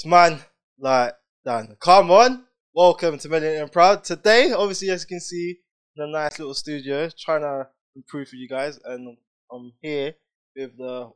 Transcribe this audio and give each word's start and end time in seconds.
It's 0.00 0.06
man 0.06 0.40
like 0.78 1.12
Dan. 1.44 1.76
Come 1.78 2.10
on. 2.10 2.46
Welcome 2.74 3.18
to 3.18 3.28
Melanated 3.28 3.60
and 3.60 3.70
Proud. 3.70 4.02
Today, 4.02 4.50
obviously, 4.50 4.88
as 4.88 5.02
you 5.02 5.08
can 5.08 5.20
see, 5.20 5.58
in 5.94 6.02
a 6.02 6.06
nice 6.06 6.38
little 6.38 6.54
studio, 6.54 7.10
trying 7.18 7.42
to 7.42 7.68
improve 7.94 8.28
for 8.28 8.36
you 8.36 8.48
guys. 8.48 8.80
And 8.82 9.18
I'm 9.52 9.72
here 9.82 10.14
with 10.56 10.78
the 10.78 11.10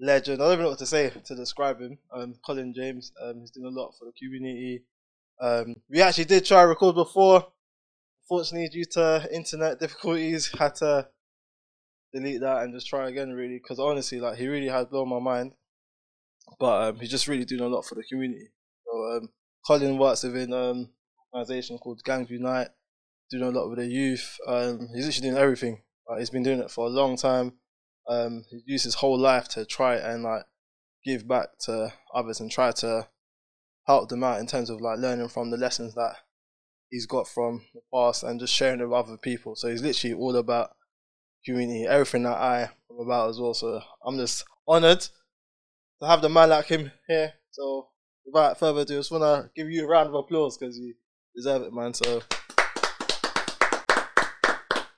legend. 0.00 0.40
I 0.40 0.46
don't 0.46 0.52
even 0.54 0.62
know 0.62 0.70
what 0.70 0.78
to 0.78 0.86
say 0.86 1.10
to 1.10 1.34
describe 1.34 1.78
him. 1.78 1.98
Um, 2.10 2.36
Colin 2.46 2.72
James. 2.74 3.12
Um, 3.22 3.40
he's 3.40 3.50
doing 3.50 3.66
a 3.66 3.78
lot 3.78 3.92
for 3.98 4.06
the 4.06 4.12
community. 4.18 4.84
Um, 5.38 5.74
we 5.90 6.00
actually 6.00 6.24
did 6.24 6.46
try 6.46 6.62
to 6.62 6.68
record 6.68 6.94
before. 6.94 7.46
Fortunately, 8.26 8.70
due 8.70 8.86
to 8.92 9.28
internet 9.30 9.78
difficulties, 9.78 10.50
had 10.58 10.76
to 10.76 11.06
delete 12.14 12.40
that 12.40 12.62
and 12.62 12.72
just 12.72 12.86
try 12.86 13.10
again. 13.10 13.32
Really, 13.34 13.60
because 13.62 13.78
honestly, 13.78 14.20
like 14.20 14.38
he 14.38 14.48
really 14.48 14.68
has 14.68 14.86
blown 14.86 15.10
my 15.10 15.20
mind. 15.20 15.52
But 16.58 16.88
um, 16.88 17.00
he's 17.00 17.10
just 17.10 17.28
really 17.28 17.44
doing 17.44 17.60
a 17.60 17.68
lot 17.68 17.84
for 17.84 17.94
the 17.94 18.04
community. 18.04 18.48
So 18.86 19.16
um, 19.16 19.28
Colin 19.66 19.98
works 19.98 20.22
within 20.22 20.52
um 20.52 20.88
organisation 21.32 21.78
called 21.78 22.02
Gangs 22.04 22.30
Unite, 22.30 22.68
doing 23.30 23.42
a 23.42 23.50
lot 23.50 23.68
with 23.68 23.78
the 23.78 23.86
youth. 23.86 24.36
Um, 24.46 24.88
he's 24.94 25.06
actually 25.06 25.28
doing 25.30 25.42
everything. 25.42 25.82
Like, 26.08 26.20
he's 26.20 26.30
been 26.30 26.42
doing 26.42 26.60
it 26.60 26.70
for 26.70 26.86
a 26.86 26.90
long 26.90 27.16
time. 27.16 27.54
Um, 28.08 28.44
he's 28.50 28.62
used 28.64 28.84
his 28.84 28.94
whole 28.94 29.18
life 29.18 29.48
to 29.48 29.64
try 29.64 29.96
and 29.96 30.22
like 30.22 30.44
give 31.04 31.26
back 31.26 31.48
to 31.66 31.92
others 32.14 32.40
and 32.40 32.50
try 32.50 32.70
to 32.70 33.08
help 33.86 34.08
them 34.08 34.24
out 34.24 34.40
in 34.40 34.46
terms 34.46 34.70
of 34.70 34.80
like 34.80 34.98
learning 34.98 35.28
from 35.28 35.50
the 35.50 35.56
lessons 35.56 35.94
that 35.94 36.16
he's 36.90 37.06
got 37.06 37.26
from 37.26 37.62
the 37.74 37.80
past 37.92 38.22
and 38.22 38.40
just 38.40 38.54
sharing 38.54 38.80
it 38.80 38.84
with 38.84 38.92
other 38.92 39.16
people. 39.16 39.56
So 39.56 39.68
he's 39.68 39.82
literally 39.82 40.14
all 40.14 40.36
about 40.36 40.70
community, 41.44 41.86
everything 41.86 42.22
that 42.24 42.38
I 42.38 42.70
am 42.90 43.00
about 43.00 43.30
as 43.30 43.40
well. 43.40 43.54
So 43.54 43.80
I'm 44.04 44.16
just 44.16 44.44
honoured 44.68 45.06
to 46.00 46.06
have 46.06 46.22
the 46.22 46.28
man 46.28 46.50
like 46.50 46.66
him 46.66 46.90
here. 47.08 47.32
So 47.50 47.88
without 48.24 48.58
further 48.58 48.80
ado, 48.82 48.94
I 48.94 48.98
just 48.98 49.10
wanna 49.10 49.50
give 49.54 49.70
you 49.70 49.84
a 49.84 49.88
round 49.88 50.08
of 50.08 50.14
applause 50.14 50.56
because 50.58 50.76
you 50.78 50.94
deserve 51.34 51.62
it, 51.62 51.72
man. 51.72 51.94
So 51.94 52.22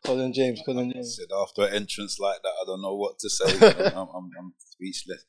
Colin 0.04 0.32
James, 0.32 0.60
Colin 0.64 0.90
James. 0.92 1.16
said 1.16 1.34
after 1.36 1.64
an 1.66 1.74
entrance 1.74 2.18
like 2.18 2.40
that, 2.42 2.48
I 2.62 2.64
don't 2.66 2.80
know 2.82 2.96
what 2.96 3.18
to 3.18 3.28
say. 3.30 3.52
I'm, 3.94 4.08
I'm, 4.14 4.30
I'm 4.38 4.54
speechless. 4.58 5.24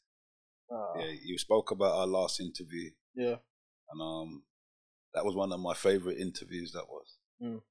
Ah, 0.72 0.94
Yeah, 1.00 1.12
you 1.24 1.38
spoke 1.38 1.72
about 1.72 1.96
our 2.00 2.08
last 2.08 2.40
interview, 2.40 2.92
yeah, 3.16 3.36
and 3.92 4.02
um, 4.02 4.44
that 5.14 5.26
was 5.26 5.36
one 5.36 5.52
of 5.52 5.60
my 5.60 5.74
favorite 5.74 6.18
interviews. 6.18 6.72
That 6.74 6.86
was. 6.88 7.18
Mm. 7.44 7.62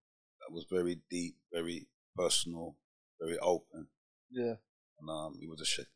That 0.40 0.52
was 0.54 0.66
very 0.70 1.00
deep, 1.10 1.36
very 1.52 1.88
personal, 2.16 2.76
very 3.20 3.38
open, 3.38 3.86
yeah, 4.30 4.54
and 5.00 5.08
um, 5.10 5.38
it 5.40 5.48
was 5.48 5.60
a 5.60 5.64
shame. 5.64 5.86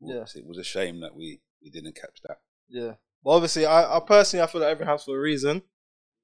Yeah. 0.00 0.24
it 0.34 0.46
was 0.46 0.58
a 0.58 0.64
shame 0.64 1.00
that 1.00 1.14
we 1.16 1.40
we 1.62 1.70
didn't 1.70 1.94
catch 1.96 2.20
that. 2.26 2.38
yeah. 2.68 2.92
But 3.24 3.30
obviously, 3.30 3.66
I, 3.66 3.96
I 3.96 4.00
personally 4.00 4.42
I 4.42 4.46
feel 4.46 4.60
like 4.60 4.70
every 4.70 4.86
house 4.86 5.04
for 5.04 5.16
a 5.16 5.20
reason 5.20 5.62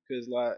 because 0.08 0.28
like 0.28 0.54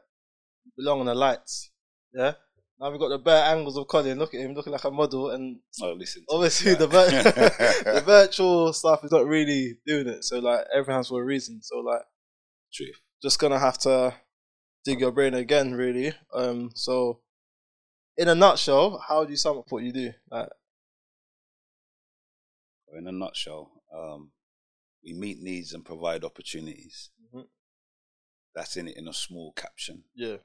belong 0.77 1.01
on 1.01 1.07
the 1.07 1.15
lights. 1.15 1.71
Yeah. 2.13 2.33
Now 2.79 2.91
we've 2.91 3.01
got 3.01 3.09
the 3.09 3.19
bare 3.19 3.45
angles 3.45 3.79
of 3.79 3.89
Colin. 3.89 4.19
Look 4.19 4.35
at 4.35 4.41
him, 4.41 4.53
looking 4.53 4.73
like 4.75 4.85
a 4.85 4.91
model, 4.91 5.31
and 5.31 5.61
Oh, 5.81 5.93
listen. 5.93 6.25
obviously 6.29 6.75
the 6.75 6.87
vir- 6.87 7.11
the 7.95 8.03
virtual 8.05 8.73
stuff 8.75 9.03
is 9.03 9.11
not 9.11 9.27
really 9.27 9.79
doing 9.87 10.07
it. 10.09 10.25
So 10.25 10.39
like 10.41 10.67
every 10.75 10.93
house 10.93 11.09
for 11.09 11.23
a 11.23 11.25
reason. 11.25 11.61
So 11.63 11.79
like 11.79 12.03
truth. 12.75 13.01
just 13.23 13.39
gonna 13.39 13.59
have 13.59 13.79
to 13.79 14.15
dig 14.85 15.01
your 15.01 15.13
brain 15.13 15.33
again, 15.35 15.73
really. 15.75 16.13
Um. 16.35 16.71
So 16.75 17.21
in 18.19 18.29
a 18.29 18.35
nutshell, 18.35 19.03
how 19.09 19.25
do 19.25 19.31
you 19.31 19.37
sum 19.39 19.57
up 19.59 19.67
what 19.71 19.83
you 19.83 19.93
do? 19.93 20.13
Like, 20.31 20.49
In 22.97 23.07
a 23.07 23.13
nutshell, 23.13 23.71
um, 23.95 24.31
we 25.07 25.13
meet 25.15 25.39
needs 25.41 25.73
and 25.73 25.85
provide 25.85 26.25
opportunities. 26.25 27.11
Mhm. 27.33 27.49
That's 28.55 28.77
in 28.77 28.89
it 28.89 28.97
in 28.97 29.07
a 29.09 29.13
small 29.15 29.53
caption. 29.53 30.05
yeah, 30.15 30.39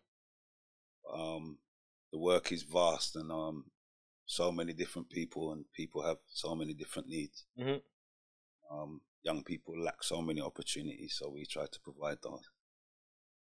um, 1.12 1.58
the 2.12 2.20
work 2.20 2.52
is 2.52 2.64
vast 2.64 3.16
and 3.16 3.32
um, 3.32 3.72
so 4.26 4.52
many 4.52 4.74
different 4.74 5.10
people 5.10 5.52
and 5.52 5.66
people 5.74 6.04
have 6.04 6.20
so 6.28 6.56
many 6.56 6.74
different 6.74 7.08
needs. 7.08 7.46
Mhm. 7.58 7.82
Um, 8.70 9.02
young 9.24 9.44
people 9.44 9.78
lack 9.82 10.04
so 10.04 10.22
many 10.22 10.42
opportunities, 10.42 11.16
so 11.18 11.30
we 11.30 11.46
try 11.46 11.66
to 11.66 11.80
provide 11.82 12.22
those. 12.22 12.48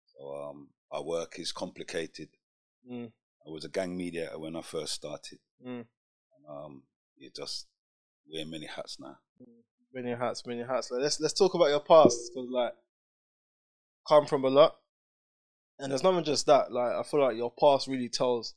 So 0.06 0.20
um, 0.36 0.70
our 0.92 1.04
work 1.04 1.38
is 1.40 1.52
complicated. 1.52 2.30
Mm. 2.90 3.12
I 3.46 3.50
was 3.50 3.66
a 3.66 3.70
gang 3.70 3.96
mediator 3.96 4.40
when 4.40 4.56
I 4.56 4.62
first 4.62 4.94
started. 4.94 5.40
Mm. 5.64 5.88
And, 6.36 6.46
um, 6.48 6.84
you 7.18 7.30
just 7.30 7.68
wear 8.26 8.46
many 8.46 8.66
hats 8.66 9.00
now. 9.00 9.20
Many 9.94 10.12
hats, 10.12 10.46
many 10.46 10.64
hats. 10.64 10.92
Like, 10.92 11.02
let's 11.02 11.20
let's 11.20 11.34
talk 11.34 11.54
about 11.54 11.70
your 11.70 11.80
past 11.80 12.32
because 12.34 12.50
like 12.50 12.74
come 14.08 14.26
from 14.26 14.46
a 14.46 14.50
lot, 14.50 14.76
and 15.80 15.92
it's 15.94 16.04
not 16.04 16.14
even 16.14 16.24
just 16.24 16.46
that. 16.48 16.72
Like 16.72 16.94
I 16.94 17.04
feel 17.04 17.22
like 17.22 17.38
your 17.38 17.54
past 17.60 17.88
really 17.88 18.10
tells 18.10 18.56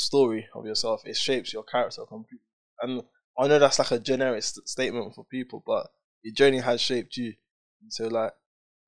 story 0.00 0.48
of 0.54 0.66
yourself. 0.66 1.02
It 1.04 1.16
shapes 1.16 1.52
your 1.52 1.62
character 1.62 2.02
completely. 2.06 2.44
And 2.80 3.02
I 3.38 3.46
know 3.46 3.58
that's 3.58 3.78
like 3.78 3.90
a 3.90 3.98
generic 3.98 4.42
st- 4.42 4.68
statement 4.68 5.14
for 5.14 5.24
people, 5.24 5.62
but 5.66 5.88
your 6.22 6.34
journey 6.34 6.58
has 6.58 6.80
shaped 6.80 7.16
you. 7.16 7.34
And 7.82 7.92
so 7.92 8.08
like, 8.08 8.32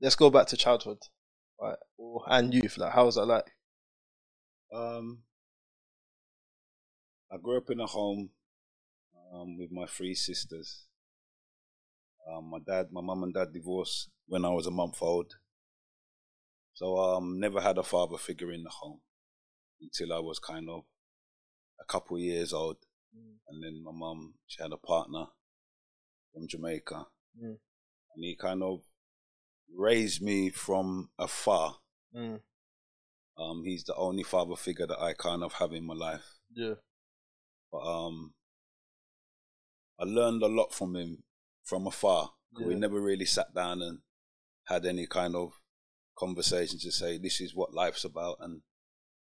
let's 0.00 0.16
go 0.16 0.30
back 0.30 0.46
to 0.48 0.56
childhood, 0.56 0.98
right, 1.60 1.76
or, 1.98 2.22
and 2.26 2.52
youth. 2.52 2.78
Like, 2.78 2.92
how 2.92 3.06
was 3.06 3.16
that 3.16 3.26
like? 3.26 3.50
Um, 4.74 5.18
I 7.30 7.36
grew 7.36 7.58
up 7.58 7.70
in 7.70 7.80
a 7.80 7.86
home 7.86 8.30
um, 9.32 9.58
with 9.58 9.70
my 9.70 9.86
three 9.86 10.14
sisters. 10.14 10.86
Um, 12.30 12.50
my 12.50 12.58
dad, 12.64 12.88
my 12.92 13.00
mum 13.00 13.24
and 13.24 13.34
dad 13.34 13.52
divorced 13.52 14.10
when 14.26 14.44
I 14.44 14.50
was 14.50 14.66
a 14.66 14.70
month 14.70 14.98
old. 15.02 15.34
So 16.74 16.96
um, 16.96 17.38
never 17.38 17.60
had 17.60 17.78
a 17.78 17.82
father 17.82 18.16
figure 18.16 18.52
in 18.52 18.62
the 18.62 18.70
home 18.70 19.00
until 19.80 20.12
I 20.12 20.20
was 20.20 20.38
kind 20.38 20.68
of 20.70 20.84
a 21.80 21.84
couple 21.84 22.16
of 22.16 22.22
years 22.22 22.52
old. 22.52 22.76
And 23.48 23.62
then 23.62 23.82
my 23.84 23.92
mum, 23.92 24.34
she 24.46 24.62
had 24.62 24.72
a 24.72 24.76
partner 24.76 25.26
from 26.32 26.48
Jamaica. 26.48 27.06
Mm. 27.42 27.58
And 28.14 28.24
he 28.24 28.36
kind 28.36 28.62
of 28.62 28.80
raised 29.74 30.22
me 30.22 30.50
from 30.50 31.10
afar. 31.18 31.76
Mm. 32.16 32.40
Um, 33.38 33.62
he's 33.64 33.84
the 33.84 33.94
only 33.96 34.22
father 34.22 34.56
figure 34.56 34.86
that 34.86 35.00
I 35.00 35.12
kind 35.14 35.42
of 35.42 35.54
have 35.54 35.72
in 35.72 35.84
my 35.86 35.94
life. 35.94 36.38
Yeah, 36.54 36.74
But 37.70 37.78
um, 37.78 38.34
I 39.98 40.04
learned 40.04 40.42
a 40.42 40.48
lot 40.48 40.72
from 40.72 40.96
him 40.96 41.22
from 41.64 41.86
afar. 41.86 42.32
'cause 42.56 42.66
We 42.66 42.74
never 42.74 43.00
really 43.00 43.24
sat 43.24 43.54
down 43.54 43.80
and 43.82 44.00
had 44.64 44.84
any 44.86 45.06
kind 45.06 45.34
of 45.34 45.52
conversation 46.18 46.78
to 46.80 46.92
say 46.92 47.18
this 47.18 47.40
is 47.40 47.54
what 47.54 47.72
life's 47.74 48.04
about, 48.04 48.36
and 48.40 48.62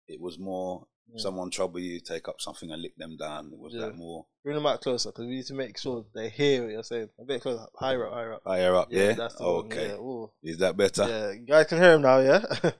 it 0.06 0.20
was 0.20 0.38
more 0.38 0.86
Mm. 1.08 1.20
someone 1.20 1.50
trouble 1.50 1.78
you, 1.78 2.00
take 2.00 2.26
up 2.28 2.40
something 2.40 2.70
and 2.72 2.82
lick 2.82 2.96
them 2.96 3.16
down. 3.16 3.52
It 3.52 3.58
was 3.60 3.72
Yeah. 3.72 3.82
that 3.82 3.94
more 3.96 4.26
bring 4.42 4.56
them 4.56 4.66
out 4.66 4.80
closer 4.82 5.10
because 5.10 5.26
we 5.26 5.36
need 5.36 5.46
to 5.46 5.54
make 5.54 5.78
sure 5.78 6.04
they 6.14 6.28
hear 6.30 6.62
what 6.64 6.72
you're 6.72 6.82
saying. 6.82 7.10
A 7.18 7.24
bit 7.24 7.42
closer, 7.42 7.64
higher 7.76 8.06
up, 8.06 8.12
higher 8.12 8.32
up. 8.34 8.42
higher 8.44 8.74
up. 8.74 8.88
Yeah, 8.92 9.12
that's 9.12 9.36
the 9.36 9.44
one, 9.44 9.66
okay. 9.66 9.88
Yeah. 9.90 10.50
Is 10.52 10.58
that 10.58 10.76
better? 10.76 11.08
Yeah, 11.08 11.30
you 11.32 11.46
guys 11.46 11.66
can 11.68 11.78
hear 11.78 11.94
him 11.94 12.02
now, 12.02 12.18
yeah? 12.18 12.42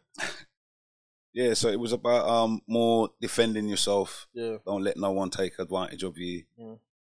Yeah. 1.32 1.54
So 1.54 1.68
it 1.68 1.78
was 1.78 1.92
about 1.92 2.26
um 2.28 2.62
more 2.66 3.10
defending 3.20 3.68
yourself. 3.68 4.26
yeah. 4.32 4.56
Don't 4.64 4.82
let 4.82 4.96
no 4.96 5.12
one 5.12 5.30
take 5.30 5.58
advantage 5.58 6.02
of 6.02 6.16
you. 6.18 6.44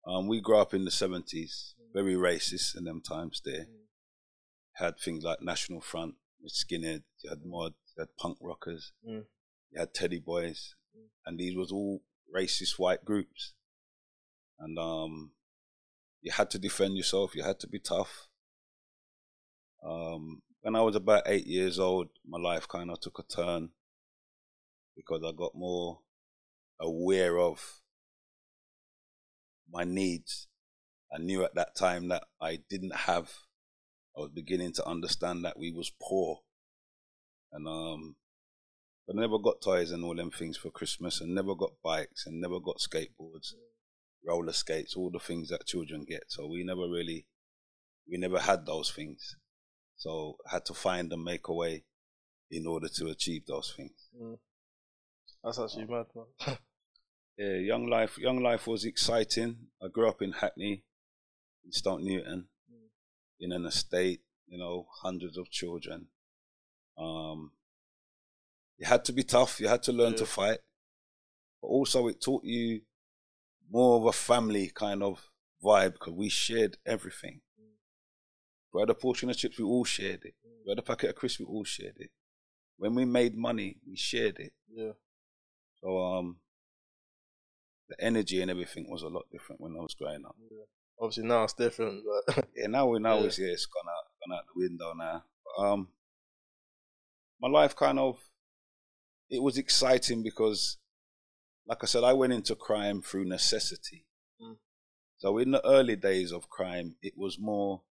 Um, 0.06 0.26
we 0.26 0.40
grew 0.40 0.58
up 0.58 0.74
in 0.74 0.84
the 0.84 0.90
seventies, 0.90 1.74
very 1.92 2.14
racist 2.14 2.76
in 2.76 2.84
them 2.84 3.00
times. 3.00 3.40
There 3.44 3.66
Mm. 3.66 3.86
had 4.72 4.98
things 4.98 5.24
like 5.24 5.40
National 5.42 5.80
Front, 5.80 6.16
with 6.40 6.52
skinhead. 6.52 7.04
You 7.22 7.30
had 7.30 7.44
mod, 7.44 7.74
you 7.96 8.00
had 8.02 8.16
punk 8.16 8.38
rockers, 8.40 8.92
Mm. 9.04 9.26
you 9.70 9.78
had 9.78 9.92
Teddy 9.94 10.20
Boys, 10.20 10.74
Mm. 10.96 11.10
and 11.26 11.38
these 11.40 11.56
was 11.56 11.72
all 11.72 12.04
racist 12.34 12.78
white 12.78 13.04
groups. 13.04 13.54
And 14.58 14.78
um, 14.78 15.34
you 16.20 16.32
had 16.32 16.50
to 16.50 16.58
defend 16.58 16.96
yourself. 16.96 17.34
You 17.34 17.42
had 17.44 17.60
to 17.60 17.66
be 17.68 17.78
tough. 17.78 18.28
Um, 19.82 20.42
when 20.60 20.74
I 20.74 20.82
was 20.82 20.96
about 20.96 21.22
eight 21.26 21.46
years 21.46 21.78
old, 21.78 22.10
my 22.24 22.38
life 22.38 22.66
kind 22.66 22.90
of 22.90 23.00
took 23.00 23.18
a 23.18 23.22
turn 23.22 23.72
because 24.96 25.22
I 25.24 25.30
got 25.32 25.54
more 25.54 26.02
aware 26.80 27.38
of 27.38 27.80
my 29.70 29.84
needs. 29.84 30.48
I 31.12 31.18
knew 31.18 31.44
at 31.44 31.54
that 31.54 31.74
time 31.74 32.08
that 32.08 32.24
I 32.40 32.58
didn't 32.68 32.94
have. 32.94 33.30
I 34.16 34.20
was 34.20 34.30
beginning 34.30 34.72
to 34.74 34.86
understand 34.86 35.44
that 35.44 35.58
we 35.58 35.70
was 35.70 35.92
poor, 36.02 36.40
and 37.52 37.66
um, 37.68 38.16
I 39.08 39.14
never 39.14 39.38
got 39.38 39.62
toys 39.62 39.90
and 39.90 40.04
all 40.04 40.14
them 40.14 40.30
things 40.30 40.56
for 40.56 40.70
Christmas, 40.70 41.20
and 41.20 41.34
never 41.34 41.54
got 41.54 41.72
bikes, 41.82 42.26
and 42.26 42.40
never 42.40 42.60
got 42.60 42.78
skateboards, 42.78 43.54
roller 44.26 44.52
skates, 44.52 44.96
all 44.96 45.10
the 45.10 45.18
things 45.18 45.48
that 45.48 45.66
children 45.66 46.04
get. 46.06 46.24
So 46.28 46.46
we 46.46 46.64
never 46.64 46.88
really, 46.88 47.26
we 48.10 48.18
never 48.18 48.40
had 48.40 48.66
those 48.66 48.90
things. 48.90 49.36
So 49.96 50.36
I 50.46 50.54
had 50.54 50.64
to 50.66 50.74
find 50.74 51.12
and 51.12 51.24
make 51.24 51.48
a 51.48 51.54
way 51.54 51.84
in 52.50 52.66
order 52.66 52.88
to 52.88 53.08
achieve 53.08 53.46
those 53.46 53.72
things. 53.76 54.08
Mm. 54.20 54.38
That's 55.42 55.58
actually 55.58 55.86
mad, 55.86 56.06
man. 56.14 56.58
Yeah, 57.38 57.54
young 57.54 57.86
life. 57.86 58.18
Young 58.18 58.42
life 58.42 58.66
was 58.66 58.84
exciting. 58.84 59.68
I 59.80 59.86
grew 59.86 60.08
up 60.08 60.22
in 60.22 60.32
Hackney, 60.32 60.82
in 61.68 61.72
Stoke 61.72 62.00
Newington, 62.00 62.48
Mm. 62.72 62.88
in 63.40 63.52
an 63.52 63.66
estate 63.66 64.22
you 64.46 64.56
know, 64.56 64.86
hundreds 65.02 65.36
of 65.36 65.50
children. 65.50 66.08
Um, 66.96 67.52
you 68.78 68.86
had 68.86 69.04
to 69.04 69.12
be 69.12 69.22
tough. 69.22 69.60
You 69.60 69.68
had 69.68 69.82
to 69.82 69.92
learn 69.92 70.12
Yeah. 70.12 70.18
to 70.20 70.26
fight, 70.26 70.60
but 71.60 71.68
also 71.68 72.08
it 72.08 72.22
taught 72.22 72.44
you 72.44 72.86
more 73.68 73.98
of 73.98 74.06
a 74.06 74.12
family 74.12 74.70
kind 74.70 75.02
of 75.02 75.30
vibe 75.62 75.92
because 75.92 76.14
we 76.14 76.30
shared 76.30 76.78
everything. 76.86 77.42
We 78.72 78.80
had 78.80 78.88
a 78.88 78.94
portion 78.94 79.28
of 79.28 79.36
chips, 79.36 79.58
we 79.58 79.64
all 79.64 79.84
shared 79.84 80.24
it. 80.24 80.34
We 80.64 80.70
had 80.70 80.78
a 80.78 80.82
packet 80.82 81.10
of 81.10 81.16
crisps, 81.16 81.40
we 81.40 81.44
all 81.46 81.64
shared 81.64 81.98
it. 81.98 82.10
When 82.78 82.94
we 82.94 83.04
made 83.04 83.34
money, 83.36 83.80
we 83.86 83.96
shared 83.96 84.38
it. 84.38 84.54
Yeah. 84.68 84.92
So 85.82 85.98
um, 85.98 86.40
the 87.88 88.00
energy 88.02 88.40
and 88.40 88.50
everything 88.50 88.88
was 88.90 89.02
a 89.02 89.08
lot 89.08 89.28
different 89.30 89.60
when 89.60 89.76
I 89.76 89.80
was 89.80 89.94
growing 89.94 90.24
up. 90.24 90.36
yeah. 90.50 90.64
Obviously 91.00 91.24
now 91.24 91.44
it's 91.44 91.52
different, 91.54 92.02
but 92.26 92.48
Yeah, 92.56 92.66
now 92.66 92.86
we 92.88 92.98
now 92.98 93.18
Yeah. 93.18 93.26
it's 93.26 93.38
yeah, 93.38 93.48
it's 93.48 93.66
gone 93.66 93.86
out 93.88 94.04
gone 94.26 94.38
out 94.38 94.44
the 94.46 94.60
window 94.60 94.92
now. 94.94 95.24
But, 95.44 95.62
um, 95.62 95.88
my 97.40 97.48
life 97.48 97.76
kind 97.76 97.98
of 97.98 98.18
it 99.30 99.42
was 99.42 99.58
exciting 99.58 100.22
because, 100.22 100.78
like 101.66 101.82
I 101.82 101.86
said, 101.86 102.02
I 102.02 102.14
went 102.14 102.32
into 102.32 102.54
crime 102.56 103.02
through 103.02 103.26
necessity. 103.26 104.06
Mm. 104.42 104.56
So 105.18 105.36
in 105.38 105.50
the 105.50 105.64
early 105.66 105.96
days 105.96 106.32
of 106.32 106.48
crime, 106.48 106.96
it 107.02 107.12
was 107.16 107.38
more 107.38 107.82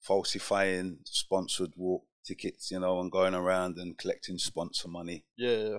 falsifying 0.00 0.98
sponsored 1.04 1.72
walk 1.76 2.04
tickets, 2.24 2.70
you 2.70 2.80
know, 2.80 3.00
and 3.00 3.10
going 3.12 3.34
around 3.34 3.76
and 3.76 3.96
collecting 3.98 4.38
sponsor 4.38 4.88
money. 4.88 5.24
yeah, 5.36 5.56
yeah. 5.56 5.78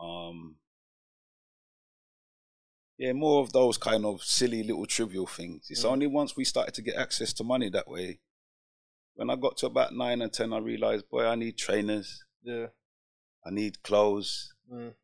Um, 0.00 0.56
yeah, 2.98 3.12
more 3.12 3.40
of 3.40 3.52
those 3.52 3.78
kind 3.78 4.04
of 4.04 4.22
silly 4.22 4.62
little 4.62 4.86
trivial 4.86 5.26
things. 5.26 5.66
It's 5.70 5.84
Mm. 5.84 5.90
only 5.92 6.06
once 6.08 6.36
we 6.36 6.44
started 6.44 6.74
to 6.74 6.82
get 6.82 6.96
access 6.96 7.32
to 7.34 7.44
money 7.44 7.70
that 7.70 7.88
way. 7.88 8.20
When 9.14 9.30
I 9.30 9.36
got 9.36 9.56
to 9.58 9.66
about 9.66 9.94
nine 9.94 10.22
and 10.22 10.32
ten, 10.32 10.52
I 10.52 10.58
realized, 10.58 11.08
boy, 11.08 11.24
I 11.24 11.34
need 11.34 11.56
trainers, 11.58 12.24
yeah. 12.42 12.66
I 13.44 13.50
need 13.50 13.82
clothes. 13.82 14.52
Mm. 14.72 14.94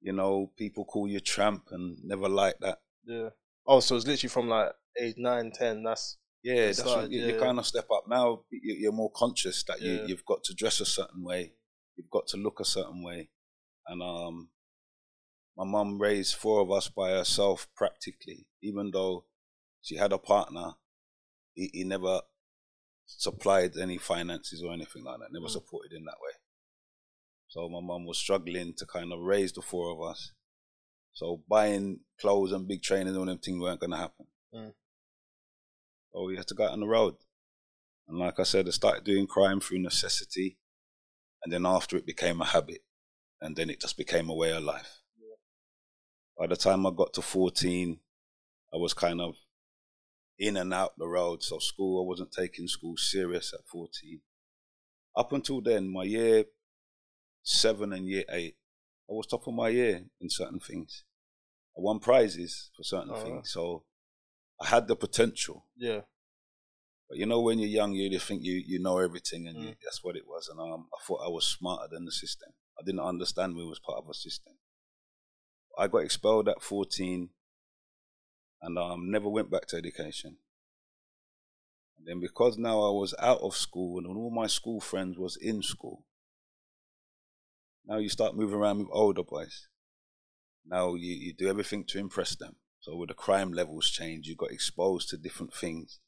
You 0.00 0.12
know, 0.12 0.50
people 0.56 0.84
call 0.84 1.06
you 1.08 1.20
tramp 1.20 1.68
and 1.70 1.96
never 2.04 2.28
like 2.28 2.58
that. 2.60 2.78
Yeah. 3.04 3.30
Oh, 3.66 3.80
so 3.80 3.96
it's 3.96 4.06
literally 4.06 4.28
from 4.30 4.48
like 4.48 4.72
age 5.00 5.14
nine, 5.16 5.52
ten. 5.52 5.82
That's 5.84 6.18
Yeah, 6.42 6.66
that's 6.66 6.84
what 6.84 7.10
you, 7.10 7.20
yeah. 7.20 7.26
you 7.34 7.38
kind 7.38 7.58
of 7.58 7.66
step 7.66 7.88
up 7.90 8.08
now. 8.08 8.44
you- 8.50 8.74
You're 8.74 8.92
more 8.92 9.12
conscious 9.12 9.62
that 9.64 9.80
Yeah. 9.80 9.92
you 10.02 10.06
you've 10.08 10.24
got 10.24 10.42
to 10.44 10.54
dress 10.54 10.80
a 10.80 10.84
certain 10.86 11.22
way, 11.22 11.54
you've 11.96 12.10
got 12.10 12.26
to 12.28 12.36
look 12.36 12.58
a 12.60 12.64
certain 12.64 13.02
way, 13.02 13.30
and 13.86 14.02
um, 14.02 14.50
my 15.56 15.64
mum 15.64 16.00
raised 16.00 16.34
four 16.36 16.60
of 16.60 16.70
us 16.70 16.88
by 16.88 17.10
herself 17.10 17.68
practically. 17.76 18.46
Even 18.62 18.90
though 18.92 19.26
she 19.82 19.96
had 19.96 20.12
a 20.12 20.18
partner, 20.18 20.72
he, 21.54 21.70
he 21.72 21.84
never 21.84 22.20
supplied 23.06 23.76
any 23.76 23.98
finances 23.98 24.62
or 24.62 24.72
anything 24.72 25.04
like 25.04 25.18
that. 25.18 25.32
Never 25.32 25.46
Mm. 25.46 25.50
supported 25.50 25.92
in 25.92 26.04
that 26.04 26.20
way. 26.22 26.32
So 27.48 27.68
my 27.68 27.80
mum 27.80 28.06
was 28.06 28.16
struggling 28.16 28.72
to 28.78 28.86
kind 28.86 29.12
of 29.12 29.20
raise 29.20 29.52
the 29.52 29.60
four 29.60 29.90
of 29.92 30.00
us. 30.10 30.32
So 31.12 31.42
buying 31.48 32.00
clothes 32.18 32.52
and 32.52 32.66
big 32.66 32.82
trainers 32.82 33.10
and 33.10 33.18
all 33.18 33.26
them 33.26 33.38
things 33.38 33.60
weren't 33.60 33.80
going 33.80 33.90
to 33.90 33.98
happen. 33.98 34.26
Mm. 34.54 34.72
So 36.12 36.24
we 36.24 36.36
had 36.36 36.46
to 36.48 36.54
go 36.54 36.64
out 36.64 36.72
on 36.72 36.80
the 36.80 36.86
road. 36.86 37.16
And 38.08 38.18
like 38.18 38.40
I 38.40 38.44
said, 38.44 38.66
I 38.66 38.70
started 38.70 39.04
doing 39.04 39.26
crime 39.26 39.60
through 39.60 39.80
necessity. 39.80 40.58
And 41.44 41.52
then 41.52 41.66
after 41.66 41.96
it 41.96 42.06
became 42.06 42.40
a 42.40 42.46
habit. 42.46 42.82
And 43.40 43.56
then 43.56 43.68
it 43.68 43.80
just 43.80 43.98
became 43.98 44.30
a 44.30 44.34
way 44.34 44.52
of 44.52 44.62
life. 44.62 45.01
By 46.38 46.46
the 46.46 46.56
time 46.56 46.86
I 46.86 46.90
got 46.90 47.12
to 47.14 47.22
14, 47.22 47.98
I 48.72 48.76
was 48.76 48.94
kind 48.94 49.20
of 49.20 49.36
in 50.38 50.56
and 50.56 50.72
out 50.72 50.98
the 50.98 51.06
road. 51.06 51.42
So 51.42 51.58
school, 51.58 52.02
I 52.02 52.08
wasn't 52.08 52.32
taking 52.32 52.66
school 52.68 52.96
serious 52.96 53.52
at 53.52 53.66
14. 53.66 54.20
Up 55.16 55.32
until 55.32 55.60
then, 55.60 55.92
my 55.92 56.04
year 56.04 56.44
seven 57.42 57.92
and 57.92 58.06
year 58.08 58.24
eight, 58.30 58.56
I 59.08 59.12
was 59.12 59.26
top 59.26 59.46
of 59.46 59.54
my 59.54 59.68
year 59.68 60.04
in 60.20 60.30
certain 60.30 60.58
things. 60.60 61.04
I 61.76 61.80
won 61.80 61.98
prizes 62.00 62.70
for 62.76 62.82
certain 62.82 63.12
Oh, 63.14 63.22
things. 63.22 63.52
So 63.52 63.84
I 64.60 64.66
had 64.66 64.88
the 64.88 64.96
potential. 64.96 65.66
yeah, 65.76 66.00
But 67.08 67.18
you 67.18 67.26
know, 67.26 67.40
when 67.42 67.58
you're 67.58 67.68
young, 67.68 67.92
you 67.92 68.18
think 68.18 68.42
you, 68.42 68.54
you 68.54 68.78
know 68.78 68.98
everything, 68.98 69.46
and 69.48 69.58
you, 69.58 69.68
Mm. 69.70 69.76
that's 69.82 70.02
what 70.02 70.16
it 70.16 70.26
was. 70.26 70.48
And 70.48 70.58
um, 70.60 70.88
I 70.94 70.98
thought 71.04 71.24
I 71.24 71.28
was 71.28 71.46
smarter 71.46 71.88
than 71.90 72.04
the 72.06 72.12
system. 72.12 72.52
I 72.78 72.82
didn't 72.84 73.00
understand 73.00 73.54
we 73.54 73.66
was 73.66 73.78
part 73.80 73.98
of 73.98 74.08
a 74.08 74.14
system. 74.14 74.54
I 75.78 75.88
got 75.88 75.98
expelled 76.04 76.48
at 76.48 76.62
14, 76.62 77.30
and 78.62 78.78
um, 78.78 79.10
never 79.10 79.28
went 79.28 79.50
back 79.50 79.66
to 79.68 79.76
education. 79.76 80.38
And 81.98 82.06
then 82.06 82.20
because 82.20 82.58
now 82.58 82.82
I 82.82 82.90
was 82.90 83.14
out 83.18 83.40
of 83.40 83.56
school 83.56 83.98
and 83.98 84.06
all 84.06 84.30
my 84.30 84.46
school 84.46 84.80
friends 84.80 85.18
was 85.18 85.36
in 85.36 85.62
school, 85.62 86.04
now 87.86 87.98
you 87.98 88.08
start 88.08 88.36
moving 88.36 88.58
around 88.58 88.78
with 88.78 88.88
older 88.92 89.22
boys. 89.22 89.68
Now 90.66 90.94
you, 90.94 91.12
you 91.14 91.32
do 91.32 91.48
everything 91.48 91.84
to 91.86 91.98
impress 91.98 92.34
them. 92.36 92.56
So 92.80 92.96
with 92.96 93.08
the 93.08 93.14
crime 93.14 93.52
levels 93.52 93.90
change, 93.90 94.26
you 94.26 94.36
got 94.36 94.50
exposed 94.52 95.08
to 95.10 95.16
different 95.16 95.54
things 95.54 96.00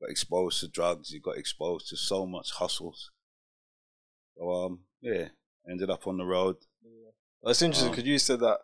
You 0.00 0.06
got 0.06 0.12
exposed 0.12 0.60
to 0.60 0.68
drugs, 0.68 1.10
you 1.12 1.20
got 1.20 1.38
exposed 1.38 1.88
to 1.90 1.96
so 1.96 2.26
much 2.26 2.52
hustles. 2.52 3.10
So 4.36 4.50
um 4.50 4.80
yeah, 5.00 5.28
ended 5.68 5.90
up 5.90 6.06
on 6.06 6.16
the 6.18 6.24
road. 6.24 6.56
It's 7.44 7.62
interesting 7.62 7.90
because 7.90 8.04
you 8.04 8.18
said 8.18 8.40
that 8.40 8.58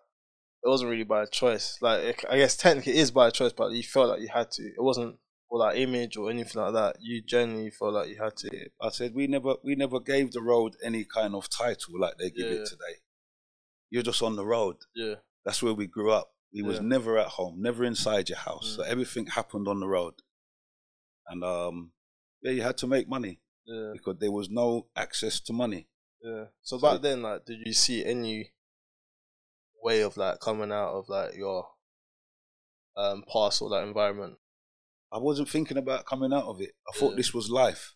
it 0.62 0.68
wasn't 0.68 0.90
really 0.90 1.04
by 1.04 1.24
choice. 1.26 1.78
Like 1.80 2.24
I 2.28 2.36
guess 2.38 2.56
technically 2.56 2.92
it 2.92 2.98
is 3.00 3.10
by 3.10 3.30
choice, 3.30 3.52
but 3.52 3.72
you 3.72 3.82
felt 3.82 4.08
like 4.10 4.20
you 4.20 4.28
had 4.28 4.50
to. 4.52 4.62
It 4.62 4.82
wasn't 4.82 5.16
for 5.48 5.58
like 5.58 5.76
image 5.78 6.16
or 6.16 6.30
anything 6.30 6.60
like 6.62 6.74
that. 6.74 6.96
You 7.00 7.22
genuinely 7.22 7.70
felt 7.70 7.94
like 7.94 8.08
you 8.08 8.22
had 8.22 8.36
to. 8.38 8.68
I 8.80 8.90
said 8.90 9.14
we 9.14 9.26
never 9.26 9.54
we 9.64 9.74
never 9.74 9.98
gave 10.00 10.32
the 10.32 10.42
road 10.42 10.76
any 10.84 11.04
kind 11.04 11.34
of 11.34 11.48
title 11.48 11.98
like 11.98 12.18
they 12.18 12.30
give 12.30 12.46
Yeah. 12.46 12.58
it 12.60 12.66
today. 12.66 12.96
You're 13.90 14.02
just 14.04 14.22
on 14.22 14.36
the 14.36 14.46
road. 14.46 14.76
Yeah, 14.94 15.14
That's 15.44 15.62
where 15.62 15.74
we 15.74 15.86
grew 15.88 16.12
up. 16.12 16.30
We 16.52 16.62
was 16.62 16.80
never 16.80 17.16
at 17.18 17.28
home, 17.28 17.60
never 17.62 17.84
inside 17.84 18.28
your 18.28 18.38
house. 18.38 18.72
Mm. 18.72 18.76
So 18.76 18.82
everything 18.82 19.26
happened 19.26 19.66
on 19.68 19.80
the 19.80 19.86
road. 19.88 20.14
And 21.28 21.42
um 21.44 21.92
yeah, 22.42 22.52
you 22.52 22.62
had 22.62 22.76
to 22.78 22.86
make 22.86 23.08
money 23.08 23.40
yeah, 23.66 23.90
because 23.92 24.16
there 24.18 24.32
was 24.32 24.48
no 24.50 24.86
access 24.96 25.40
to 25.40 25.52
money. 25.52 25.88
yeah. 26.22 26.44
So 26.62 26.78
So- 26.78 26.82
back 26.82 27.02
then, 27.02 27.22
like, 27.22 27.44
did 27.44 27.58
you 27.64 27.72
see 27.72 28.04
any 28.04 28.52
way 29.82 30.02
of 30.02 30.16
like 30.16 30.40
coming 30.40 30.72
out 30.72 30.92
of 30.94 31.08
like 31.08 31.36
your 31.36 31.66
um 32.96 33.24
past 33.32 33.62
or 33.62 33.70
that 33.70 33.84
environment? 33.86 34.34
I 35.12 35.18
wasn't 35.18 35.48
thinking 35.48 35.76
about 35.76 36.06
coming 36.06 36.32
out 36.32 36.44
of 36.44 36.60
it. 36.60 36.70
I 36.88 36.96
thought 36.96 37.16
this 37.16 37.34
was 37.34 37.50
life. 37.50 37.94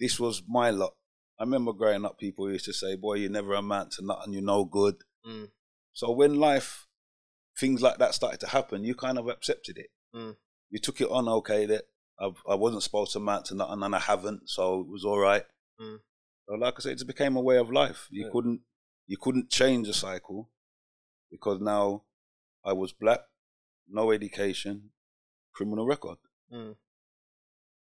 This 0.00 0.18
was 0.18 0.42
my 0.48 0.70
lot. 0.70 0.94
I 1.38 1.44
remember 1.44 1.72
growing 1.72 2.04
up, 2.04 2.18
people 2.18 2.50
used 2.50 2.64
to 2.66 2.72
say, 2.72 2.96
"Boy, 2.96 3.14
you 3.14 3.28
never 3.28 3.54
amount 3.54 3.92
to 3.92 4.04
nothing. 4.04 4.32
You're 4.32 4.42
no 4.42 4.64
good." 4.64 4.96
Mm. 5.26 5.50
So 5.92 6.10
when 6.10 6.36
life, 6.36 6.86
things 7.58 7.82
like 7.82 7.98
that 7.98 8.14
started 8.14 8.40
to 8.40 8.48
happen, 8.48 8.84
you 8.84 8.94
kind 8.94 9.18
of 9.18 9.28
accepted 9.28 9.78
it. 9.78 9.90
Mm. 10.14 10.36
You 10.70 10.78
took 10.80 11.00
it 11.00 11.10
on, 11.10 11.28
okay, 11.28 11.66
that 11.66 11.84
I, 12.18 12.30
I 12.48 12.54
wasn't 12.54 12.82
supposed 12.82 13.12
to 13.12 13.18
amount 13.18 13.46
to 13.46 13.54
nothing, 13.54 13.82
and 13.82 13.94
I 13.94 13.98
haven't, 14.00 14.48
so 14.48 14.80
it 14.80 14.88
was 14.88 15.04
all 15.04 15.18
right. 15.18 15.44
Mm. 15.80 15.98
So 16.48 16.54
like 16.54 16.74
I 16.76 16.80
said, 16.80 16.92
it 16.92 16.96
just 16.96 17.06
became 17.06 17.36
a 17.36 17.40
way 17.42 17.58
of 17.58 17.70
life. 17.70 18.08
You 18.10 18.24
Yeah. 18.26 18.30
couldn't, 18.32 18.60
you 19.06 19.16
couldn't 19.20 19.50
change 19.50 19.86
the 19.86 19.94
cycle 19.94 20.50
because 21.34 21.60
now 21.60 22.04
I 22.64 22.72
was 22.72 22.92
black, 22.92 23.18
no 23.88 24.12
education, 24.12 24.90
criminal 25.52 25.84
record 25.86 26.18
Mm. 26.52 26.76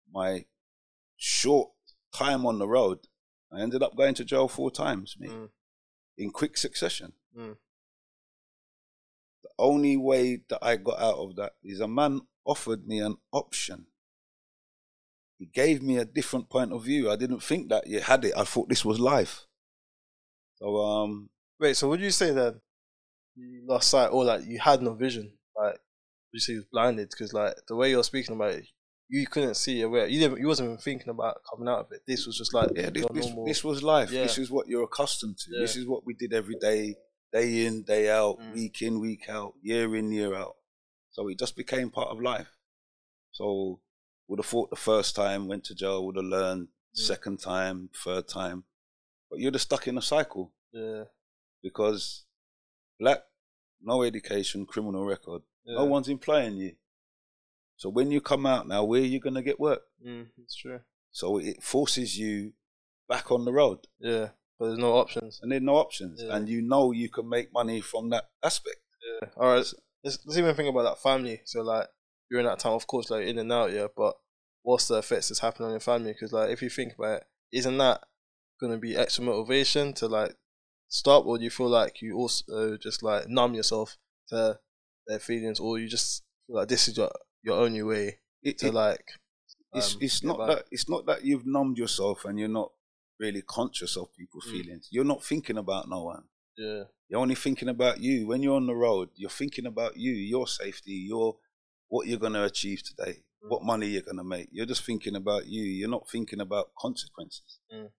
my 0.10 0.46
short 1.18 1.72
time 2.14 2.46
on 2.46 2.58
the 2.60 2.68
road, 2.68 3.00
I 3.52 3.60
ended 3.62 3.84
up 3.84 3.98
going 3.98 4.14
to 4.16 4.24
jail 4.24 4.48
four 4.48 4.72
times, 4.72 5.16
me, 5.20 5.28
Mm. 5.28 5.50
in 6.18 6.32
quick 6.32 6.56
succession. 6.58 7.12
Mm. 7.36 7.58
The 9.44 9.50
only 9.60 9.98
way 9.98 10.38
that 10.50 10.60
I 10.62 10.78
got 10.78 11.00
out 11.02 11.16
of 11.18 11.36
that 11.36 11.54
is 11.64 11.80
a 11.82 11.88
man 11.88 12.22
offered 12.46 12.88
me 12.88 13.00
an 13.00 13.18
option. 13.34 13.88
He 15.40 15.46
gave 15.48 15.82
me 15.82 15.98
a 15.98 16.06
different 16.06 16.50
point 16.50 16.72
of 16.72 16.84
view. 16.84 17.12
I 17.12 17.18
didn't 17.18 17.44
think 17.44 17.68
that 17.70 17.88
you 17.88 18.00
had 18.00 18.24
it. 18.24 18.34
I 18.38 18.46
thought 18.46 18.70
this 18.70 18.86
was 18.86 19.00
life. 19.00 19.46
So 20.56 20.78
um, 20.78 21.30
Wait, 21.60 21.76
so 21.76 21.90
would 21.90 22.00
you 22.02 22.12
say 22.12 22.32
then 22.32 22.62
you 23.36 23.63
lost 23.68 23.90
sight 23.90 24.08
or 24.08 24.25
like 24.25 24.46
you 24.46 24.60
had 24.60 24.82
no 24.82 24.94
vision? 24.94 25.32
Like, 25.56 25.80
you 26.32 26.40
you 26.48 26.56
was 26.60 26.66
blinded? 26.72 27.10
Because 27.10 27.34
like 27.34 27.56
the 27.68 27.75
way 27.75 27.92
you're 27.92 28.04
speaking 28.04 28.36
about 28.36 28.54
it, 28.54 28.66
you 29.10 29.28
couldn't 29.28 29.56
see 29.56 29.74
your 29.80 29.90
way. 29.90 30.08
You 30.10 30.20
didn't. 30.20 30.40
You 30.40 30.48
wasn't 30.48 30.68
even 30.70 30.78
thinking 30.80 31.10
about 31.10 31.38
coming 31.50 31.68
out 31.68 31.80
of 31.82 31.92
it. 31.92 32.02
This 32.08 32.25
was 32.25 32.38
just 32.38 32.54
like 32.54 32.70
yeah, 32.75 32.90
this, 32.90 33.06
this, 33.13 33.32
this 33.46 33.63
was 33.63 33.84
life. 33.84 34.12
Yeah. 34.12 34.24
This 34.24 34.38
is 34.38 34.50
what 34.50 34.68
you're 34.68 34.84
accustomed 34.84 35.38
to. 35.40 35.52
Yeah. 35.54 35.62
This 35.62 35.75
is 35.75 35.88
what 35.88 36.06
we 36.06 36.13
did 36.16 36.34
every 36.34 36.56
day, 36.56 36.96
day 37.32 37.66
in, 37.66 37.84
day 37.84 38.10
out, 38.10 38.40
Mm. 38.40 38.54
week 38.54 38.82
in, 38.82 39.00
week 39.00 39.30
out, 39.30 39.54
year 39.62 39.96
in, 39.96 40.12
year 40.12 40.34
out. 40.36 40.56
So 41.12 41.28
it 41.28 41.38
just 41.38 41.56
became 41.56 41.92
part 41.92 42.10
of 42.10 42.20
life. 42.22 42.50
So 43.32 43.80
would 44.28 44.40
have 44.40 44.46
thought 44.46 44.70
the 44.70 44.75
first 44.75 45.16
time, 45.16 45.48
went 45.48 45.63
to 45.66 45.75
jail, 45.75 46.06
would 46.06 46.16
have 46.16 46.25
learned 46.25 46.68
Mm. 46.96 47.00
second 47.00 47.40
time, 47.40 47.90
third 48.04 48.28
time. 48.28 48.63
But 49.30 49.40
you're 49.40 49.52
just 49.52 49.66
stuck 49.66 49.88
in 49.88 49.98
a 49.98 50.02
cycle 50.02 50.54
yeah, 50.72 51.06
because 51.62 52.25
black, 53.03 53.19
no 53.81 54.01
education, 54.03 54.65
criminal 54.65 55.05
record. 55.05 55.41
yeah. 55.65 55.75
No 55.75 55.86
one's 55.86 56.07
employing 56.10 56.55
you. 56.57 56.72
So 57.77 57.89
when 57.89 58.12
you 58.12 58.22
come 58.22 58.45
out 58.45 58.67
now, 58.67 58.83
where 58.83 59.01
are 59.01 59.05
you 59.13 59.19
gonna 59.19 59.41
get 59.41 59.60
work? 59.60 59.81
Mm, 60.05 60.27
it's 60.43 60.55
true. 60.55 60.79
So 61.12 61.38
it 61.38 61.62
forces 61.62 62.17
you 62.17 62.53
back 63.10 63.31
on 63.31 63.45
the 63.45 63.51
road, 63.53 63.79
Yeah, 64.00 64.29
but 64.57 64.67
there's 64.67 64.79
no 64.79 64.93
options. 64.93 65.39
and 65.41 65.51
there's 65.51 65.62
no 65.62 65.75
options, 65.75 66.22
Yeah. 66.24 66.36
and 66.36 66.48
you 66.48 66.62
know 66.62 66.91
you 66.91 67.10
can 67.10 67.27
make 67.27 67.51
money 67.53 67.81
from 67.81 68.10
that 68.12 68.25
aspect. 68.41 68.77
Yeah. 69.22 69.29
All 69.38 69.48
right. 69.53 69.65
Let's, 70.03 70.19
let's 70.25 70.38
even 70.38 70.55
think 70.55 70.69
about 70.69 70.83
that 70.83 71.00
family. 71.01 71.41
So 71.45 71.62
like 71.62 71.88
in 72.31 72.45
that 72.45 72.60
time, 72.60 72.74
of 72.74 72.88
course, 72.88 73.10
like 73.12 73.25
in 73.27 73.38
and 73.38 73.51
out, 73.51 73.72
yeah. 73.72 73.88
But 73.95 74.15
what's 74.63 74.88
the 74.88 74.98
effects 74.98 75.27
that's 75.29 75.39
happening 75.39 75.67
on 75.67 75.74
your 75.74 75.79
family? 75.91 76.13
Because 76.13 76.31
like 76.33 76.50
if 76.51 76.62
you 76.62 76.69
think 76.69 76.93
about 76.95 77.17
it, 77.17 77.24
isn't 77.51 77.77
that 77.77 78.01
gonna 78.60 78.77
be 78.77 78.95
extra 78.95 79.24
motivation 79.24 79.93
to 79.95 80.07
like 80.07 80.36
stop, 81.02 81.26
or 81.26 81.38
do 81.38 81.44
you 81.44 81.50
feel 81.50 81.70
like 81.70 82.02
you 82.02 82.16
also 82.16 82.78
just 82.78 83.02
like 83.04 83.28
numb 83.28 83.54
yourself 83.56 83.98
to 84.30 84.60
their 85.08 85.20
feelings, 85.20 85.60
or 85.60 85.80
you 85.80 85.88
just 85.88 86.24
feel 86.48 86.58
like 86.58 86.68
this 86.70 86.88
is 86.88 86.98
your 86.98 87.12
your 87.42 87.58
only 87.66 87.84
way 87.84 88.20
It, 88.42 88.58
to 88.60 88.68
it- 88.68 88.74
like? 88.74 89.06
it's 89.74 89.96
um, 89.96 90.00
it's 90.06 90.24
not 90.24 90.38
by? 90.38 90.48
that 90.48 90.66
it's 90.72 90.88
not 90.94 91.06
that 91.08 91.24
you've 91.26 91.46
numbed 91.46 91.78
yourself 91.78 92.26
and 92.26 92.38
you're 92.40 92.58
not 92.62 92.72
really 93.20 93.42
conscious 93.42 93.98
of 93.98 94.14
people's 94.20 94.46
Mm. 94.48 94.52
feelings. 94.52 94.88
You're 94.92 95.12
not 95.14 95.24
thinking 95.24 95.58
about 95.58 95.88
no 95.90 96.04
one. 96.04 96.24
Yeah. 96.58 96.84
You're 97.10 97.22
only 97.26 97.36
thinking 97.36 97.70
about 97.70 98.00
you. 98.00 98.28
When 98.28 98.42
you're 98.44 98.56
on 98.56 98.68
the 98.68 98.76
road, 98.76 99.10
you're 99.16 99.30
thinking 99.42 99.66
about 99.66 99.98
you, 99.98 100.12
your 100.12 100.48
safety, 100.48 100.92
your 101.12 101.38
what 101.90 102.08
you're 102.08 102.20
going 102.26 102.34
to 102.40 102.44
achieve 102.44 102.82
today, 102.84 103.16
Mm. 103.44 103.50
what 103.52 103.64
money 103.64 103.88
you're 103.88 104.02
going 104.10 104.18
to 104.18 104.24
make. 104.36 104.48
You're 104.52 104.66
just 104.74 104.84
thinking 104.86 105.16
about 105.16 105.44
you. 105.48 105.64
You're 105.64 105.90
not 105.98 106.10
thinking 106.10 106.40
about 106.42 106.74
consequences. 106.86 107.60
Mm. 107.74 107.90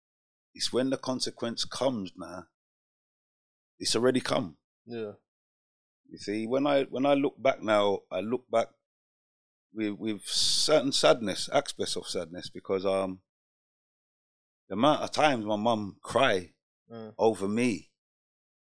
It's 0.55 0.73
when 0.73 0.91
the 0.91 0.97
consequence 0.97 1.65
comes 1.65 2.13
now. 2.17 2.47
It's 3.79 3.97
already 3.97 4.21
come. 4.21 4.57
Yeah. 4.87 5.13
You 6.11 6.19
see, 6.19 6.47
when 6.47 6.67
I 6.67 6.85
when 6.85 7.07
I 7.07 7.15
look 7.15 7.41
back 7.43 7.63
now, 7.63 8.01
I 8.11 8.21
look 8.21 8.49
back 8.51 8.69
with 9.73 9.95
with 9.99 10.23
certain 10.27 10.93
sadness, 10.93 11.49
aspects 11.53 11.97
of 11.97 12.07
sadness, 12.07 12.49
because 12.51 12.85
um 12.87 13.21
the 14.69 14.75
amount 14.75 15.03
of 15.03 15.11
times 15.11 15.45
my 15.45 15.57
mum 15.57 15.97
cry 16.03 16.51
Mm. 16.93 17.15
over 17.17 17.49
me, 17.49 17.91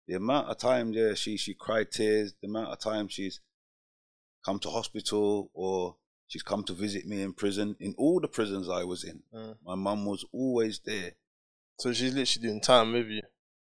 the 0.07 0.15
amount 0.15 0.49
of 0.49 0.57
times 0.57 0.97
yeah 0.97 1.13
she 1.13 1.37
she 1.37 1.53
cried 1.53 1.91
tears, 1.93 2.33
the 2.41 2.49
amount 2.49 2.69
of 2.71 2.79
times 2.79 3.13
she's 3.13 3.41
come 4.43 4.59
to 4.61 4.71
hospital 4.71 5.51
or 5.53 5.97
she's 6.27 6.43
come 6.43 6.65
to 6.65 6.73
visit 6.73 7.07
me 7.07 7.21
in 7.21 7.35
prison. 7.35 7.77
In 7.81 7.95
all 7.99 8.19
the 8.19 8.29
prisons 8.29 8.67
I 8.69 8.85
was 8.85 9.05
in, 9.05 9.23
Mm. 9.33 9.57
my 9.63 9.75
mum 9.75 10.07
was 10.07 10.25
always 10.33 10.81
there. 10.81 11.13
So 11.79 11.93
she's 11.93 12.15
literally 12.15 12.49
doing 12.49 12.61
time 12.63 12.93
with 12.93 13.09
you. 13.09 13.23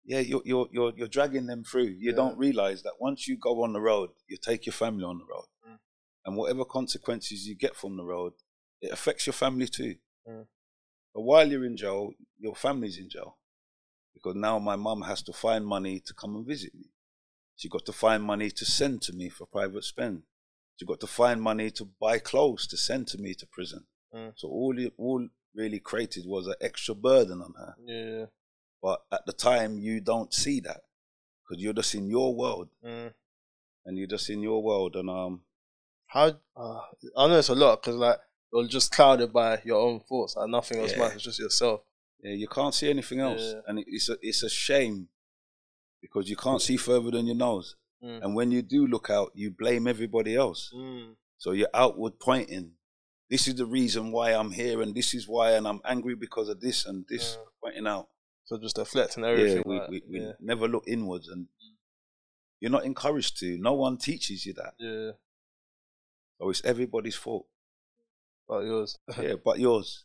Yeah, 0.06 0.20
you're 0.20 0.42
you're 0.46 0.68
you're, 0.72 0.94
you're 0.96 1.08
dragging 1.08 1.46
them 1.46 1.64
through. 1.64 1.84
You 2.00 2.12
Yeah. 2.12 2.16
don't 2.16 2.38
realize 2.38 2.84
that 2.84 3.00
once 3.00 3.28
you 3.28 3.38
go 3.38 3.64
on 3.64 3.74
the 3.74 3.82
road, 3.82 4.10
you 4.28 4.38
take 4.38 4.66
your 4.66 4.74
family 4.74 5.04
on 5.04 5.18
the 5.20 5.26
road, 5.26 5.46
Mm. 5.68 5.80
and 6.26 6.38
whatever 6.38 6.66
consequences 6.66 7.48
you 7.48 7.56
get 7.56 7.76
from 7.76 7.98
the 7.98 8.04
road, 8.04 8.34
it 8.82 8.92
affects 8.92 9.28
your 9.28 9.34
family 9.34 9.68
too. 9.68 9.96
Mm. 10.28 10.48
But 11.14 11.22
while 11.22 11.48
you're 11.52 11.66
in 11.66 11.78
jail, 11.78 12.12
your 12.38 12.56
family's 12.56 12.98
in 12.98 13.10
jail 13.10 13.38
because 14.14 14.36
now 14.36 14.58
my 14.60 14.76
mum 14.76 15.02
has 15.04 15.22
to 15.24 15.34
find 15.34 15.66
money 15.66 16.00
to 16.00 16.14
come 16.14 16.36
and 16.36 16.46
visit 16.46 16.74
me. 16.76 16.92
She 17.56 17.70
got 17.70 17.86
to 17.86 17.94
find 17.94 18.24
money 18.24 18.50
to 18.52 18.66
send 18.66 19.02
to 19.04 19.14
me 19.14 19.30
for 19.30 19.46
private 19.46 19.84
spend. 19.84 20.24
She 20.78 20.86
got 20.86 21.00
to 21.02 21.08
find 21.08 21.42
money 21.42 21.72
to 21.72 21.86
buy 21.86 22.20
clothes 22.20 22.66
to 22.68 22.78
send 22.78 23.08
to 23.10 23.18
me 23.18 23.34
to 23.36 23.46
prison. 23.48 23.86
Mm. 24.14 24.34
So 24.38 24.48
all 24.48 24.78
it 24.80 24.94
all 24.98 25.28
really 25.54 25.80
created 25.80 26.26
was 26.26 26.48
an 26.48 26.56
extra 26.62 26.96
burden 26.96 27.42
on 27.42 27.54
her. 27.58 27.76
Yeah. 27.86 28.26
But 28.82 29.02
at 29.12 29.26
the 29.26 29.34
time, 29.34 29.78
you 29.80 30.00
don't 30.00 30.34
see 30.34 30.60
that 30.62 30.82
because 31.44 31.62
you're 31.62 31.74
just 31.74 31.96
in 31.96 32.08
your 32.10 32.34
world, 32.36 32.70
Mm. 32.86 33.14
and 33.86 33.98
you're 33.98 34.08
just 34.08 34.30
in 34.30 34.42
your 34.42 34.62
world. 34.64 34.96
And 34.96 35.10
um, 35.10 35.42
How 36.08 36.34
uh, 36.56 36.82
I 37.18 37.28
know 37.28 37.38
it's 37.40 37.50
a 37.50 37.56
lot 37.56 37.82
because 37.82 37.96
like 37.98 38.18
you're 38.54 38.68
just 38.68 38.92
clouded 38.92 39.32
by 39.34 39.62
your 39.66 39.80
own 39.82 40.00
thoughts. 40.00 40.36
Like 40.36 40.50
nothing 40.50 40.80
else 40.80 40.92
Yeah. 40.94 41.00
matters, 41.00 41.24
just 41.24 41.40
yourself. 41.40 41.82
yeah, 42.24 42.34
you 42.34 42.48
can't 42.48 42.74
see 42.74 42.90
anything 42.90 43.20
else, 43.20 43.42
Yeah. 43.42 43.62
and 43.68 43.80
it's 43.86 44.10
a 44.10 44.18
it's 44.22 44.44
a 44.44 44.50
shame 44.50 45.10
because 46.02 46.30
you 46.30 46.36
can't 46.36 46.62
see 46.62 46.78
further 46.78 47.12
than 47.12 47.26
your 47.28 47.36
nose. 47.36 47.76
Mm. 48.04 48.24
And 48.24 48.36
when 48.36 48.52
you 48.52 48.62
do 48.62 48.88
look 48.88 49.10
out, 49.10 49.32
you 49.36 49.52
blame 49.52 49.88
everybody 49.88 50.36
else. 50.36 50.72
Mm. 50.74 51.16
So 51.38 51.52
you're 51.52 51.70
outward 51.74 52.20
pointing. 52.20 52.72
This 53.30 53.48
is 53.48 53.56
the 53.56 53.66
reason 53.66 54.12
why 54.12 54.32
I'm 54.34 54.52
here, 54.52 54.82
and 54.82 54.96
this 54.96 55.14
is 55.14 55.28
why, 55.28 55.52
and 55.52 55.68
I'm 55.68 55.82
angry 55.86 56.16
because 56.16 56.48
of 56.50 56.60
this 56.62 56.86
and 56.86 57.06
this. 57.10 57.36
Yeah. 57.38 57.44
Pointing 57.62 57.88
out. 57.88 58.08
So 58.50 58.58
just 58.58 58.78
deflecting 58.78 59.24
everything. 59.24 59.58
yeah, 59.58 59.64
we, 59.64 59.80
like, 59.80 59.90
we, 59.92 60.02
we 60.10 60.20
yeah, 60.22 60.32
never 60.40 60.68
look 60.68 60.86
inwards, 60.88 61.28
and 61.28 61.46
you're 62.60 62.72
not 62.72 62.84
encouraged 62.84 63.38
to. 63.42 63.60
No 63.60 63.74
one 63.74 63.98
teaches 63.98 64.44
you 64.44 64.54
that. 64.54 64.74
yeah, 64.80 65.12
So 66.42 66.50
it's 66.50 66.66
everybody's 66.66 67.14
fault. 67.16 67.46
but 68.48 68.62
yours. 68.66 68.98
yeah, 69.22 69.34
but 69.46 69.60
yours. 69.60 70.04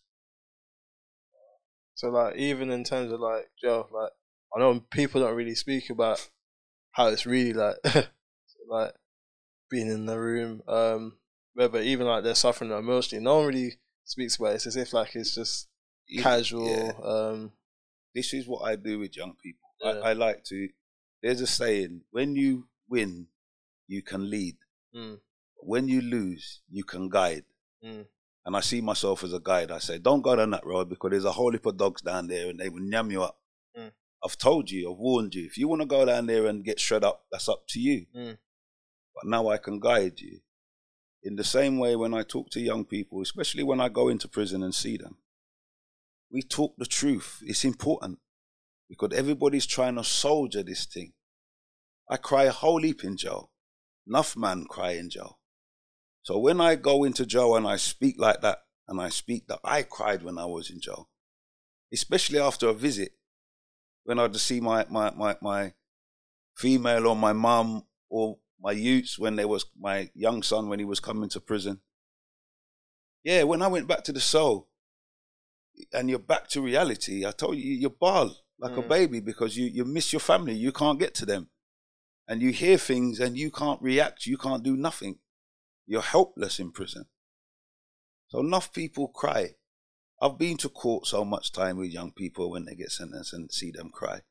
So 1.95 2.11
like 2.11 2.37
even 2.37 2.71
in 2.71 2.85
terms 2.85 3.13
of 3.13 3.21
like 3.21 3.51
jail, 3.59 3.89
like 3.91 4.11
I 4.55 4.59
know 4.59 4.79
people 4.91 5.23
don't 5.23 5.35
really 5.37 5.55
speak 5.55 5.89
about 5.89 6.29
how 6.93 7.07
it's 7.07 7.25
really 7.25 7.55
like, 7.55 7.77
like 8.69 8.93
being 9.71 9.89
in 9.91 10.05
the 10.05 10.19
room. 10.21 10.61
Um, 10.69 11.17
whether 11.55 11.81
even 11.81 12.07
like 12.07 12.25
they're 12.25 12.35
suffering 12.35 12.73
emotionally, 12.73 13.25
no 13.25 13.39
one 13.39 13.47
really 13.47 13.75
speaks 14.05 14.37
about 14.37 14.49
it. 14.53 14.55
It's 14.57 14.67
as 14.67 14.77
if 14.77 14.93
like 14.93 15.17
it's 15.17 15.35
just 15.35 15.69
casual. 16.21 16.69
yeah. 16.69 16.93
Um, 17.03 17.53
this 18.15 18.33
is 18.33 18.47
what 18.47 18.63
I 18.65 18.77
do 18.77 18.99
with 19.01 19.17
young 19.17 19.35
people. 19.43 19.69
Yeah. 19.81 20.01
I, 20.05 20.11
I 20.11 20.13
like 20.13 20.45
to. 20.45 20.69
There's 21.23 21.41
a 21.41 21.47
saying: 21.47 22.03
when 22.11 22.37
you 22.37 22.69
win, 22.89 23.27
you 23.87 24.03
can 24.03 24.29
lead. 24.31 24.57
mm, 24.95 25.19
When 25.57 25.89
you 25.89 26.01
lose, 26.01 26.61
you 26.71 26.85
can 26.85 27.09
guide. 27.09 27.45
mm, 27.85 28.07
And 28.47 28.57
I 28.57 28.61
see 28.61 28.81
myself 28.81 29.25
as 29.25 29.33
a 29.33 29.41
guide. 29.41 29.71
I 29.71 29.79
say, 29.79 29.99
don't 29.99 30.23
go 30.23 30.37
down 30.37 30.51
that 30.51 30.67
road 30.67 30.89
because 30.89 31.11
there's 31.11 31.25
a 31.25 31.33
whole 31.33 31.53
heap 31.53 31.67
of 31.67 31.77
dogs 31.77 32.03
down 32.03 32.27
there 32.29 32.51
and 32.51 32.59
they 32.61 32.69
will 32.69 32.83
yam 32.85 33.11
you 33.11 33.23
up. 33.23 33.39
Mm. 33.77 33.93
I've 34.25 34.37
told 34.39 34.71
you, 34.71 34.91
I've 34.93 34.99
warned 34.99 35.35
you. 35.35 35.45
If 35.47 35.57
you 35.59 35.67
want 35.69 35.83
to 35.83 35.87
go 35.87 36.05
down 36.05 36.27
there 36.27 36.47
and 36.47 36.65
get 36.65 36.79
shred 36.81 37.05
up, 37.05 37.25
that's 37.33 37.49
up 37.49 37.67
to 37.69 37.81
you. 37.81 38.07
Mm. 38.17 38.39
But 39.15 39.25
now 39.27 39.49
I 39.49 39.57
can 39.59 39.81
guide 39.81 40.21
you. 40.21 40.41
In 41.23 41.37
the 41.37 41.45
same 41.45 41.79
way, 41.79 41.97
when 41.97 42.13
I 42.13 42.23
talk 42.23 42.51
to 42.51 42.61
young 42.61 42.85
people, 42.85 43.23
especially 43.23 43.63
when 43.63 43.81
I 43.81 43.89
go 43.89 44.09
into 44.09 44.29
prison 44.29 44.63
and 44.63 44.75
see 44.75 44.99
them, 44.99 45.17
we 46.35 46.43
talk 46.43 46.75
the 46.77 46.85
truth. 46.85 47.39
It's 47.43 47.65
important 47.65 48.19
because 48.89 49.17
everybody's 49.17 49.67
trying 49.67 49.95
to 49.95 50.05
soldier 50.05 50.65
this 50.65 50.85
thing. 50.85 51.13
I 52.11 52.17
cry 52.17 52.45
a 52.45 52.51
whole 52.51 52.83
heap 52.83 53.05
in 53.05 53.17
jail. 53.17 53.53
Enough 54.07 54.37
man 54.37 54.67
cry 54.69 54.91
in 54.91 55.11
jail. 55.11 55.39
So 56.23 56.39
when 56.39 56.61
I 56.61 56.75
go 56.75 57.05
into 57.05 57.25
jail 57.25 57.55
and 57.55 57.69
I 57.69 57.77
speak 57.77 58.17
like 58.19 58.41
that, 58.41 58.59
and 58.89 59.01
I 59.01 59.11
speak 59.11 59.47
that 59.47 59.61
I 59.63 59.83
cried 59.83 60.25
when 60.25 60.37
I 60.37 60.45
was 60.45 60.71
in 60.71 60.81
jail, 60.81 61.09
especially 61.93 62.41
after 62.41 62.69
a 62.69 62.75
visit, 62.75 63.13
when 64.03 64.19
I'd 64.19 64.35
see 64.37 64.61
my 64.61 64.85
my 64.91 65.11
my, 65.13 65.37
my 65.41 65.73
female 66.57 67.07
or 67.07 67.17
my 67.17 67.33
mum 67.33 67.85
or 68.11 68.39
my 68.61 68.73
youths 68.73 69.19
when 69.19 69.37
there 69.37 69.49
was 69.49 69.67
my 69.79 70.11
young 70.15 70.43
son 70.43 70.69
when 70.69 70.81
he 70.81 70.85
was 70.85 71.01
coming 71.01 71.31
to 71.31 71.41
prison. 71.41 71.81
Yeah, 73.23 73.45
when 73.45 73.63
I 73.63 73.69
went 73.69 73.87
back 73.87 74.03
to 74.05 74.13
the 74.13 74.21
cell 74.21 74.69
and 75.93 76.09
you're 76.09 76.19
back 76.19 76.49
to 76.49 76.61
reality, 76.61 77.27
I 77.27 77.33
told 77.33 77.57
you 77.57 77.73
you 77.73 77.91
bawl 77.91 78.37
like 78.59 78.77
a 78.77 78.83
Mm. 78.83 78.89
baby 78.89 79.21
because 79.21 79.57
you, 79.57 79.67
you 79.67 79.85
miss 79.85 80.13
your 80.13 80.21
family, 80.21 80.55
you 80.55 80.73
can't 80.73 80.99
get 80.99 81.15
to 81.17 81.27
them. 81.27 81.51
And 82.27 82.41
you 82.41 82.53
hear 82.53 82.79
things 82.79 83.21
and 83.21 83.37
you 83.37 83.51
can't 83.51 83.83
react, 83.83 84.27
you 84.27 84.39
can't 84.39 84.63
do 84.63 84.77
nothing. 84.77 85.19
You're 85.87 86.01
helpless 86.03 86.59
in 86.59 86.73
prison. 86.73 87.05
So 88.29 88.41
enough 88.41 88.73
people 88.73 89.09
cry. 89.09 89.57
I've 90.21 90.39
been 90.39 90.57
to 90.59 90.69
court 90.71 91.07
so 91.07 91.25
much 91.25 91.53
time 91.53 91.77
with 91.77 91.91
young 91.91 92.13
people 92.13 92.51
when 92.51 92.65
they 92.65 92.75
get 92.75 92.91
sentenced 92.91 93.35
and 93.35 93.53
see 93.53 93.71
them 93.71 93.91
cry. 93.91 94.23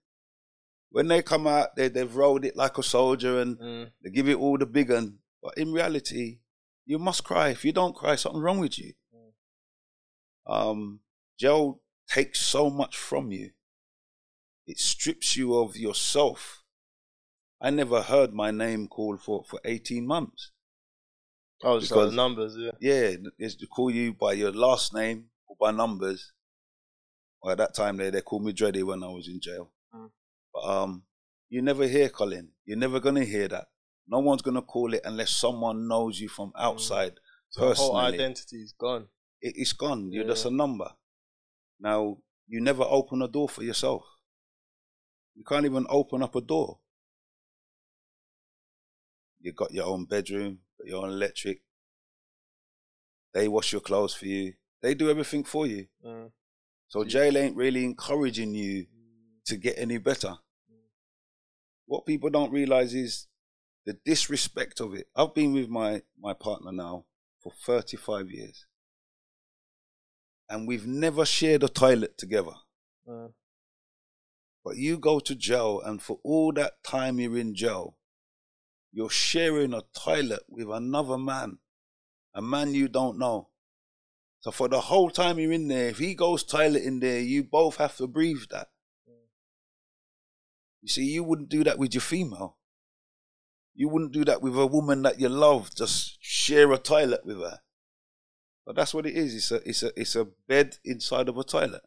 When 0.89 1.07
they 1.07 1.21
come 1.21 1.45
out, 1.45 1.75
they, 1.75 1.87
they've 1.89 2.15
rolled 2.15 2.45
it 2.45 2.55
like 2.55 2.77
a 2.77 2.83
soldier 2.83 3.39
and 3.39 3.59
mm, 3.59 3.91
they 4.03 4.09
give 4.09 4.27
it 4.27 4.37
all 4.37 4.57
the 4.57 4.65
big 4.65 4.91
un. 4.91 5.19
But 5.41 5.57
in 5.57 5.71
reality, 5.71 6.39
you 6.85 6.97
must 6.97 7.23
cry. 7.23 7.49
If 7.49 7.63
you 7.63 7.71
don't 7.71 7.95
cry, 7.95 8.15
something 8.15 8.41
wrong 8.41 8.59
with 8.59 8.79
you. 8.79 8.93
Um, 10.47 10.99
jail 11.39 11.81
takes 12.09 12.41
so 12.41 12.69
much 12.69 12.97
from 12.97 13.31
you. 13.31 13.51
It 14.65 14.79
strips 14.79 15.35
you 15.35 15.55
of 15.57 15.75
yourself. 15.75 16.63
I 17.61 17.69
never 17.69 18.01
heard 18.01 18.33
my 18.33 18.51
name 18.51 18.87
called 18.87 19.21
for, 19.21 19.43
for 19.43 19.59
18 19.65 20.05
months. 20.05 20.51
oh, 21.63 21.79
Because- 21.79 21.91
like 22.07 22.13
numbers. 22.15 22.55
Yeah. 22.57 22.71
Yeah, 22.79 23.15
it's 23.37 23.55
to 23.55 23.67
call 23.67 23.89
you 23.91 24.13
by 24.13 24.33
your 24.33 24.51
last 24.51 24.93
name 24.93 25.25
or 25.47 25.55
by 25.59 25.71
numbers. 25.71 26.33
Well, 27.41 27.51
at 27.53 27.57
that 27.57 27.73
time, 27.75 27.97
they, 27.97 28.09
they 28.09 28.21
called 28.21 28.43
me 28.45 28.53
Dreddy 28.53 28.83
when 28.83 29.03
I 29.03 29.07
was 29.07 29.27
in 29.27 29.39
jail. 29.41 29.71
Mm. 29.93 30.09
But 30.53 30.63
um, 30.63 31.03
you 31.49 31.61
never 31.61 31.87
hear 31.87 32.09
Colin. 32.09 32.49
You're 32.65 32.77
never 32.77 32.99
going 32.99 33.15
to 33.15 33.25
hear 33.25 33.47
that. 33.49 33.67
No 34.07 34.19
one's 34.19 34.41
going 34.41 34.55
to 34.55 34.61
call 34.61 34.93
it 34.93 35.01
unless 35.05 35.31
someone 35.31 35.87
knows 35.87 36.19
you 36.19 36.27
from 36.29 36.51
outside 36.57 37.13
So 37.49 37.69
the 37.69 37.75
whole 37.75 37.95
identity 37.97 38.57
is 38.57 38.73
gone. 38.77 39.07
it, 39.41 39.53
it's 39.57 39.73
gone. 39.73 40.11
You're 40.11 40.23
Yeah. 40.23 40.29
just 40.31 40.45
a 40.45 40.49
number. 40.51 40.89
Now, 41.83 42.19
you 42.47 42.61
never 42.61 42.83
open 42.83 43.21
a 43.21 43.27
door 43.27 43.49
for 43.49 43.61
yourself. 43.61 44.05
You 45.35 45.43
can't 45.43 45.65
even 45.65 45.85
open 45.89 46.23
up 46.23 46.35
a 46.35 46.41
door. 46.41 46.79
You 49.41 49.51
got 49.51 49.73
your 49.73 49.87
own 49.87 50.05
bedroom, 50.05 50.59
got 50.79 50.87
your 50.87 51.03
own 51.03 51.11
electric. 51.11 51.61
They 53.33 53.49
wash 53.49 53.73
your 53.73 53.81
clothes 53.81 54.13
for 54.13 54.27
you. 54.27 54.53
They 54.81 54.93
do 54.93 55.09
everything 55.09 55.43
for 55.43 55.67
you. 55.67 55.87
Mm. 56.05 56.31
So 56.87 57.03
jail 57.03 57.37
ain't 57.37 57.57
really 57.57 57.83
encouraging 57.83 58.53
you 58.53 58.85
to 59.45 59.57
get 59.57 59.75
any 59.77 59.97
better. 59.97 60.35
What 61.85 62.05
people 62.05 62.29
don't 62.29 62.51
realize 62.51 62.93
is 62.93 63.27
the 63.85 63.97
disrespect 64.05 64.79
of 64.79 64.93
it. 64.93 65.07
I've 65.15 65.33
been 65.33 65.51
with 65.51 65.67
my, 65.67 66.03
my 66.17 66.33
partner 66.33 66.71
now 66.71 67.05
for 67.41 67.51
35 67.65 68.31
years. 68.31 68.65
And 70.53 70.67
we've 70.67 70.85
never 70.85 71.25
shared 71.25 71.63
a 71.63 71.67
toilet 71.67 72.15
together. 72.15 72.53
Mm. 73.09 73.33
But 74.63 74.77
you 74.77 74.99
go 74.99 75.19
to 75.19 75.33
jail, 75.33 75.81
and 75.83 75.99
for 75.99 76.19
all 76.23 76.51
that 76.53 76.83
time 76.83 77.19
you're 77.19 77.39
in 77.39 77.55
jail, 77.55 77.97
you're 78.91 79.09
sharing 79.09 79.73
a 79.73 79.81
toilet 79.97 80.43
with 80.47 80.69
another 80.69 81.17
man, 81.17 81.57
a 82.35 82.41
man 82.43 82.75
you 82.75 82.87
don't 82.87 83.17
know. 83.17 83.49
So 84.41 84.51
for 84.51 84.69
the 84.69 84.81
whole 84.81 85.09
time 85.09 85.39
you're 85.39 85.51
in 85.51 85.69
there, 85.69 85.89
if 85.89 85.97
he 85.97 86.13
goes 86.13 86.43
toilet 86.43 86.83
in 86.83 86.99
there, 86.99 87.19
you 87.19 87.43
both 87.43 87.77
have 87.77 87.97
to 87.97 88.05
breathe 88.05 88.43
that. 88.51 88.67
You 90.83 90.87
see, 90.87 91.05
you 91.05 91.23
wouldn't 91.23 91.49
do 91.49 91.63
that 91.63 91.79
with 91.79 91.95
your 91.95 92.01
female. 92.01 92.57
You 93.73 93.89
wouldn't 93.89 94.11
do 94.11 94.23
that 94.25 94.43
with 94.43 94.55
a 94.55 94.67
woman 94.67 95.01
that 95.01 95.19
you 95.19 95.29
love. 95.29 95.73
Just 95.73 96.19
share 96.21 96.71
a 96.71 96.77
toilet 96.77 97.25
with 97.25 97.39
her. 97.39 97.61
But 98.65 98.75
that's 98.75 98.93
what 98.93 99.05
it 99.05 99.15
is. 99.17 99.35
It's 99.35 99.51
a 99.51 99.69
it's 99.69 99.83
a 99.83 99.99
it's 99.99 100.15
a 100.15 100.25
bed 100.47 100.77
inside 100.85 101.29
of 101.29 101.37
a 101.37 101.43
toilet. 101.43 101.81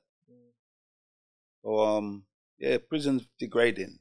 So 1.62 1.78
um 1.80 2.25
yeah, 2.59 2.78
prison's 2.78 3.26
degrading. 3.38 3.99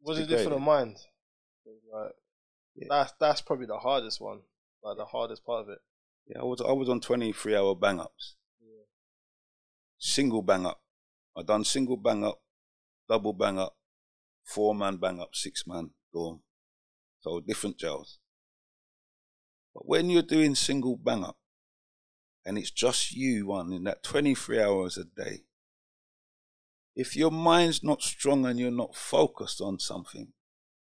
What's 0.00 0.20
it 0.20 0.28
different 0.28 0.52
of 0.54 0.62
mind? 0.62 0.96
Like, 1.92 2.12
Yeah. 2.74 2.86
that's 2.90 3.12
that's 3.18 3.40
probably 3.40 3.66
the 3.66 3.78
hardest 3.78 4.20
one. 4.20 4.40
Like 4.82 4.96
the 4.96 5.04
hardest 5.06 5.44
part 5.44 5.62
of 5.62 5.68
it. 5.70 5.78
Yeah, 6.26 6.40
I 6.40 6.44
was 6.44 6.60
I 6.60 6.72
was 6.72 6.88
on 6.88 7.00
twenty 7.00 7.32
three 7.32 7.56
hour 7.56 7.74
bang 7.74 7.98
ups. 8.00 8.36
Yeah. 8.60 8.84
Single 9.98 10.42
bang 10.42 10.66
up. 10.66 10.80
I 11.36 11.42
done 11.42 11.64
single 11.64 11.96
bang 11.96 12.24
up, 12.24 12.40
double 13.08 13.32
bang 13.32 13.58
up, 13.58 13.76
four 14.44 14.74
man 14.74 14.96
bang 14.96 15.20
up, 15.20 15.34
six 15.34 15.66
man 15.66 15.90
dorm. 16.12 16.40
So 17.20 17.40
different 17.40 17.78
jails. 17.78 18.18
But 19.78 19.86
when 19.86 20.10
you're 20.10 20.22
doing 20.22 20.56
single 20.56 20.96
bang 20.96 21.22
up 21.22 21.36
and 22.44 22.58
it's 22.58 22.72
just 22.72 23.12
you 23.12 23.46
one 23.46 23.72
in 23.72 23.84
that 23.84 24.02
twenty 24.02 24.34
three 24.34 24.60
hours 24.60 24.98
a 24.98 25.04
day, 25.04 25.44
if 26.96 27.14
your 27.14 27.30
mind's 27.30 27.84
not 27.84 28.02
strong 28.02 28.44
and 28.44 28.58
you're 28.58 28.72
not 28.72 28.96
focused 28.96 29.60
on 29.60 29.78
something, 29.78 30.32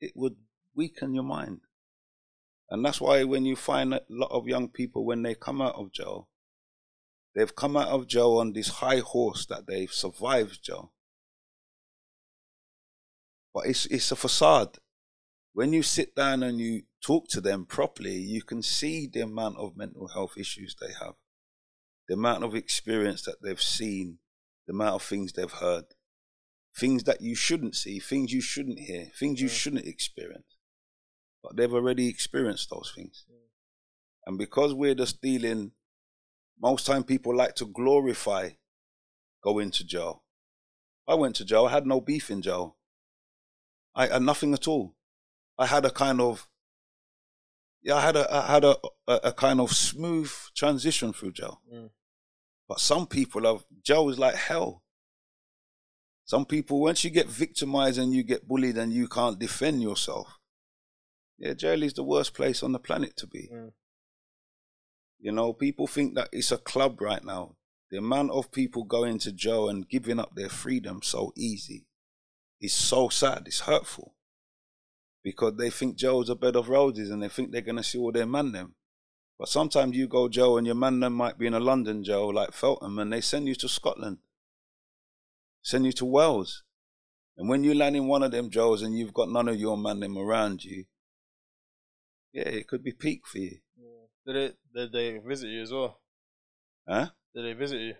it 0.00 0.12
would 0.14 0.37
weaken 0.75 1.12
your 1.12 1.25
mind. 1.25 1.60
And 2.70 2.82
that's 2.82 3.02
why 3.02 3.22
when 3.25 3.44
you 3.44 3.54
find 3.54 3.92
a 3.92 4.00
lot 4.08 4.30
of 4.30 4.49
young 4.49 4.68
people, 4.70 5.04
when 5.04 5.20
they 5.20 5.34
come 5.34 5.60
out 5.60 5.75
of 5.75 5.92
jail, 5.92 6.30
they've 7.34 7.54
come 7.54 7.76
out 7.76 7.88
of 7.88 8.06
jail 8.06 8.38
on 8.38 8.54
this 8.54 8.68
high 8.68 9.00
horse 9.00 9.44
that 9.44 9.66
they've 9.66 9.92
survived 9.92 10.62
jail. 10.62 10.94
But 13.52 13.66
it's, 13.66 13.84
it's 13.87 14.10
a 14.10 14.16
facade. 14.16 14.78
When 15.52 15.73
you 15.73 15.83
sit 15.83 16.14
down 16.14 16.42
and 16.42 16.59
you 16.61 16.83
talk 17.04 17.28
to 17.28 17.40
them 17.40 17.66
properly, 17.66 18.16
you 18.16 18.42
can 18.42 18.62
see 18.62 19.07
the 19.07 19.21
amount 19.21 19.57
of 19.57 19.76
mental 19.76 20.09
health 20.09 20.35
issues 20.37 20.76
they 20.80 20.92
have, 21.00 21.14
the 22.09 22.14
amount 22.14 22.45
of 22.45 22.54
experience 22.54 23.23
that 23.23 23.42
they've 23.42 23.61
seen, 23.61 24.19
the 24.66 24.73
amount 24.73 24.97
of 24.97 25.02
things 25.02 25.33
they've 25.33 25.50
heard, 25.50 25.87
things 26.76 27.02
that 27.04 27.21
you 27.21 27.35
shouldn't 27.35 27.75
see, 27.75 27.99
things 27.99 28.33
you 28.33 28.40
shouldn't 28.40 28.78
hear, 28.78 29.07
things 29.19 29.40
you 29.40 29.49
Yeah. 29.49 29.54
shouldn't 29.54 29.87
experience. 29.87 30.57
But 31.42 31.57
they've 31.57 31.73
already 31.73 32.09
experienced 32.09 32.71
those 32.71 32.93
things. 32.95 33.25
And 34.26 34.39
because 34.39 34.73
we're 34.73 34.95
just 34.95 35.21
dealing, 35.21 35.73
most 36.58 36.86
time 36.86 37.02
people 37.02 37.34
like 37.34 37.54
to 37.56 37.67
glorify 37.67 38.50
going 39.43 39.71
to 39.73 39.84
jail. 39.84 40.25
I 41.08 41.15
went 41.15 41.34
to 41.36 41.45
jail, 41.45 41.67
I 41.67 41.73
had 41.73 41.86
no 41.86 42.00
beef 42.00 42.30
in 42.30 42.43
jail. 42.43 42.76
I 43.95 44.06
had 44.06 44.23
nothing 44.23 44.54
at 44.54 44.69
all. 44.69 44.95
I 45.60 45.66
had 45.66 45.84
a 45.84 45.90
kind 45.90 46.23
of, 46.23 46.49
yeah, 47.82 47.96
I 47.96 48.00
had 48.00 48.16
a, 48.16 48.34
I 48.34 48.46
had 48.46 48.64
a, 48.64 48.76
a, 49.06 49.20
a 49.25 49.32
kind 49.32 49.60
of 49.60 49.73
smooth 49.73 50.32
transition 50.56 51.12
through 51.12 51.32
jail. 51.32 51.60
Mm. 51.70 51.90
But 52.66 52.80
some 52.80 53.06
people 53.06 53.44
have, 53.44 53.66
jail 53.84 54.08
is 54.08 54.18
like 54.18 54.36
hell. 54.36 54.82
Some 56.25 56.46
people, 56.46 56.80
once 56.80 57.04
you 57.04 57.10
get 57.10 57.28
victimized 57.28 57.99
and 57.99 58.14
you 58.14 58.23
get 58.23 58.49
bullied 58.49 58.78
and 58.78 58.90
you 58.90 59.06
can't 59.06 59.38
defend 59.38 59.82
yourself, 59.82 60.38
yeah, 61.38 61.52
jail 61.52 61.82
is 61.82 61.92
the 61.92 62.04
worst 62.04 62.32
place 62.32 62.62
on 62.62 62.73
the 62.73 62.78
planet 62.78 63.14
to 63.18 63.26
be. 63.26 63.50
Mm. 63.52 63.73
You 65.18 65.32
know, 65.32 65.52
people 65.52 65.86
think 65.86 66.14
that 66.14 66.30
it's 66.32 66.52
a 66.52 66.56
club 66.56 67.02
right 67.02 67.23
now. 67.23 67.56
The 67.90 67.99
amount 67.99 68.30
of 68.30 68.50
people 68.50 68.84
going 68.84 69.18
to 69.18 69.32
jail 69.32 69.68
and 69.68 69.86
giving 69.86 70.18
up 70.18 70.34
their 70.34 70.49
freedom 70.49 71.02
so 71.02 71.34
easy 71.36 71.84
is 72.62 72.73
so 72.73 73.10
sad. 73.10 73.42
It's 73.44 73.60
hurtful 73.60 74.14
because 75.23 75.56
they 75.56 75.71
think 75.71 75.97
jail's 75.97 76.30
a 76.30 76.35
bed 76.35 76.56
of 76.56 76.69
roses 76.69 77.11
and 77.11 77.23
they 77.23 77.28
think 77.28 77.50
they're 77.50 77.61
going 77.61 77.76
to 77.76 77.83
see 77.83 77.99
all 77.99 78.13
their 78.13 78.26
man 78.26 78.52
them. 78.52 78.75
But 79.39 79.49
sometimes 79.49 79.97
you 79.97 80.06
go 80.06 80.28
jail 80.28 80.59
and 80.59 80.67
your 80.67 80.76
man 80.76 81.00
them 81.00 81.15
might 81.15 81.39
be 81.39 81.47
in 81.47 81.54
a 81.54 81.61
London 81.61 82.04
jail 82.04 82.33
like 82.33 82.52
Feltham 82.52 82.99
and 82.99 83.13
they 83.13 83.21
send 83.21 83.49
you 83.49 83.54
to 83.56 83.69
Scotland, 83.69 84.19
send 85.63 85.87
you 85.87 85.93
to 85.93 86.04
Wales. 86.04 86.63
And 87.37 87.49
when 87.49 87.65
you 87.65 87.75
land 87.75 87.97
in 87.97 88.06
one 88.06 88.23
of 88.23 88.33
them 88.33 88.50
jails 88.50 88.83
and 88.83 88.97
you've 88.97 89.15
got 89.15 89.30
none 89.30 89.49
of 89.49 89.56
your 89.56 89.78
man 89.78 90.00
them 90.00 90.19
around 90.19 90.65
you, 90.65 90.85
yeah, 92.33 92.49
it 92.49 92.69
could 92.69 92.85
be 92.85 92.93
peak 92.93 93.26
for 93.26 93.39
you. 93.39 93.59
Did 94.26 94.37
it? 94.37 94.56
Did 94.75 94.93
they 94.93 95.19
visit 95.19 95.49
you 95.49 95.63
as 95.63 95.73
well? 95.73 95.99
Huh? 96.87 97.09
Did 97.35 97.45
they 97.45 97.52
visit 97.54 97.80
you? 97.80 97.95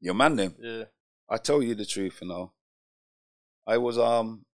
Your 0.00 0.14
man 0.14 0.36
them. 0.36 0.54
Yeah. 0.58 0.84
I 1.28 1.36
tell 1.36 1.62
you 1.62 1.74
the 1.74 1.84
truth, 1.84 2.18
you 2.22 2.28
know. 2.28 2.52
I 3.66 3.76
was 3.76 3.98
um 3.98 4.46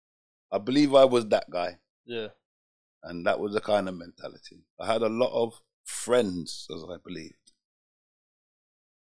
I 0.51 0.59
believe 0.59 0.95
I 0.95 1.05
was 1.05 1.27
that 1.29 1.51
guy. 1.51 1.79
Yeah. 2.05 2.29
And 3.03 3.27
that 3.27 3.38
was 3.38 3.53
the 3.53 3.61
kind 3.61 3.88
of 3.88 3.97
mentality. 3.97 4.64
I 4.81 4.87
had 4.87 5.03
a 5.03 5.09
lot 5.09 5.33
of 5.33 5.61
friends, 5.85 6.67
as 6.75 6.83
I 6.85 6.97
believed. 7.05 7.53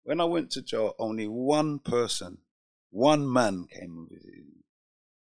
When 0.03 0.21
I 0.21 0.25
went 0.25 0.51
to 0.51 0.61
jail, 0.61 0.93
only 0.99 1.27
one 1.27 1.79
person, 1.79 2.39
one 2.91 3.31
man 3.31 3.65
came 3.69 3.97
and 3.97 4.09
visited 4.09 4.45
me. 4.45 4.63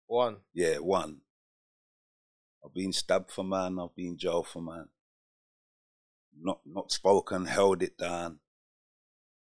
One. 0.06 0.38
Yeah, 0.52 0.78
one. 0.78 1.20
I've 2.64 2.74
been 2.74 2.92
stabbed 2.92 3.30
for 3.30 3.44
man, 3.44 3.78
I've 3.78 3.94
been 3.94 4.16
jailed 4.16 4.46
for 4.46 4.62
man. 4.62 4.88
Not 6.36 6.60
not 6.64 6.90
spoken, 6.90 7.46
held 7.46 7.82
it 7.82 7.96
down. 7.98 8.40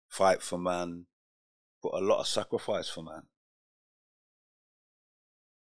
Fight 0.09 0.43
for 0.43 0.59
man. 0.59 1.07
Put 1.83 1.95
a 1.95 1.99
lot 1.99 2.21
of 2.21 2.27
sacrifice 2.27 2.89
for 2.89 3.03
man. 3.03 3.23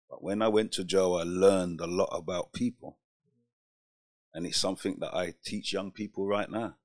But 0.08 0.22
when 0.22 0.42
I 0.42 0.48
went 0.48 0.72
to 0.72 0.84
jail, 0.84 1.14
I 1.14 1.24
learned 1.24 1.80
a 1.80 1.86
lot 1.86 2.10
about 2.12 2.52
people. 2.52 2.98
And 4.32 4.46
it's 4.46 4.58
something 4.58 4.96
that 5.00 5.14
I 5.14 5.34
teach 5.44 5.72
young 5.72 5.90
people 5.92 6.26
right 6.26 6.50
now. 6.50 6.76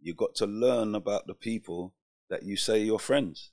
You 0.00 0.14
got 0.14 0.34
to 0.36 0.46
learn 0.46 0.94
about 0.94 1.26
the 1.26 1.34
people 1.34 1.94
that 2.28 2.42
you 2.42 2.56
say 2.56 2.82
you're 2.82 2.98
friends. 2.98 3.52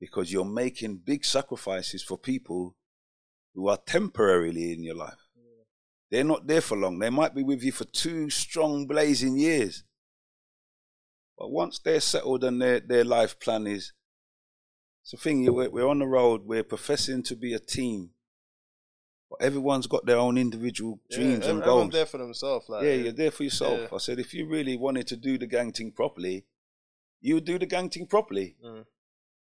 Because 0.00 0.32
you're 0.32 0.44
making 0.44 1.02
big 1.04 1.24
sacrifices 1.24 2.02
for 2.02 2.18
people 2.18 2.76
who 3.54 3.68
are 3.68 3.78
temporarily 3.78 4.72
in 4.72 4.82
your 4.82 4.96
life. 4.96 5.28
They're 6.10 6.24
not 6.24 6.46
there 6.46 6.60
for 6.60 6.76
long. 6.76 6.98
They 6.98 7.10
might 7.10 7.34
be 7.34 7.42
with 7.42 7.62
you 7.62 7.72
for 7.72 7.84
two 7.84 8.30
strong, 8.30 8.86
blazing 8.86 9.36
years. 9.36 9.84
But 11.36 11.50
once 11.50 11.78
they're 11.78 12.00
settled 12.00 12.44
and 12.44 12.60
their, 12.60 12.80
their 12.80 13.04
life 13.04 13.40
plan 13.40 13.66
is, 13.66 13.92
it's 15.04 15.10
the 15.10 15.18
thing, 15.18 15.44
we're, 15.52 15.68
we're 15.68 15.86
on 15.86 15.98
the 15.98 16.06
road, 16.06 16.46
we're 16.46 16.64
professing 16.64 17.22
to 17.24 17.36
be 17.36 17.52
a 17.52 17.58
team. 17.58 18.10
But 19.28 19.42
everyone's 19.42 19.86
got 19.86 20.06
their 20.06 20.16
own 20.16 20.38
individual 20.38 20.98
dreams 21.10 21.44
yeah, 21.44 21.50
and 21.50 21.62
goals. 21.62 21.92
everyone's 21.92 21.92
there 21.92 22.06
for 22.06 22.18
themselves. 22.18 22.68
Like, 22.70 22.84
yeah, 22.84 22.94
you're 22.94 23.12
there 23.12 23.30
for 23.30 23.44
yourself. 23.44 23.80
yeah. 23.80 23.94
I 23.94 23.98
said, 23.98 24.18
if 24.18 24.32
you 24.32 24.46
really 24.46 24.78
wanted 24.78 25.06
to 25.08 25.16
do 25.16 25.36
the 25.36 25.46
gang 25.46 25.72
thing 25.72 25.92
properly, 25.92 26.46
you 27.20 27.34
would 27.34 27.44
do 27.44 27.58
the 27.58 27.66
gang 27.66 27.90
thing 27.90 28.06
properly. 28.06 28.56
Mm. 28.64 28.86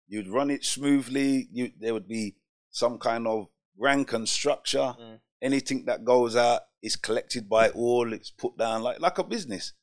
You'd 0.07 0.27
run 0.27 0.51
it 0.51 0.63
smoothly. 0.63 1.47
You, 1.51 1.71
there 1.79 1.93
would 1.95 2.07
be 2.07 2.35
some 2.69 2.99
kind 2.99 3.25
of 3.25 3.47
rank 3.75 4.13
and 4.13 4.29
structure. 4.29 4.93
Mm. 5.01 5.19
Anything 5.41 5.85
that 5.85 6.05
goes 6.05 6.35
out 6.35 6.61
is 6.83 6.95
collected 6.95 7.49
by 7.49 7.69
all. 7.69 8.13
It's 8.13 8.29
put 8.29 8.55
down 8.55 8.83
like 8.83 8.99
like 8.99 9.17
a 9.17 9.23
business. 9.23 9.73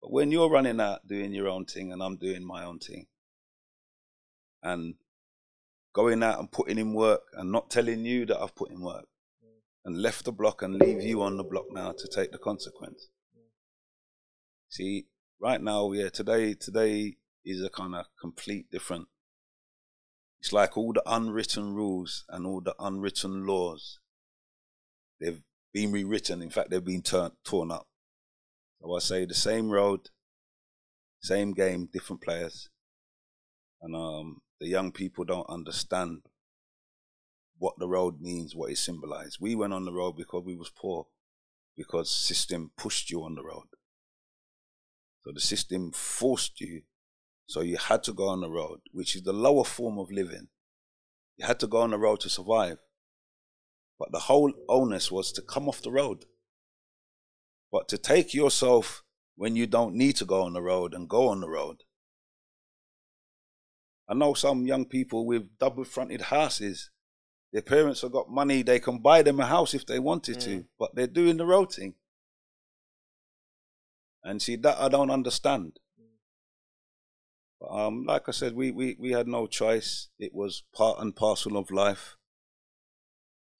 But 0.00 0.10
when 0.10 0.32
you're 0.32 0.50
running 0.50 0.80
out 0.80 1.06
doing 1.06 1.32
your 1.32 1.46
own 1.46 1.66
thing 1.66 1.92
and 1.92 2.02
I'm 2.02 2.16
doing 2.16 2.44
my 2.44 2.64
own 2.64 2.80
thing, 2.80 3.06
and 4.62 4.94
going 5.92 6.22
out 6.22 6.38
and 6.38 6.50
putting 6.50 6.78
in 6.78 6.94
work 6.94 7.22
and 7.34 7.52
not 7.52 7.70
telling 7.70 8.04
you 8.04 8.26
that 8.26 8.40
I've 8.40 8.54
put 8.54 8.70
in 8.70 8.80
work, 8.80 9.06
mm. 9.44 9.60
and 9.84 10.00
left 10.00 10.24
the 10.24 10.32
block 10.32 10.62
and 10.62 10.74
leave 10.74 11.02
you 11.02 11.22
on 11.22 11.36
the 11.36 11.44
block 11.44 11.66
now 11.70 11.92
to 11.92 12.08
take 12.08 12.32
the 12.32 12.38
consequence. 12.38 13.08
Mm. 13.36 13.42
See, 14.68 15.06
right 15.40 15.60
now, 15.60 15.92
yeah, 15.92 16.08
today 16.08 16.54
today 16.54 17.16
is 17.44 17.62
a 17.62 17.70
kind 17.70 17.94
of 17.94 18.06
complete 18.20 18.70
different. 18.70 19.08
It's 20.40 20.52
like 20.52 20.76
all 20.76 20.92
the 20.92 21.02
unwritten 21.06 21.74
rules 21.74 22.24
and 22.28 22.46
all 22.46 22.60
the 22.60 22.74
unwritten 22.78 23.46
laws. 23.46 24.00
They've 25.20 25.40
been 25.72 25.92
rewritten. 25.92 26.42
In 26.42 26.50
fact, 26.50 26.70
they've 26.70 26.84
been 26.84 27.02
turned 27.02 27.34
torn 27.44 27.70
up. 27.70 27.86
So 28.80 28.92
I 28.94 28.98
say 28.98 29.24
the 29.24 29.34
same 29.34 29.70
road, 29.70 30.10
same 31.20 31.52
game, 31.52 31.88
different 31.92 32.22
players, 32.22 32.68
and 33.82 33.96
um, 33.96 34.40
the 34.60 34.68
young 34.68 34.92
people 34.92 35.24
don't 35.24 35.48
understand 35.50 36.22
what 37.58 37.74
the 37.78 37.88
road 37.88 38.20
means, 38.20 38.54
what 38.54 38.70
it 38.70 38.78
symbolized. 38.78 39.38
We 39.40 39.54
went 39.54 39.72
on 39.72 39.84
the 39.84 39.92
road 39.92 40.16
because 40.16 40.44
we 40.44 40.56
was 40.56 40.70
poor, 40.70 41.06
because 41.76 42.10
system 42.10 42.70
pushed 42.76 43.10
you 43.10 43.22
on 43.22 43.34
the 43.34 43.44
road. 43.44 43.66
So 45.24 45.32
the 45.32 45.40
system 45.40 45.92
forced 45.92 46.60
you, 46.60 46.82
so 47.46 47.60
you 47.60 47.76
had 47.76 48.02
to 48.04 48.12
go 48.12 48.28
on 48.28 48.40
the 48.40 48.50
road, 48.50 48.80
which 48.92 49.14
is 49.14 49.22
the 49.22 49.32
lower 49.32 49.64
form 49.64 49.98
of 49.98 50.10
living. 50.10 50.48
You 51.36 51.46
had 51.46 51.60
to 51.60 51.66
go 51.66 51.78
on 51.78 51.90
the 51.90 51.98
road 51.98 52.20
to 52.20 52.30
survive. 52.30 52.78
But 53.98 54.12
the 54.12 54.20
whole 54.20 54.52
onus 54.68 55.12
was 55.12 55.32
to 55.32 55.42
come 55.42 55.68
off 55.68 55.82
the 55.82 55.92
road. 55.92 56.24
But 57.70 57.88
to 57.88 57.98
take 57.98 58.34
yourself 58.34 59.02
when 59.36 59.56
you 59.56 59.66
don't 59.66 59.94
need 59.94 60.16
to 60.16 60.24
go 60.24 60.42
on 60.42 60.52
the 60.52 60.62
road 60.62 60.92
and 60.94 61.08
go 61.08 61.28
on 61.28 61.40
the 61.40 61.48
road. 61.48 61.84
I 64.12 64.14
know 64.14 64.34
some 64.34 64.66
young 64.66 64.84
people 64.84 65.24
with 65.24 65.58
double 65.58 65.84
fronted 65.84 66.20
houses 66.20 66.90
their 67.52 67.62
parents 67.62 68.00
have 68.00 68.12
got 68.12 68.30
money, 68.30 68.62
they 68.62 68.80
can 68.80 68.98
buy 68.98 69.22
them 69.22 69.38
a 69.38 69.46
house 69.46 69.74
if 69.74 69.84
they 69.84 69.98
wanted 69.98 70.38
mm. 70.38 70.44
to, 70.44 70.64
but 70.78 70.94
they're 70.94 71.06
doing 71.06 71.36
the 71.36 71.44
road 71.44 71.72
thing. 71.72 71.94
And 74.24 74.40
see, 74.40 74.56
that 74.56 74.78
I 74.78 74.88
don't 74.88 75.10
understand. 75.10 75.78
But, 77.60 77.70
um, 77.70 78.04
like 78.06 78.28
I 78.28 78.32
said, 78.32 78.54
we, 78.54 78.70
we, 78.70 78.96
we 78.98 79.10
had 79.12 79.28
no 79.28 79.46
choice. 79.46 80.08
It 80.18 80.34
was 80.34 80.62
part 80.74 80.98
and 81.00 81.14
parcel 81.14 81.58
of 81.58 81.70
life. 81.70 82.16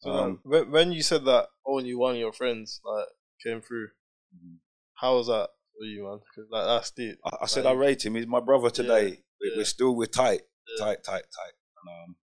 So 0.01 0.11
um, 0.11 0.41
when, 0.43 0.71
when 0.71 0.93
you 0.93 1.03
said 1.03 1.25
that 1.27 1.49
only 1.67 1.95
one 1.95 2.15
of 2.15 2.19
your 2.19 2.33
friends 2.33 2.81
like 2.85 3.07
came 3.45 3.61
through, 3.61 3.89
mm-hmm. 4.35 4.55
how 4.95 5.17
was 5.17 5.27
that 5.27 5.51
for 5.79 5.85
you, 5.85 6.05
man? 6.05 6.21
Cause, 6.35 6.47
like 6.51 6.65
that's 6.65 6.91
deep. 6.93 7.19
I, 7.25 7.43
I 7.43 7.47
said 7.47 7.67
I 7.67 7.73
rate 7.73 8.05
him. 8.05 8.15
He's 8.15 8.27
my 8.27 8.41
brother 8.41 8.71
today. 8.71 9.19
We're, 9.43 9.57
we're, 9.57 9.65
still 9.65 9.97
we're 9.97 10.07
tight, 10.07 10.43
tight, 10.79 11.03
tight, 11.05 11.25
tight. 11.25 11.55
And, 11.83 12.05
um, 12.05 12.17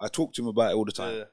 I 0.00 0.08
talk 0.08 0.32
to 0.34 0.42
him 0.42 0.48
about 0.48 0.72
it 0.72 0.74
all 0.74 0.84
the 0.84 0.92
time. 0.92 1.16
Yeah, 1.16 1.24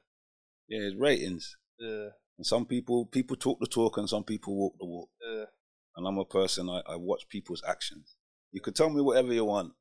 yeah 0.68 0.84
his 0.84 0.94
ratings. 0.96 1.56
Yeah. 1.78 2.08
And 2.38 2.46
some 2.46 2.66
people 2.66 3.06
people 3.06 3.36
talk 3.36 3.58
the 3.60 3.66
talk 3.66 3.96
and 3.96 4.08
some 4.08 4.24
people 4.24 4.56
walk 4.56 4.74
the 4.78 4.86
walk. 4.86 5.08
Yeah. 5.22 5.44
And 5.96 6.06
I'm 6.06 6.18
a 6.18 6.24
person 6.24 6.68
I, 6.68 6.82
I 6.86 6.96
watch 6.96 7.28
people's 7.28 7.62
actions. 7.66 8.16
You 8.52 8.60
could 8.60 8.76
tell 8.76 8.90
me 8.90 9.00
whatever 9.00 9.32
you 9.32 9.44
want. 9.44 9.72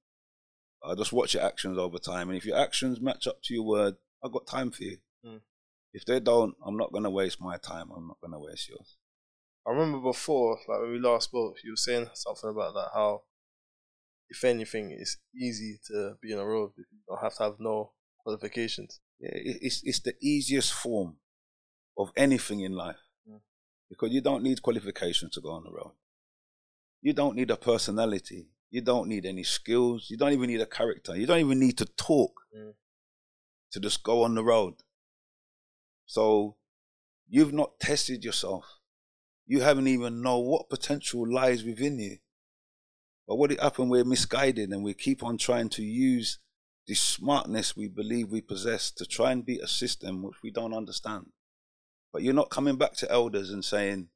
I 0.83 0.95
just 0.95 1.13
watch 1.13 1.33
your 1.33 1.43
actions 1.43 1.77
over 1.77 1.97
time. 1.97 2.29
And 2.29 2.37
if 2.37 2.45
your 2.45 2.57
actions 2.57 3.01
match 3.01 3.27
up 3.27 3.41
to 3.43 3.53
your 3.53 3.63
word, 3.63 3.95
I've 4.23 4.31
got 4.31 4.47
time 4.47 4.71
for 4.71 4.83
you. 4.83 4.97
Mm. 5.25 5.41
If 5.93 6.05
they 6.05 6.19
don't, 6.19 6.55
I'm 6.65 6.77
not 6.77 6.91
gonna 6.91 7.09
waste 7.09 7.41
my 7.41 7.57
time. 7.57 7.89
I'm 7.95 8.07
not 8.07 8.17
gonna 8.21 8.39
waste 8.39 8.69
yours. 8.69 8.97
I 9.67 9.71
remember 9.71 9.99
before, 9.99 10.59
like 10.67 10.81
when 10.81 10.91
we 10.91 10.99
last 10.99 11.25
spoke, 11.25 11.57
you 11.63 11.71
were 11.71 11.77
saying 11.77 12.09
something 12.13 12.49
about 12.49 12.75
that 12.75 12.89
how 12.93 13.23
if 14.29 14.43
anything, 14.43 14.91
it's 14.91 15.17
easy 15.35 15.79
to 15.87 16.15
be 16.21 16.33
on 16.33 16.39
a 16.39 16.45
road 16.45 16.71
you 16.77 16.85
don't 17.07 17.21
have 17.21 17.35
to 17.35 17.43
have 17.43 17.59
no 17.59 17.91
qualifications. 18.19 18.99
Yeah, 19.19 19.31
it's 19.33 19.81
it's 19.83 19.99
the 19.99 20.15
easiest 20.21 20.73
form 20.73 21.17
of 21.97 22.11
anything 22.17 22.59
in 22.61 22.73
life 22.73 22.97
mm. 23.29 23.39
because 23.89 24.11
you 24.11 24.21
don't 24.21 24.43
need 24.43 24.61
qualifications 24.61 25.33
to 25.33 25.41
go 25.41 25.51
on 25.51 25.63
the 25.63 25.71
road. 25.71 25.93
You 27.01 27.13
don't 27.13 27.35
need 27.35 27.51
a 27.51 27.55
personality. 27.55 28.49
You 28.71 28.81
don't 28.81 29.07
need 29.07 29.25
any 29.25 29.43
skills. 29.43 30.07
You 30.09 30.17
don't 30.17 30.33
even 30.33 30.49
need 30.49 30.59
a 30.59 30.65
character. 30.65 31.15
You 31.15 31.25
don't 31.27 31.39
even 31.39 31.59
need 31.59 31.77
to 31.77 31.85
talk 31.85 32.41
mm. 32.55 32.73
to 33.71 33.79
just 33.79 34.03
go 34.03 34.23
on 34.23 34.35
the 34.35 34.43
road. 34.43 34.73
So 36.05 36.57
you've 37.27 37.53
not 37.53 37.79
tested 37.79 38.23
yourself. 38.23 38.65
You 39.47 39.61
haven't 39.61 39.87
even 39.87 40.21
know 40.21 40.39
what 40.39 40.69
potential 40.69 41.31
lies 41.31 41.63
within 41.63 41.99
you. 41.99 42.17
But 43.27 43.37
what 43.37 43.51
it 43.51 43.59
happened, 43.59 43.89
we're 43.89 44.03
misguided 44.03 44.69
and 44.69 44.83
we 44.83 44.93
keep 44.93 45.23
on 45.23 45.37
trying 45.37 45.69
to 45.69 45.83
use 45.83 46.39
the 46.87 46.93
smartness 46.93 47.75
we 47.75 47.87
believe 47.87 48.31
we 48.31 48.41
possess 48.41 48.91
to 48.91 49.05
try 49.05 49.31
and 49.31 49.45
beat 49.45 49.61
a 49.61 49.67
system 49.67 50.21
which 50.21 50.35
we 50.43 50.51
don't 50.51 50.73
understand. 50.73 51.27
But 52.13 52.21
you're 52.21 52.33
not 52.33 52.51
coming 52.51 52.77
back 52.77 52.93
to 52.97 53.11
elders 53.11 53.49
and 53.49 53.65
saying, 53.65 54.09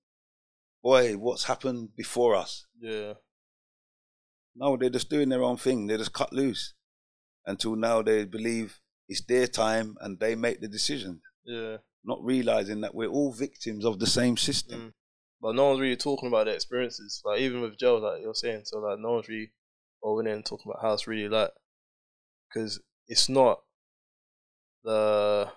boy, 0.84 1.18
what's 1.18 1.46
happened 1.46 1.96
before 1.96 2.36
us? 2.36 2.66
Yeah. 2.80 3.14
No, 4.56 4.78
they're 4.78 4.90
just 4.90 5.10
doing 5.10 5.30
their 5.30 5.44
own 5.44 5.58
thing. 5.58 5.88
They're 5.88 5.98
just 5.98 6.14
cut 6.14 6.32
loose 6.32 6.74
until 7.46 7.76
now 7.76 8.02
they 8.02 8.26
believe 8.26 8.80
it's 9.08 9.22
their 9.26 9.48
time 9.48 9.96
and 10.02 10.20
they 10.20 10.36
make 10.36 10.62
the 10.62 10.68
decision. 10.68 11.22
Yeah. 11.44 11.78
Not 12.04 12.24
realizing 12.24 12.82
that 12.82 12.94
we're 12.94 13.10
all 13.10 13.34
victims 13.34 13.86
of 13.86 14.00
the 14.00 14.08
same 14.08 14.38
system. 14.38 14.80
Mm. 14.82 14.94
But 15.42 15.56
no 15.56 15.70
one's 15.70 15.80
really 15.80 15.96
talking 15.96 16.28
about 16.28 16.46
their 16.46 16.56
experiences. 16.56 17.22
Like 17.24 17.40
even 17.40 17.62
with 17.62 17.78
Joe, 17.78 17.98
like 17.98 18.22
you're 18.22 18.34
saying, 18.34 18.62
so 18.66 18.80
like 18.80 19.00
no 19.00 19.14
one's 19.14 19.30
really 19.30 19.52
going 20.04 20.28
in 20.28 20.34
and 20.34 20.46
talking 20.46 20.70
about 20.70 20.82
how 20.82 20.94
it's 20.94 21.08
really 21.08 21.30
like 21.30 21.52
because 22.48 22.80
it's 23.08 23.30
not 23.30 23.62
the 24.84 25.50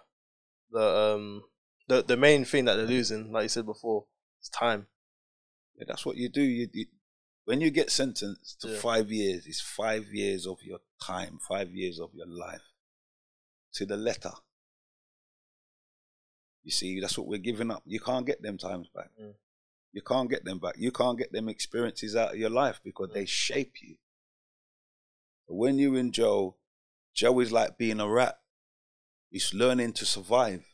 the 0.71 1.15
um 1.15 1.43
the 1.89 2.03
the 2.03 2.17
main 2.17 2.45
thing 2.45 2.65
that 2.67 2.77
they're 2.77 2.87
losing, 2.87 3.33
like 3.33 3.45
you 3.45 3.49
said 3.49 3.67
before, 3.67 4.07
it's 4.41 4.49
time. 4.49 4.87
Yeah, 5.77 5.85
that's 5.89 6.07
what 6.07 6.17
you 6.17 6.29
do. 6.29 6.43
You, 6.43 6.69
you 6.73 6.87
when 7.45 7.61
you 7.61 7.71
get 7.71 7.91
sentenced 7.91 8.61
to 8.61 8.69
yeah. 8.69 8.79
five 8.79 9.11
years, 9.11 9.47
it's 9.47 9.61
five 9.61 10.07
years 10.13 10.47
of 10.47 10.59
your 10.63 10.79
time, 11.05 11.39
five 11.49 11.71
years 11.71 11.99
of 11.99 12.11
your 12.15 12.29
life, 12.29 12.63
to 13.75 13.87
the 13.87 13.97
letter. 13.97 14.33
You 16.63 16.71
see, 16.71 17.01
that's 17.01 17.19
what 17.19 17.27
we're 17.27 17.39
giving 17.39 17.73
up. 17.73 17.83
You 17.85 17.99
can't 17.99 18.27
get 18.27 18.43
them 18.43 18.59
times 18.59 18.89
back. 18.95 19.11
Mm. 19.21 19.35
You 19.93 20.01
can't 20.03 20.31
get 20.31 20.45
them 20.45 20.59
back. 20.59 20.75
You 20.79 20.91
can't 20.91 21.19
get 21.19 21.33
them 21.33 21.49
experiences 21.49 22.17
out 22.17 22.33
of 22.33 22.39
your 22.39 22.51
life 22.51 22.81
because 22.83 23.11
mm. 23.11 23.15
they 23.15 23.27
shape 23.27 23.75
you. 23.83 23.97
But 25.47 25.57
when 25.57 25.79
you're 25.79 25.99
in 25.99 26.13
jail, 26.13 26.57
Joe 27.15 27.39
is 27.41 27.53
like 27.53 27.77
being 27.77 28.01
a 28.01 28.09
rat. 28.09 28.39
He's 29.31 29.53
learning 29.53 29.93
to 29.95 30.07
survive. 30.07 30.65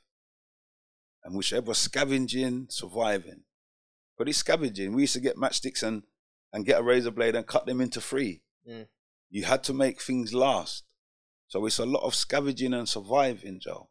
And 1.24 1.36
whichever 1.36 1.74
scavenging, 1.74 2.66
surviving. 2.70 3.42
But 4.16 4.28
he's 4.28 4.36
scavenging. 4.36 4.94
We 4.94 5.02
used 5.02 5.14
to 5.14 5.20
get 5.20 5.36
matchsticks 5.36 5.82
and, 5.82 6.04
and 6.52 6.64
get 6.64 6.80
a 6.80 6.82
razor 6.82 7.10
blade 7.10 7.34
and 7.34 7.46
cut 7.46 7.66
them 7.66 7.80
into 7.80 8.00
three. 8.00 8.42
Mm. 8.68 8.86
You 9.30 9.44
had 9.44 9.64
to 9.64 9.74
make 9.74 10.00
things 10.00 10.32
last. 10.32 10.84
So 11.48 11.64
it's 11.66 11.78
a 11.78 11.86
lot 11.86 12.04
of 12.04 12.14
scavenging 12.14 12.74
and 12.74 12.88
surviving, 12.88 13.58
Joe. 13.58 13.88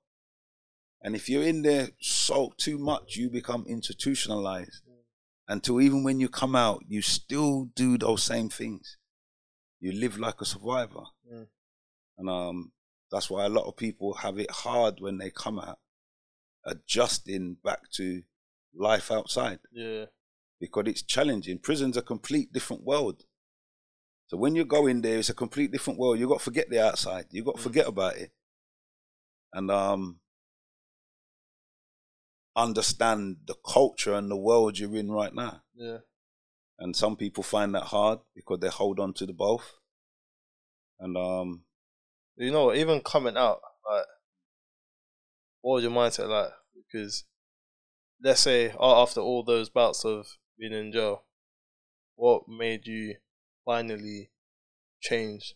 And 1.01 1.15
if 1.15 1.29
you're 1.29 1.43
in 1.43 1.63
there 1.63 1.89
so 1.99 2.53
too 2.57 2.77
much, 2.77 3.15
you 3.17 3.29
become 3.29 3.65
institutionalized. 3.67 4.81
Until 5.47 5.79
even 5.79 6.03
when 6.03 6.19
you 6.19 6.27
come 6.27 6.55
out, 6.55 6.83
you 6.87 7.01
still 7.01 7.69
do 7.75 7.97
those 7.97 8.23
same 8.23 8.49
things. 8.49 8.97
You 9.79 9.93
live 9.93 10.17
like 10.17 10.41
a 10.41 10.45
survivor. 10.45 11.03
Mm. 11.31 11.47
And 12.17 12.29
um, 12.29 12.71
that's 13.11 13.29
why 13.29 13.45
a 13.45 13.49
lot 13.49 13.65
of 13.65 13.77
people 13.77 14.13
have 14.15 14.37
it 14.39 14.51
hard 14.51 14.99
when 14.99 15.17
they 15.17 15.29
come 15.29 15.59
out, 15.59 15.79
adjusting 16.65 17.57
back 17.63 17.89
to 17.93 18.23
life 18.75 19.11
outside. 19.11 19.59
Yeah. 19.71 20.05
Because 20.59 20.85
it's 20.87 21.03
challenging. 21.03 21.59
Prison's 21.59 21.97
a 21.97 22.01
complete 22.01 22.51
different 22.51 22.83
world. 22.83 23.23
So 24.27 24.35
when 24.35 24.55
you 24.55 24.65
go 24.65 24.87
in 24.87 25.01
there, 25.01 25.19
it's 25.19 25.29
a 25.29 25.33
complete 25.33 25.71
different 25.71 25.99
world. 25.99 26.19
You've 26.19 26.29
got 26.29 26.39
to 26.39 26.43
forget 26.43 26.69
the 26.69 26.83
outside. 26.83 27.25
You've 27.29 27.45
got 27.45 27.55
to 27.55 27.61
mm. 27.61 27.63
forget 27.63 27.87
about 27.87 28.17
it. 28.17 28.31
And 29.53 29.71
um, 29.71 30.19
understand 32.57 33.37
the 33.45 33.55
culture 33.65 34.13
and 34.13 34.29
the 34.29 34.35
world 34.35 34.79
you're 34.79 34.95
in 34.95 35.11
right 35.11 35.33
now. 35.33 35.61
Yeah. 35.75 35.99
And 36.79 36.95
some 36.95 37.15
people 37.15 37.43
find 37.43 37.73
that 37.75 37.83
hard 37.83 38.19
because 38.35 38.59
they 38.59 38.69
hold 38.69 38.99
on 38.99 39.13
to 39.13 39.25
the 39.25 39.33
both. 39.33 39.73
And 40.99 41.15
um, 41.15 41.63
you 42.35 42.51
know, 42.51 42.73
even 42.73 43.01
coming 43.01 43.37
out, 43.37 43.59
like, 43.89 44.05
what 45.61 45.75
was 45.75 45.83
your 45.83 45.91
mindset 45.91 46.29
like? 46.29 46.51
Because 46.75 47.25
let's 48.21 48.41
say 48.41 48.73
after 48.79 49.21
all 49.21 49.43
those 49.43 49.69
bouts 49.69 50.03
of 50.03 50.27
being 50.59 50.73
in 50.73 50.91
jail, 50.91 51.23
what 52.15 52.47
made 52.47 52.87
you 52.87 53.15
finally 53.65 54.31
change 54.99 55.55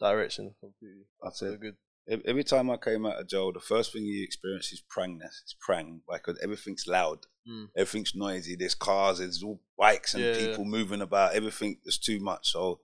direction 0.00 0.54
completely? 0.60 1.04
I 1.22 1.28
said, 1.32 1.60
good. 1.60 1.76
Every 2.08 2.42
time 2.42 2.70
I 2.70 2.76
came 2.76 3.06
out 3.06 3.20
of 3.20 3.28
jail, 3.28 3.52
the 3.52 3.60
first 3.60 3.92
thing 3.92 4.04
you 4.04 4.24
experience 4.24 4.72
is 4.72 4.82
prangness. 4.82 5.42
It's 5.42 5.54
prang 5.60 6.00
because 6.10 6.38
everything's 6.42 6.86
loud, 6.88 7.26
mm. 7.48 7.68
everything's 7.76 8.14
noisy. 8.16 8.56
There's 8.56 8.74
cars, 8.74 9.18
there's 9.18 9.42
all 9.42 9.60
bikes 9.78 10.14
and 10.14 10.24
yeah, 10.24 10.34
people 10.34 10.64
yeah. 10.64 10.70
moving 10.70 11.02
about. 11.02 11.34
Everything 11.34 11.76
is 11.84 11.98
too 11.98 12.18
much. 12.18 12.50
So 12.50 12.80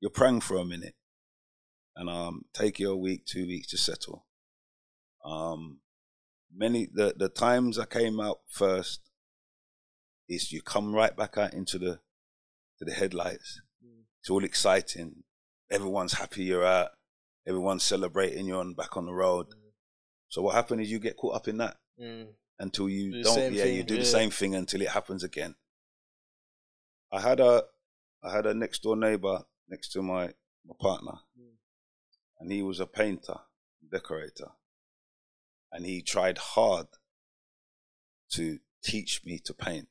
you're 0.00 0.10
prang 0.10 0.40
for 0.40 0.56
a 0.58 0.64
minute 0.64 0.94
and 1.96 2.10
um, 2.10 2.42
take 2.52 2.78
you 2.78 2.90
a 2.90 2.96
week, 2.96 3.24
two 3.24 3.46
weeks 3.46 3.68
to 3.68 3.78
settle. 3.78 4.26
Um, 5.24 5.80
many 6.54 6.86
the 6.92 7.14
the 7.16 7.28
times 7.28 7.78
I 7.78 7.86
came 7.86 8.20
out 8.20 8.40
first 8.48 9.00
is 10.28 10.52
you 10.52 10.62
come 10.62 10.94
right 10.94 11.16
back 11.16 11.38
out 11.38 11.54
into 11.54 11.78
the 11.78 12.00
to 12.78 12.84
the 12.84 12.92
headlights. 12.92 13.60
Mm. 13.84 14.02
It's 14.20 14.30
all 14.30 14.44
exciting. 14.44 15.22
Everyone's 15.70 16.14
happy 16.14 16.44
you're 16.44 16.64
out. 16.64 16.90
Everyone's 17.46 17.84
celebrating 17.84 18.46
you're 18.46 18.60
on 18.60 18.74
back 18.74 18.96
on 18.96 19.06
the 19.06 19.14
road. 19.14 19.48
Mm. 19.48 19.72
So 20.28 20.42
what 20.42 20.54
happened 20.54 20.80
is 20.80 20.90
you 20.90 20.98
get 20.98 21.16
caught 21.16 21.36
up 21.36 21.48
in 21.48 21.58
that 21.58 21.76
mm. 22.00 22.26
until 22.58 22.88
you 22.88 23.12
do 23.12 23.22
not 23.22 23.38
yeah, 23.52 23.62
thing, 23.62 23.76
you 23.76 23.84
do 23.84 23.94
yeah. 23.94 24.00
the 24.00 24.06
same 24.06 24.30
thing 24.30 24.54
until 24.54 24.82
it 24.82 24.88
happens 24.88 25.22
again. 25.22 25.54
I 27.12 27.20
had 27.20 27.40
a 27.40 27.64
I 28.22 28.32
had 28.32 28.46
a 28.46 28.54
next 28.54 28.82
door 28.82 28.96
neighbor 28.96 29.44
next 29.68 29.90
to 29.92 30.02
my 30.02 30.32
my 30.66 30.74
partner, 30.80 31.18
Mm. 31.38 31.56
and 32.40 32.50
he 32.50 32.62
was 32.62 32.80
a 32.80 32.86
painter, 32.86 33.36
decorator, 33.88 34.50
and 35.70 35.86
he 35.86 36.02
tried 36.02 36.38
hard 36.38 36.88
to 38.32 38.58
teach 38.82 39.24
me 39.24 39.38
to 39.38 39.54
paint. 39.54 39.88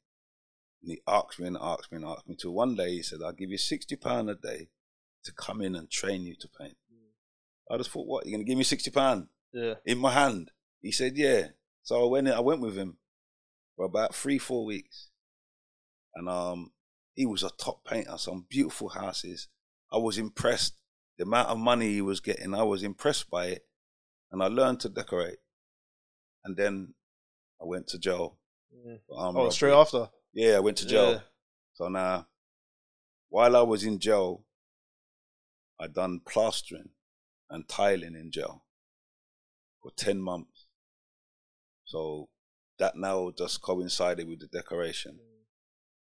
And 0.81 0.91
he 0.91 1.01
asked 1.07 1.39
me 1.39 1.47
and 1.47 1.57
asked 1.59 1.91
me 1.91 1.97
and 1.97 2.05
asked 2.05 2.27
me 2.27 2.35
to. 2.35 2.51
One 2.51 2.75
day 2.75 2.91
he 2.95 3.01
said, 3.03 3.21
"I'll 3.23 3.31
give 3.31 3.49
you 3.49 3.57
sixty 3.57 3.95
pound 3.95 4.29
a 4.29 4.35
day 4.35 4.69
to 5.23 5.31
come 5.31 5.61
in 5.61 5.75
and 5.75 5.89
train 5.89 6.23
you 6.23 6.35
to 6.35 6.49
paint." 6.49 6.77
I 7.69 7.77
just 7.77 7.89
thought, 7.91 8.07
"What? 8.07 8.25
You're 8.25 8.37
gonna 8.37 8.43
give 8.45 8.57
me 8.57 8.63
sixty 8.63 8.91
pound 8.91 9.27
Yeah. 9.53 9.75
in 9.85 9.97
my 9.97 10.11
hand?" 10.11 10.51
He 10.81 10.91
said, 10.91 11.17
"Yeah." 11.17 11.49
So 11.83 12.03
I 12.03 12.09
went. 12.09 12.27
I 12.27 12.39
went 12.39 12.61
with 12.61 12.75
him 12.75 12.97
for 13.75 13.85
about 13.85 14.15
three, 14.15 14.37
four 14.39 14.65
weeks, 14.65 15.09
and 16.15 16.29
um, 16.29 16.71
he 17.15 17.25
was 17.25 17.43
a 17.43 17.49
top 17.51 17.83
painter. 17.85 18.17
Some 18.17 18.45
beautiful 18.49 18.89
houses. 18.89 19.47
I 19.91 19.97
was 19.97 20.17
impressed. 20.17 20.75
The 21.17 21.23
amount 21.23 21.49
of 21.49 21.57
money 21.57 21.93
he 21.93 22.01
was 22.01 22.19
getting, 22.19 22.53
I 22.53 22.63
was 22.63 22.83
impressed 22.83 23.29
by 23.29 23.45
it, 23.47 23.65
and 24.31 24.43
I 24.43 24.47
learned 24.47 24.81
to 24.81 24.89
decorate. 24.89 25.37
And 26.43 26.57
then 26.57 26.93
I 27.61 27.65
went 27.65 27.87
to 27.89 27.97
jail. 27.99 28.37
Mm. 28.75 28.99
for 29.07 29.17
armed 29.17 29.37
Oh, 29.37 29.49
straight 29.49 29.71
after. 29.73 30.09
Yeah, 30.33 30.57
I 30.57 30.59
went 30.59 30.77
to 30.79 30.85
jail. 30.87 31.11
Yeah. 31.13 31.19
So 31.75 31.87
now, 31.87 32.27
while 33.29 33.55
I 33.55 33.61
was 33.61 33.85
in 33.85 33.99
jail, 33.99 34.43
I 35.79 35.87
done 35.87 36.19
plastering 36.27 36.89
and 37.49 37.67
tiling 37.67 38.15
in 38.15 38.31
jail 38.31 38.63
for 39.81 39.91
ten 39.91 40.19
months. 40.19 40.65
So 41.85 42.29
that 42.79 42.95
now 42.95 43.31
just 43.37 43.61
coincided 43.61 44.27
with 44.27 44.39
the 44.39 44.47
decoration. 44.47 45.19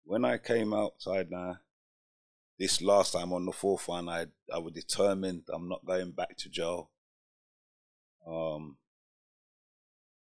When 0.05 0.25
I 0.25 0.38
came 0.38 0.75
outside 0.75 1.31
now, 1.31 1.59
this 2.59 2.83
last 2.83 3.12
time 3.12 3.33
on 3.33 3.47
the 3.47 3.53
fourth 3.53 3.88
one, 3.88 4.09
I 4.09 4.27
I 4.53 4.59
was 4.59 4.73
determined 4.75 5.45
I'm 5.53 5.69
not 5.69 5.85
going 5.85 6.12
back 6.12 6.37
to 6.38 6.49
jail. 6.51 6.90
Um, 8.27 8.77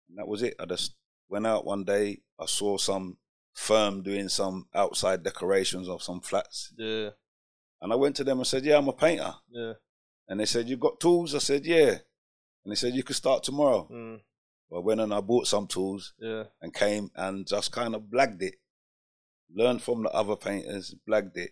and 0.10 0.18
that 0.18 0.28
was 0.28 0.42
it. 0.42 0.56
I 0.60 0.66
just 0.66 0.96
went 1.30 1.46
out 1.46 1.66
one 1.66 1.84
day. 1.84 2.22
I 2.40 2.46
saw 2.46 2.78
some 2.78 3.18
firm 3.54 4.02
doing 4.02 4.30
some 4.30 4.68
outside 4.74 5.22
decorations 5.24 5.88
of 5.88 6.02
some 6.02 6.22
flats, 6.22 6.74
Yeah. 6.78 7.10
and 7.82 7.94
I 7.94 7.96
went 7.96 8.16
to 8.16 8.24
them 8.24 8.40
and 8.40 8.48
said, 8.48 8.66
"Yeah, 8.66 8.78
I'm 8.78 8.88
a 8.88 8.94
painter." 8.94 9.36
Yeah. 9.50 9.74
And 10.28 10.40
they 10.40 10.46
said, 10.46 10.70
"You 10.70 10.78
got 10.78 11.00
tools?" 11.00 11.36
I 11.36 11.40
said, 11.40 11.66
"Yeah." 11.66 11.98
And 12.64 12.72
they 12.72 12.76
said, 12.76 12.94
"You 12.94 13.04
could 13.04 13.16
start 13.16 13.44
tomorrow." 13.44 13.88
Mm. 13.92 14.22
I 14.76 14.80
went 14.80 15.02
and 15.02 15.14
I 15.14 15.22
bought 15.22 15.46
some 15.46 15.68
tools 15.68 16.14
Yeah. 16.18 16.46
and 16.62 16.74
came 16.74 17.12
and 17.16 17.46
just 17.46 17.72
kind 17.72 17.94
of 17.94 18.04
blagged 18.04 18.42
it. 18.42 18.56
Learned 19.54 19.84
from 19.84 20.02
the 20.04 20.10
other 20.10 20.36
painters, 20.36 20.96
blagged 21.08 21.36
it, 21.38 21.52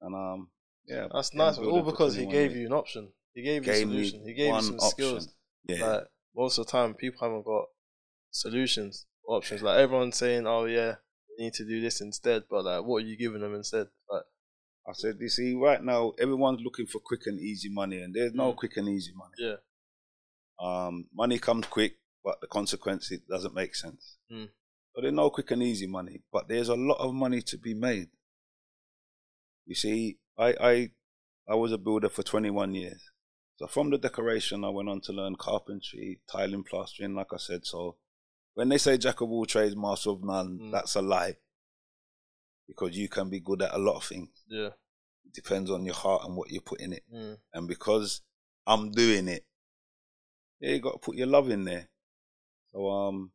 and 0.00 0.14
um, 0.14 0.50
yeah, 0.86 1.08
That's 1.12 1.34
nice. 1.34 1.58
All 1.58 1.82
because 1.82 2.14
he 2.14 2.26
gave 2.26 2.54
you 2.54 2.66
an 2.66 2.72
option. 2.72 3.12
He 3.34 3.42
gave 3.42 3.66
you 3.66 3.72
a 3.72 3.76
solution. 3.76 4.22
He 4.24 4.34
gave 4.34 4.54
you 4.54 4.62
some 4.62 4.74
option. 4.76 4.90
skills. 4.90 5.34
Yeah, 5.66 5.84
Like 5.86 6.04
most 6.36 6.58
of 6.58 6.66
the 6.66 6.70
time, 6.72 6.94
people 6.94 7.20
haven't 7.26 7.44
got 7.44 7.64
solutions, 8.30 9.06
options. 9.26 9.62
Like 9.62 9.78
everyone's 9.78 10.16
saying, 10.16 10.46
"Oh 10.46 10.66
yeah, 10.66 10.96
you 11.36 11.44
need 11.44 11.54
to 11.54 11.64
do 11.64 11.80
this 11.80 12.00
instead," 12.00 12.44
but 12.48 12.64
like, 12.64 12.84
what 12.84 13.02
are 13.02 13.06
you 13.06 13.16
giving 13.16 13.40
them 13.40 13.54
instead? 13.54 13.88
Like, 14.08 14.22
I 14.88 14.92
said, 14.94 15.16
you 15.20 15.28
see, 15.28 15.54
right 15.54 15.82
now 15.82 16.12
everyone's 16.18 16.60
looking 16.60 16.86
for 16.86 17.00
quick 17.00 17.22
and 17.26 17.38
easy 17.40 17.68
money, 17.68 18.00
and 18.02 18.12
there's 18.14 18.34
no 18.34 18.52
Mm. 18.52 18.56
quick 18.56 18.76
and 18.76 18.88
easy 18.88 19.12
money. 19.14 19.34
yeah, 19.38 19.56
Um, 20.58 21.08
money 21.12 21.38
comes 21.38 21.66
quick, 21.66 21.98
but 22.24 22.40
the 22.40 22.46
consequence 22.48 23.10
it 23.10 23.26
doesn't 23.28 23.54
make 23.54 23.74
sense. 23.74 24.18
Mm. 24.30 24.48
So 24.94 25.00
there's 25.00 25.14
no 25.14 25.30
quick 25.30 25.50
and 25.52 25.62
easy 25.62 25.86
money, 25.86 26.22
but 26.32 26.48
there's 26.48 26.68
a 26.68 26.74
lot 26.74 26.98
of 26.98 27.14
money 27.14 27.42
to 27.42 27.58
be 27.58 27.74
made. 27.74 28.08
You 29.66 29.74
see, 29.74 30.18
I 30.38 30.54
I 30.60 30.90
I 31.48 31.54
was 31.54 31.72
a 31.72 31.78
builder 31.78 32.08
for 32.08 32.22
21 32.22 32.74
years. 32.74 33.02
So 33.56 33.66
from 33.66 33.90
the 33.90 33.98
decoration, 33.98 34.64
I 34.64 34.68
went 34.70 34.88
on 34.88 35.00
to 35.02 35.12
learn 35.12 35.36
carpentry, 35.36 36.20
tiling, 36.30 36.64
plastering, 36.64 37.14
like 37.14 37.32
I 37.32 37.36
said. 37.36 37.64
So 37.66 37.98
when 38.54 38.68
they 38.68 38.78
say 38.78 38.98
jack 38.98 39.20
of 39.20 39.30
all 39.30 39.46
trades, 39.46 39.76
master 39.76 40.10
of 40.10 40.22
none, 40.24 40.58
Mm. 40.58 40.72
that's 40.72 40.94
a 40.96 41.02
lie. 41.02 41.36
Because 42.72 42.96
you 42.96 43.08
can 43.08 43.28
be 43.28 43.38
good 43.40 43.60
at 43.62 43.74
a 43.74 43.78
lot 43.78 43.96
of 43.96 44.04
things. 44.04 44.30
yeah, 44.48 44.70
It 45.26 45.34
depends 45.34 45.70
on 45.70 45.84
your 45.84 45.94
heart 45.94 46.22
and 46.24 46.34
what 46.36 46.50
you 46.50 46.60
put 46.60 46.80
in 46.80 46.94
it. 46.94 47.02
mm. 47.14 47.36
And 47.52 47.68
because 47.68 48.22
I'm 48.66 48.90
doing 48.90 49.28
it, 49.28 49.44
yeah, 50.60 50.70
you 50.72 50.80
got 50.80 50.92
to 50.92 50.98
put 50.98 51.16
your 51.16 51.26
love 51.26 51.50
in 51.50 51.64
there. 51.64 51.88
So 52.72 52.88
um, 52.88 53.32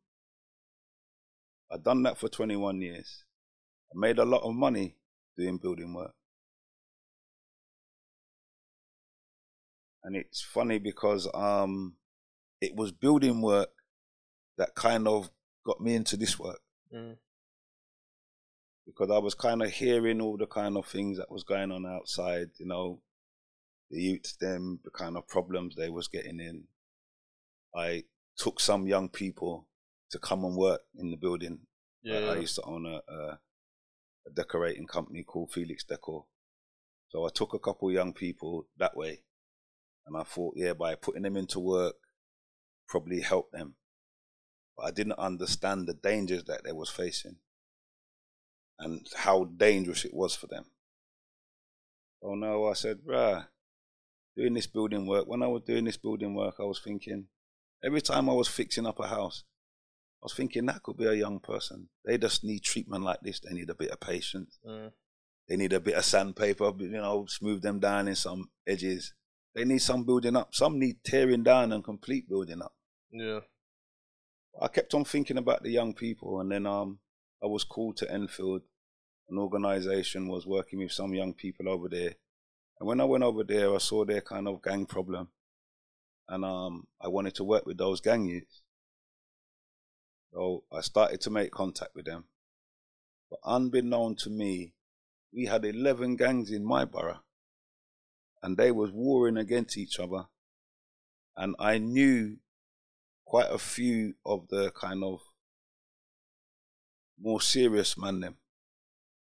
I've 1.70 1.84
done 1.84 2.02
that 2.02 2.18
for 2.18 2.28
21 2.28 2.80
years. 2.80 3.24
I 3.94 3.98
made 3.98 4.18
a 4.18 4.24
lot 4.24 4.42
of 4.42 4.54
money 4.54 4.96
doing 5.36 5.58
building 5.58 5.94
work. 5.94 6.14
And 10.02 10.16
it's 10.16 10.42
funny 10.42 10.78
because 10.78 11.28
um, 11.32 11.94
it 12.60 12.74
was 12.74 12.90
building 12.92 13.40
work 13.40 13.70
that 14.56 14.74
kind 14.74 15.06
of 15.06 15.30
got 15.64 15.80
me 15.80 15.94
into 15.94 16.16
this 16.16 16.38
work 16.38 16.60
Mm. 16.94 17.18
Because 18.88 19.10
I 19.10 19.18
was 19.18 19.34
kind 19.34 19.62
of 19.62 19.70
hearing 19.70 20.20
all 20.22 20.38
the 20.38 20.46
kind 20.46 20.76
of 20.78 20.86
things 20.86 21.18
that 21.18 21.30
was 21.30 21.44
going 21.44 21.70
on 21.70 21.84
outside, 21.84 22.48
you 22.56 22.66
know, 22.66 23.00
the 23.90 24.00
youths, 24.00 24.34
them, 24.36 24.80
the 24.82 24.90
kind 24.90 25.16
of 25.16 25.28
problems 25.28 25.76
they 25.76 25.90
was 25.90 26.08
getting 26.08 26.40
in. 26.40 26.64
I 27.76 28.04
took 28.36 28.60
some 28.60 28.86
young 28.86 29.10
people 29.10 29.66
to 30.10 30.18
come 30.18 30.42
and 30.42 30.56
work 30.56 30.80
in 30.98 31.10
the 31.10 31.18
building. 31.18 31.60
yeah, 32.02 32.20
I, 32.20 32.32
I 32.32 32.36
used 32.38 32.54
to 32.54 32.62
own 32.62 32.86
a, 32.86 33.02
a, 33.12 33.38
a 34.26 34.30
decorating 34.34 34.86
company 34.86 35.22
called 35.22 35.52
Felix 35.52 35.84
Decor. 35.84 36.24
So 37.10 37.26
I 37.26 37.28
took 37.28 37.52
a 37.52 37.58
couple 37.58 37.92
young 37.92 38.14
people 38.14 38.68
that 38.78 38.96
way. 38.96 39.20
And 40.06 40.16
I 40.16 40.22
thought, 40.22 40.54
yeah, 40.56 40.72
by 40.72 40.94
putting 40.94 41.22
them 41.22 41.36
into 41.36 41.60
work, 41.60 41.96
probably 42.88 43.20
help 43.20 43.50
them. 43.52 43.74
But 44.78 44.86
I 44.86 44.90
didn't 44.92 45.18
understand 45.18 45.86
the 45.86 45.94
dangers 45.94 46.44
that 46.44 46.64
they 46.64 46.72
was 46.72 46.88
facing 46.88 47.36
and 48.78 49.06
how 49.16 49.44
dangerous 49.44 50.04
it 50.04 50.14
was 50.14 50.34
for 50.34 50.46
them. 50.46 50.66
Oh 52.22 52.34
no, 52.34 52.66
I 52.66 52.74
said, 52.74 52.98
bruh, 53.06 53.46
doing 54.36 54.54
this 54.54 54.66
building 54.66 55.06
work, 55.06 55.26
when 55.26 55.42
I 55.42 55.46
was 55.46 55.62
doing 55.66 55.84
this 55.84 55.96
building 55.96 56.34
work, 56.34 56.56
I 56.58 56.64
was 56.64 56.80
thinking, 56.80 57.26
every 57.84 58.00
time 58.00 58.28
I 58.28 58.34
was 58.34 58.48
fixing 58.48 58.86
up 58.86 59.00
a 59.00 59.06
house, 59.06 59.44
I 60.22 60.24
was 60.24 60.34
thinking 60.34 60.66
that 60.66 60.82
could 60.82 60.96
be 60.96 61.06
a 61.06 61.14
young 61.14 61.38
person. 61.38 61.88
They 62.04 62.18
just 62.18 62.42
need 62.42 62.64
treatment 62.64 63.04
like 63.04 63.20
this. 63.22 63.40
They 63.40 63.54
need 63.54 63.70
a 63.70 63.74
bit 63.74 63.90
of 63.90 64.00
patience. 64.00 64.58
Mm. 64.66 64.90
They 65.48 65.56
need 65.56 65.72
a 65.72 65.80
bit 65.80 65.94
of 65.94 66.04
sandpaper, 66.04 66.72
you 66.78 66.88
know, 66.90 67.26
smooth 67.28 67.62
them 67.62 67.78
down 67.78 68.08
in 68.08 68.16
some 68.16 68.50
edges. 68.66 69.14
They 69.54 69.64
need 69.64 69.78
some 69.78 70.04
building 70.04 70.36
up. 70.36 70.54
Some 70.54 70.78
need 70.78 71.04
tearing 71.04 71.42
down 71.42 71.72
and 71.72 71.84
complete 71.84 72.28
building 72.28 72.62
up. 72.62 72.74
yeah, 73.10 73.40
I 74.60 74.68
kept 74.68 74.92
on 74.94 75.04
thinking 75.04 75.38
about 75.38 75.62
the 75.62 75.70
young 75.70 75.94
people, 75.94 76.40
and 76.40 76.50
then 76.50 76.66
um, 76.66 76.98
I 77.42 77.46
was 77.46 77.64
called 77.64 77.96
to 77.98 78.10
Enfield. 78.10 78.62
An 79.30 79.38
organisation 79.38 80.28
was 80.28 80.46
working 80.46 80.78
with 80.78 80.92
some 80.92 81.14
young 81.14 81.34
people 81.34 81.68
over 81.68 81.88
there, 81.88 82.14
and 82.80 82.88
when 82.88 83.00
I 83.00 83.04
went 83.04 83.24
over 83.24 83.44
there, 83.44 83.74
I 83.74 83.78
saw 83.78 84.04
their 84.04 84.22
kind 84.22 84.48
of 84.48 84.62
gang 84.62 84.86
problem, 84.86 85.28
and 86.26 86.44
um, 86.46 86.86
I 86.98 87.08
wanted 87.08 87.34
to 87.34 87.44
work 87.44 87.66
with 87.66 87.76
those 87.76 88.00
gang 88.00 88.24
youths. 88.24 88.62
So 90.32 90.64
I 90.72 90.80
started 90.80 91.20
to 91.20 91.30
make 91.30 91.50
contact 91.50 91.94
with 91.94 92.06
them, 92.06 92.24
but 93.30 93.40
unbeknown 93.44 94.16
to 94.20 94.30
me, 94.30 94.72
we 95.30 95.44
had 95.44 95.66
eleven 95.66 96.16
gangs 96.16 96.50
in 96.50 96.64
my 96.64 96.86
borough, 96.86 97.20
and 98.42 98.56
they 98.56 98.70
was 98.70 98.90
warring 98.92 99.36
against 99.36 99.76
each 99.76 100.00
other, 100.00 100.24
and 101.36 101.54
I 101.58 101.76
knew 101.76 102.38
quite 103.26 103.50
a 103.50 103.58
few 103.58 104.14
of 104.24 104.48
the 104.48 104.70
kind 104.70 105.04
of 105.04 105.20
more 107.20 107.40
serious 107.40 107.96
man 107.96 108.20
them. 108.20 108.36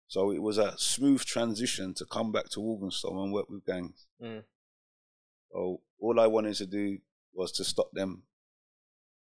So 0.07 0.31
it 0.31 0.41
was 0.41 0.57
a 0.57 0.77
smooth 0.77 1.23
transition 1.25 1.93
to 1.95 2.05
come 2.05 2.31
back 2.31 2.49
to 2.49 2.61
Walthamstow 2.61 3.23
and 3.23 3.33
work 3.33 3.49
with 3.49 3.65
gangs. 3.65 4.05
Mm. 4.23 4.43
So 5.51 5.81
all 5.99 6.19
I 6.19 6.27
wanted 6.27 6.55
to 6.55 6.65
do 6.65 6.99
was 7.33 7.51
to 7.53 7.63
stop 7.63 7.91
them 7.91 8.23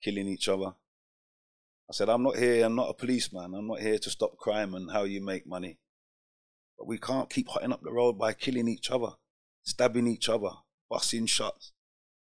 killing 0.02 0.28
each 0.28 0.48
other. 0.48 0.74
I 1.88 1.92
said, 1.92 2.08
I'm 2.08 2.22
not 2.22 2.36
here, 2.36 2.64
I'm 2.64 2.74
not 2.74 2.90
a 2.90 2.94
policeman, 2.94 3.54
I'm 3.54 3.66
not 3.66 3.80
here 3.80 3.98
to 3.98 4.10
stop 4.10 4.36
crime 4.38 4.74
and 4.74 4.90
how 4.90 5.04
you 5.04 5.22
make 5.22 5.46
money. 5.46 5.78
But 6.78 6.86
we 6.86 6.98
can't 6.98 7.30
keep 7.30 7.48
hotting 7.48 7.72
up 7.72 7.82
the 7.82 7.92
road 7.92 8.18
by 8.18 8.32
killing 8.32 8.68
each 8.68 8.90
other, 8.90 9.12
stabbing 9.62 10.06
each 10.06 10.28
other, 10.28 10.50
busting 10.90 11.26
shots. 11.26 11.72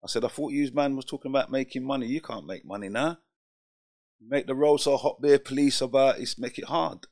I 0.03 0.07
said, 0.07 0.23
I 0.23 0.27
thought 0.29 0.53
you 0.53 0.71
man 0.73 0.95
was 0.95 1.05
talking 1.05 1.31
about 1.31 1.51
making 1.51 1.83
money. 1.83 2.07
You 2.07 2.21
can't 2.21 2.45
make 2.45 2.65
money 2.65 2.89
now. 2.89 3.17
Make 4.19 4.47
the 4.47 4.55
road 4.55 4.77
so 4.77 4.97
hot 4.97 5.21
there, 5.21 5.39
police 5.39 5.81
about 5.81 6.19
it's 6.19 6.37
make 6.37 6.57
it 6.57 6.65
hard. 6.65 7.07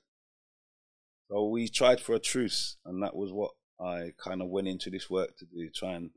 So 1.30 1.48
we 1.48 1.68
tried 1.68 2.00
for 2.00 2.14
a 2.14 2.20
truce, 2.20 2.78
and 2.86 3.02
that 3.04 3.16
was 3.16 3.32
what 3.32 3.52
I 3.80 4.12
kind 4.18 4.42
of 4.42 4.50
went 4.50 4.68
into 4.68 4.90
this 4.90 5.10
work 5.10 5.38
to 5.38 5.46
do, 5.46 5.70
try 5.70 5.94
and 5.94 6.12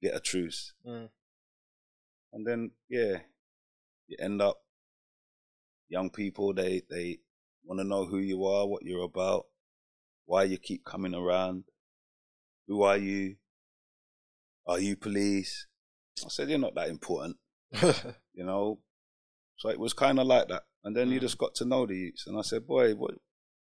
get 0.00 0.16
a 0.16 0.20
truce. 0.20 0.72
Mm. 0.86 1.08
And 2.32 2.46
then 2.46 2.70
yeah, 2.88 3.18
you 4.08 4.16
end 4.18 4.42
up 4.42 4.58
young 5.88 6.10
people, 6.10 6.54
they 6.54 6.82
they 6.88 7.18
want 7.64 7.80
to 7.80 7.84
know 7.84 8.06
who 8.06 8.18
you 8.18 8.44
are, 8.44 8.66
what 8.66 8.82
you're 8.82 9.04
about, 9.04 9.46
Why 10.26 10.44
you 10.44 10.58
keep 10.58 10.84
coming 10.84 11.14
around? 11.14 11.64
Who 12.66 12.82
are 12.82 12.96
you? 12.96 13.36
Are 14.66 14.80
you 14.80 14.96
police? 14.96 15.66
I 16.24 16.28
said, 16.28 16.48
You're 16.48 16.58
not 16.58 16.74
that 16.74 16.88
important, 16.88 17.36
you 17.82 18.44
know. 18.44 18.78
So 19.62 19.68
it 19.68 19.78
was 19.78 19.92
kind 19.92 20.18
of 20.18 20.26
like 20.26 20.48
that. 20.48 20.64
And 20.82 20.96
then 20.96 21.10
you 21.12 21.18
Mm. 21.18 21.20
just 21.20 21.38
got 21.38 21.54
to 21.54 21.64
know 21.64 21.86
the 21.86 21.94
youths. 21.94 22.26
And 22.26 22.36
I 22.36 22.42
said, 22.42 22.66
Boy, 22.66 22.96
what, 22.96 23.14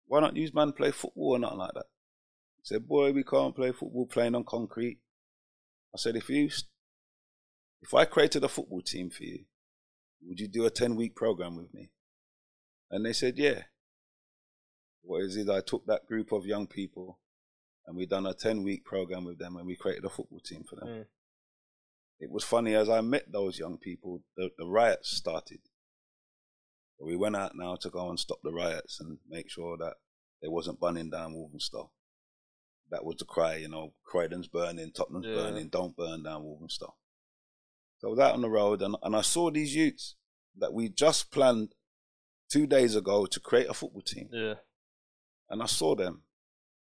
why 0.06 0.20
don't 0.20 0.37
you 0.37 0.48
man 0.54 0.70
play 0.72 0.92
football 0.92 1.30
or 1.34 1.38
nothing 1.40 1.58
like 1.58 1.74
that? 1.74 1.87
He 2.58 2.66
said, 2.66 2.87
Boy, 2.87 3.11
we 3.11 3.24
can't 3.24 3.56
play 3.56 3.72
football 3.72 4.06
playing 4.06 4.37
on 4.37 4.44
concrete. 4.44 5.00
I 5.92 5.98
said, 5.98 6.14
If 6.14 6.30
you, 6.30 6.50
if 7.82 7.92
I 7.94 8.04
created 8.04 8.44
a 8.44 8.48
football 8.48 8.80
team 8.80 9.11
for 9.11 9.24
you, 9.24 9.46
would 10.22 10.38
you 10.38 10.46
do 10.46 10.66
a 10.66 10.70
10 10.70 10.94
week 10.94 11.16
program 11.16 11.56
with 11.56 11.74
me? 11.74 11.90
And 12.92 13.04
they 13.04 13.12
said, 13.12 13.37
Yeah. 13.37 13.64
What 15.02 15.22
is 15.22 15.37
it? 15.37 15.48
I 15.50 15.62
took 15.62 15.84
that 15.87 16.06
group 16.06 16.30
of 16.30 16.46
young 16.46 16.68
people 16.68 17.18
and 17.88 17.96
we 17.96 18.06
done 18.06 18.24
a 18.26 18.34
10 18.34 18.62
week 18.62 18.84
program 18.84 19.24
with 19.24 19.40
them 19.40 19.56
and 19.56 19.66
we 19.66 19.74
created 19.74 20.04
a 20.04 20.11
football 20.11 20.38
team 20.38 20.62
for 20.62 20.76
them. 20.76 20.88
Mm. 20.88 21.06
It 22.20 22.30
was 22.30 22.44
funny 22.44 22.76
as 22.76 22.88
I 22.88 23.00
met 23.00 23.32
those 23.32 23.58
young 23.58 23.78
people, 23.78 24.22
the, 24.37 24.50
the 24.56 24.66
riots 24.68 25.08
started. 25.11 25.58
We 27.00 27.16
went 27.16 27.37
out 27.37 27.52
now 27.54 27.76
to 27.76 27.90
go 27.90 28.08
and 28.11 28.18
stop 28.18 28.38
the 28.42 28.52
riots 28.52 28.98
and 29.00 29.18
make 29.28 29.48
sure 29.50 29.76
that 29.78 29.94
they 30.42 30.48
wasn't 30.48 30.80
burning 30.80 31.11
down 31.11 31.34
Walthamstow. 31.34 31.90
That 32.90 33.04
was 33.04 33.16
the 33.16 33.24
cry, 33.24 33.56
you 33.56 33.68
know, 33.68 33.92
Croydon's 34.04 34.48
burning, 34.48 34.92
Tottenham's 34.92 35.26
Yeah. 35.26 35.34
burning, 35.34 35.68
don't 35.68 35.96
burn 35.96 36.22
down 36.24 36.42
Walthamstow. 36.44 36.94
So 37.98 38.08
I 38.08 38.11
was 38.11 38.18
out 38.18 38.34
on 38.34 38.40
the 38.42 38.48
road 38.50 38.82
and, 38.82 38.96
and 39.02 39.14
I 39.14 39.20
saw 39.20 39.50
these 39.50 39.74
youths 39.74 40.16
that 40.56 40.72
we 40.72 40.88
just 40.88 41.30
planned 41.30 41.74
two 42.48 42.66
days 42.66 42.96
ago 42.96 43.26
to 43.26 43.40
create 43.40 43.68
a 43.68 43.74
football 43.74 44.02
team. 44.02 44.28
yeah. 44.32 44.54
And 45.50 45.62
I 45.62 45.66
saw 45.66 45.94
them. 45.94 46.22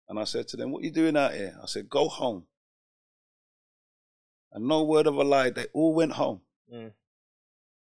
And 0.09 0.19
I 0.19 0.23
said 0.25 0.47
to 0.49 0.57
them, 0.57 0.71
What 0.71 0.81
are 0.81 0.85
you 0.85 0.91
doing 0.91 1.15
out 1.15 1.33
here? 1.33 1.57
I 1.61 1.65
said, 1.67 1.89
Go 1.89 2.09
home. 2.09 2.47
And 4.51 4.67
no 4.67 4.83
word 4.83 5.07
of 5.07 5.15
a 5.15 5.23
lie, 5.23 5.49
they 5.51 5.67
all 5.73 5.93
went 5.93 6.13
home. 6.13 6.41
Mm. 6.71 6.91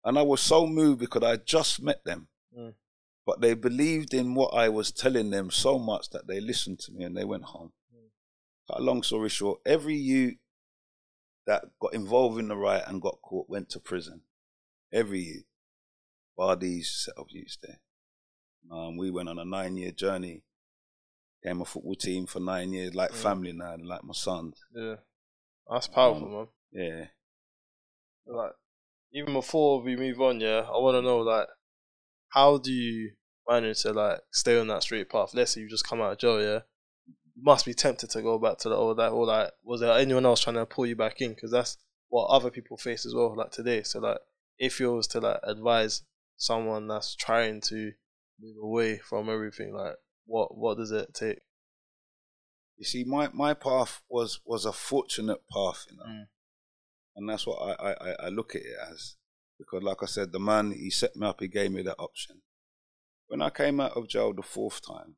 And 0.04 0.18
I 0.18 0.22
was 0.22 0.40
so 0.40 0.66
moved 0.66 1.00
because 1.00 1.22
I 1.22 1.36
just 1.36 1.80
met 1.82 2.04
them. 2.04 2.28
Mm. 2.56 2.74
But 3.24 3.40
they 3.40 3.54
believed 3.54 4.14
in 4.14 4.34
what 4.34 4.52
I 4.54 4.68
was 4.68 4.90
telling 4.90 5.30
them 5.30 5.50
so 5.50 5.78
much 5.78 6.10
that 6.10 6.26
they 6.26 6.40
listened 6.40 6.80
to 6.80 6.92
me 6.92 7.04
and 7.04 7.16
they 7.16 7.24
went 7.24 7.44
home. 7.44 7.72
Mm. 7.94 8.08
Cut 8.68 8.80
a 8.80 8.82
long 8.82 9.02
story 9.04 9.28
short, 9.28 9.60
every 9.64 9.94
youth 9.96 10.38
that 11.46 11.64
got 11.80 11.94
involved 11.94 12.38
in 12.38 12.48
the 12.48 12.56
riot 12.56 12.84
and 12.86 13.00
got 13.02 13.20
caught 13.22 13.48
went 13.48 13.68
to 13.70 13.80
prison. 13.80 14.22
Every 14.92 15.20
youth. 15.20 15.44
Bar 16.36 16.56
these 16.56 16.90
set 16.90 17.14
of 17.16 17.26
youths 17.30 17.58
there. 17.62 17.78
Um, 18.70 18.96
we 18.96 19.10
went 19.10 19.28
on 19.28 19.38
a 19.38 19.44
nine 19.44 19.76
year 19.76 19.90
journey. 19.92 20.42
Came 21.44 21.60
a 21.60 21.64
football 21.64 21.96
team 21.96 22.26
for 22.26 22.38
nine 22.40 22.72
years, 22.72 22.94
like 22.94 23.10
Mm. 23.10 23.16
family 23.16 23.52
now, 23.52 23.76
like 23.82 24.04
my 24.04 24.12
sons. 24.14 24.64
Yeah. 24.74 24.96
That's 25.70 25.88
powerful, 25.88 26.26
Um, 26.26 26.32
man. 26.32 26.48
Yeah. 26.72 27.06
like 28.26 28.52
even 29.12 29.34
before 29.34 29.82
we 29.82 29.96
move 29.96 30.20
on, 30.20 30.40
yeah, 30.40 30.66
I 30.66 30.78
want 30.78 30.96
to 30.96 31.02
know 31.02 31.18
like 31.18 31.48
how 32.28 32.58
do 32.58 32.72
you 32.72 33.12
manage 33.48 33.82
to 33.82 33.92
like 33.92 34.20
stay 34.32 34.58
on 34.58 34.68
that 34.68 34.82
straight 34.82 35.10
path? 35.10 35.34
Let's 35.34 35.52
say 35.52 35.60
you 35.60 35.68
just 35.68 35.86
come 35.86 36.00
out 36.00 36.12
of 36.12 36.18
jail, 36.18 36.40
yeah. 36.40 36.60
You 37.34 37.42
must 37.42 37.66
be 37.66 37.74
tempted 37.74 38.10
to 38.10 38.22
go 38.22 38.38
back 38.38 38.58
to 38.58 38.68
the 38.68 38.74
old 38.74 38.98
that, 38.98 39.12
or 39.12 39.26
like 39.26 39.50
was 39.62 39.80
there 39.80 39.92
anyone 39.92 40.26
else 40.26 40.40
trying 40.40 40.56
to 40.56 40.66
pull 40.66 40.86
you 40.86 40.96
back 40.96 41.20
in? 41.20 41.34
Because 41.34 41.50
that's 41.50 41.76
what 42.08 42.26
other 42.26 42.50
people 42.50 42.76
face 42.76 43.06
as 43.06 43.14
well, 43.14 43.34
like 43.36 43.50
today. 43.50 43.82
So 43.82 44.00
like, 44.00 44.18
if 44.58 44.80
you 44.80 44.92
was 44.92 45.06
to 45.08 45.20
like 45.20 45.40
advise 45.42 46.02
someone 46.36 46.88
that's 46.88 47.14
trying 47.14 47.60
to 47.62 47.92
move 48.40 48.56
away 48.62 48.98
from 48.98 49.28
everything, 49.28 49.74
like 49.74 49.96
what 50.26 50.56
what 50.56 50.78
does 50.78 50.90
it 50.90 51.14
take? 51.14 51.40
You 52.78 52.84
see, 52.84 53.04
my, 53.04 53.28
my 53.32 53.54
path 53.54 54.02
was 54.08 54.40
was 54.44 54.64
a 54.64 54.72
fortunate 54.72 55.42
path, 55.52 55.86
you 55.90 55.96
know, 55.98 56.04
Mm. 56.04 56.26
And 57.16 57.28
that's 57.28 57.46
what 57.46 57.58
I, 57.80 57.92
I, 57.92 58.14
I- 58.26 58.28
look 58.28 58.54
at 58.54 58.62
it 58.62 58.76
as. 58.90 59.16
Because, 59.58 59.82
like 59.82 60.02
I 60.02 60.06
said, 60.06 60.32
the 60.32 60.40
man 60.40 60.72
he 60.72 60.90
set 60.90 61.14
me 61.14 61.26
up, 61.26 61.40
he 61.40 61.46
gave 61.48 61.70
me 61.70 61.82
that 61.82 61.96
option. 61.98 62.42
When 63.28 63.40
I 63.40 63.50
came 63.50 63.80
out 63.80 63.96
of 63.96 64.08
jail 64.08 64.32
the 64.32 64.42
fourth 64.42 64.80
time, 64.84 65.16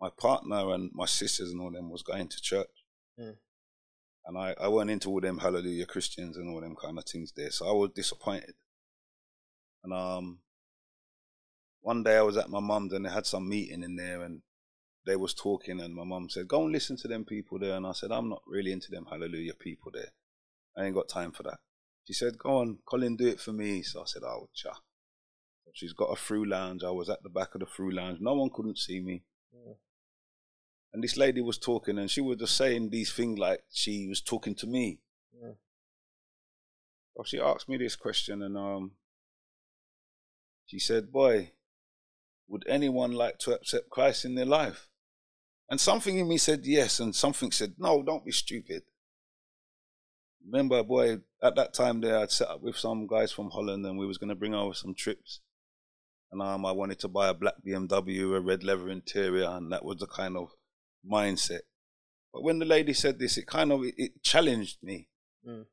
my 0.00 0.08
partner 0.16 0.72
and 0.72 0.90
my 0.94 1.06
sisters 1.06 1.50
and 1.50 1.60
all 1.60 1.72
them 1.72 1.90
was 1.90 2.02
going 2.02 2.28
to 2.28 2.40
church, 2.40 2.68
Mm. 3.18 3.36
and 4.26 4.38
I, 4.38 4.54
I 4.60 4.68
went 4.68 4.90
into 4.90 5.08
all 5.10 5.20
them 5.20 5.38
Hallelujah 5.38 5.86
Christians 5.86 6.36
and 6.36 6.48
all 6.50 6.60
them 6.60 6.76
kind 6.76 6.98
of 6.98 7.04
things 7.04 7.32
there. 7.36 7.50
So 7.50 7.68
I 7.68 7.72
was 7.72 7.90
disappointed. 7.94 8.54
And 9.84 9.92
um, 9.92 10.40
one 11.80 12.02
day 12.02 12.16
I 12.16 12.22
was 12.22 12.36
at 12.36 12.50
my 12.50 12.60
mum's 12.60 12.92
and 12.92 13.04
they 13.06 13.10
had 13.10 13.26
some 13.26 13.48
meeting 13.48 13.82
in 13.82 13.96
there, 13.96 14.22
and 14.22 14.42
they 15.06 15.16
was 15.16 15.34
talking 15.34 15.80
and 15.80 15.94
my 15.94 16.04
mum 16.04 16.28
said, 16.30 16.48
Go 16.48 16.62
and 16.64 16.72
listen 16.72 16.96
to 16.98 17.08
them 17.08 17.24
people 17.24 17.58
there. 17.58 17.74
And 17.76 17.86
I 17.86 17.92
said, 17.92 18.10
I'm 18.12 18.28
not 18.28 18.42
really 18.46 18.72
into 18.72 18.90
them 18.90 19.06
hallelujah 19.10 19.54
people 19.54 19.90
there. 19.92 20.12
I 20.76 20.84
ain't 20.84 20.94
got 20.94 21.08
time 21.08 21.32
for 21.32 21.42
that. 21.44 21.58
She 22.04 22.12
said, 22.12 22.38
Go 22.38 22.58
on, 22.58 22.78
Colin, 22.86 23.16
do 23.16 23.26
it 23.26 23.40
for 23.40 23.52
me. 23.52 23.82
So 23.82 24.02
I 24.02 24.04
said, 24.06 24.22
Oh, 24.24 24.48
cha. 24.54 24.80
She's 25.72 25.92
got 25.92 26.12
a 26.12 26.16
through 26.16 26.46
lounge. 26.46 26.84
I 26.84 26.90
was 26.90 27.10
at 27.10 27.22
the 27.24 27.28
back 27.28 27.54
of 27.54 27.60
the 27.60 27.66
through 27.66 27.92
lounge. 27.92 28.18
No 28.20 28.34
one 28.34 28.50
couldn't 28.52 28.78
see 28.78 29.00
me. 29.00 29.24
Yeah. 29.52 29.74
And 30.92 31.02
this 31.02 31.16
lady 31.16 31.40
was 31.40 31.58
talking 31.58 31.98
and 31.98 32.08
she 32.08 32.20
was 32.20 32.38
just 32.38 32.56
saying 32.56 32.90
these 32.90 33.12
things 33.12 33.38
like 33.38 33.64
she 33.72 34.06
was 34.08 34.20
talking 34.20 34.54
to 34.56 34.68
me. 34.68 35.00
Yeah. 35.32 35.54
Well, 37.14 37.24
she 37.24 37.40
asked 37.40 37.68
me 37.68 37.76
this 37.76 37.96
question 37.96 38.42
and 38.42 38.56
um, 38.56 38.92
she 40.66 40.78
said, 40.78 41.10
Boy, 41.10 41.50
would 42.46 42.64
anyone 42.68 43.12
like 43.12 43.38
to 43.40 43.52
accept 43.52 43.90
Christ 43.90 44.24
in 44.24 44.36
their 44.36 44.46
life? 44.46 44.88
And 45.68 45.80
something 45.80 46.18
in 46.18 46.28
me 46.28 46.36
said 46.36 46.60
yes, 46.64 47.00
and 47.00 47.14
something 47.16 47.50
said, 47.50 47.74
No, 47.78 48.02
don't 48.02 48.24
be 48.24 48.32
stupid. 48.32 48.82
Remember, 50.44 50.82
boy, 50.82 51.18
at 51.42 51.56
that 51.56 51.72
time 51.72 52.00
there, 52.00 52.18
I'd 52.18 52.30
set 52.30 52.48
up 52.48 52.60
with 52.60 52.76
some 52.76 53.06
guys 53.06 53.32
from 53.32 53.50
Holland 53.50 53.84
and 53.86 53.98
we 53.98 54.06
was 54.06 54.18
going 54.18 54.28
to 54.28 54.34
bring 54.34 54.54
over 54.54 54.74
some 54.74 54.94
trips. 54.94 55.40
And 56.30 56.42
um, 56.42 56.66
I 56.66 56.72
wanted 56.72 56.98
to 57.00 57.08
buy 57.08 57.28
a 57.28 57.34
black 57.34 57.54
BMW, 57.66 58.36
a 58.36 58.40
red 58.40 58.64
leather 58.64 58.88
interior, 58.88 59.48
and 59.48 59.72
that 59.72 59.84
was 59.84 59.98
the 59.98 60.06
kind 60.06 60.36
of 60.36 60.50
mindset. 61.08 61.60
But 62.32 62.42
when 62.42 62.58
the 62.58 62.64
lady 62.64 62.92
said 62.92 63.18
this, 63.18 63.38
it 63.38 63.46
kind 63.46 63.70
of 63.70 63.84
it, 63.84 63.94
it 63.96 64.22
challenged 64.22 64.78
me. 64.82 65.08
Mm. 65.48 65.66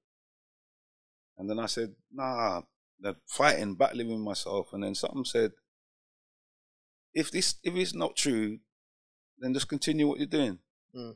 And 1.39 1.49
then 1.49 1.57
I 1.57 1.65
said, 1.65 1.95
Nah, 2.13 2.61
they're 2.99 3.15
fighting, 3.25 3.73
battling 3.73 4.09
with 4.09 4.19
myself. 4.19 4.67
And 4.71 4.83
then 4.83 4.93
something 4.93 5.25
said, 5.25 5.53
If 7.15 7.31
this, 7.31 7.55
if 7.63 7.73
it's 7.75 7.95
not 7.95 8.15
true, 8.15 8.59
then 9.39 9.55
just 9.55 9.67
continue 9.67 10.07
what 10.07 10.19
you're 10.19 10.27
doing. 10.27 10.59
Mm. 10.95 11.15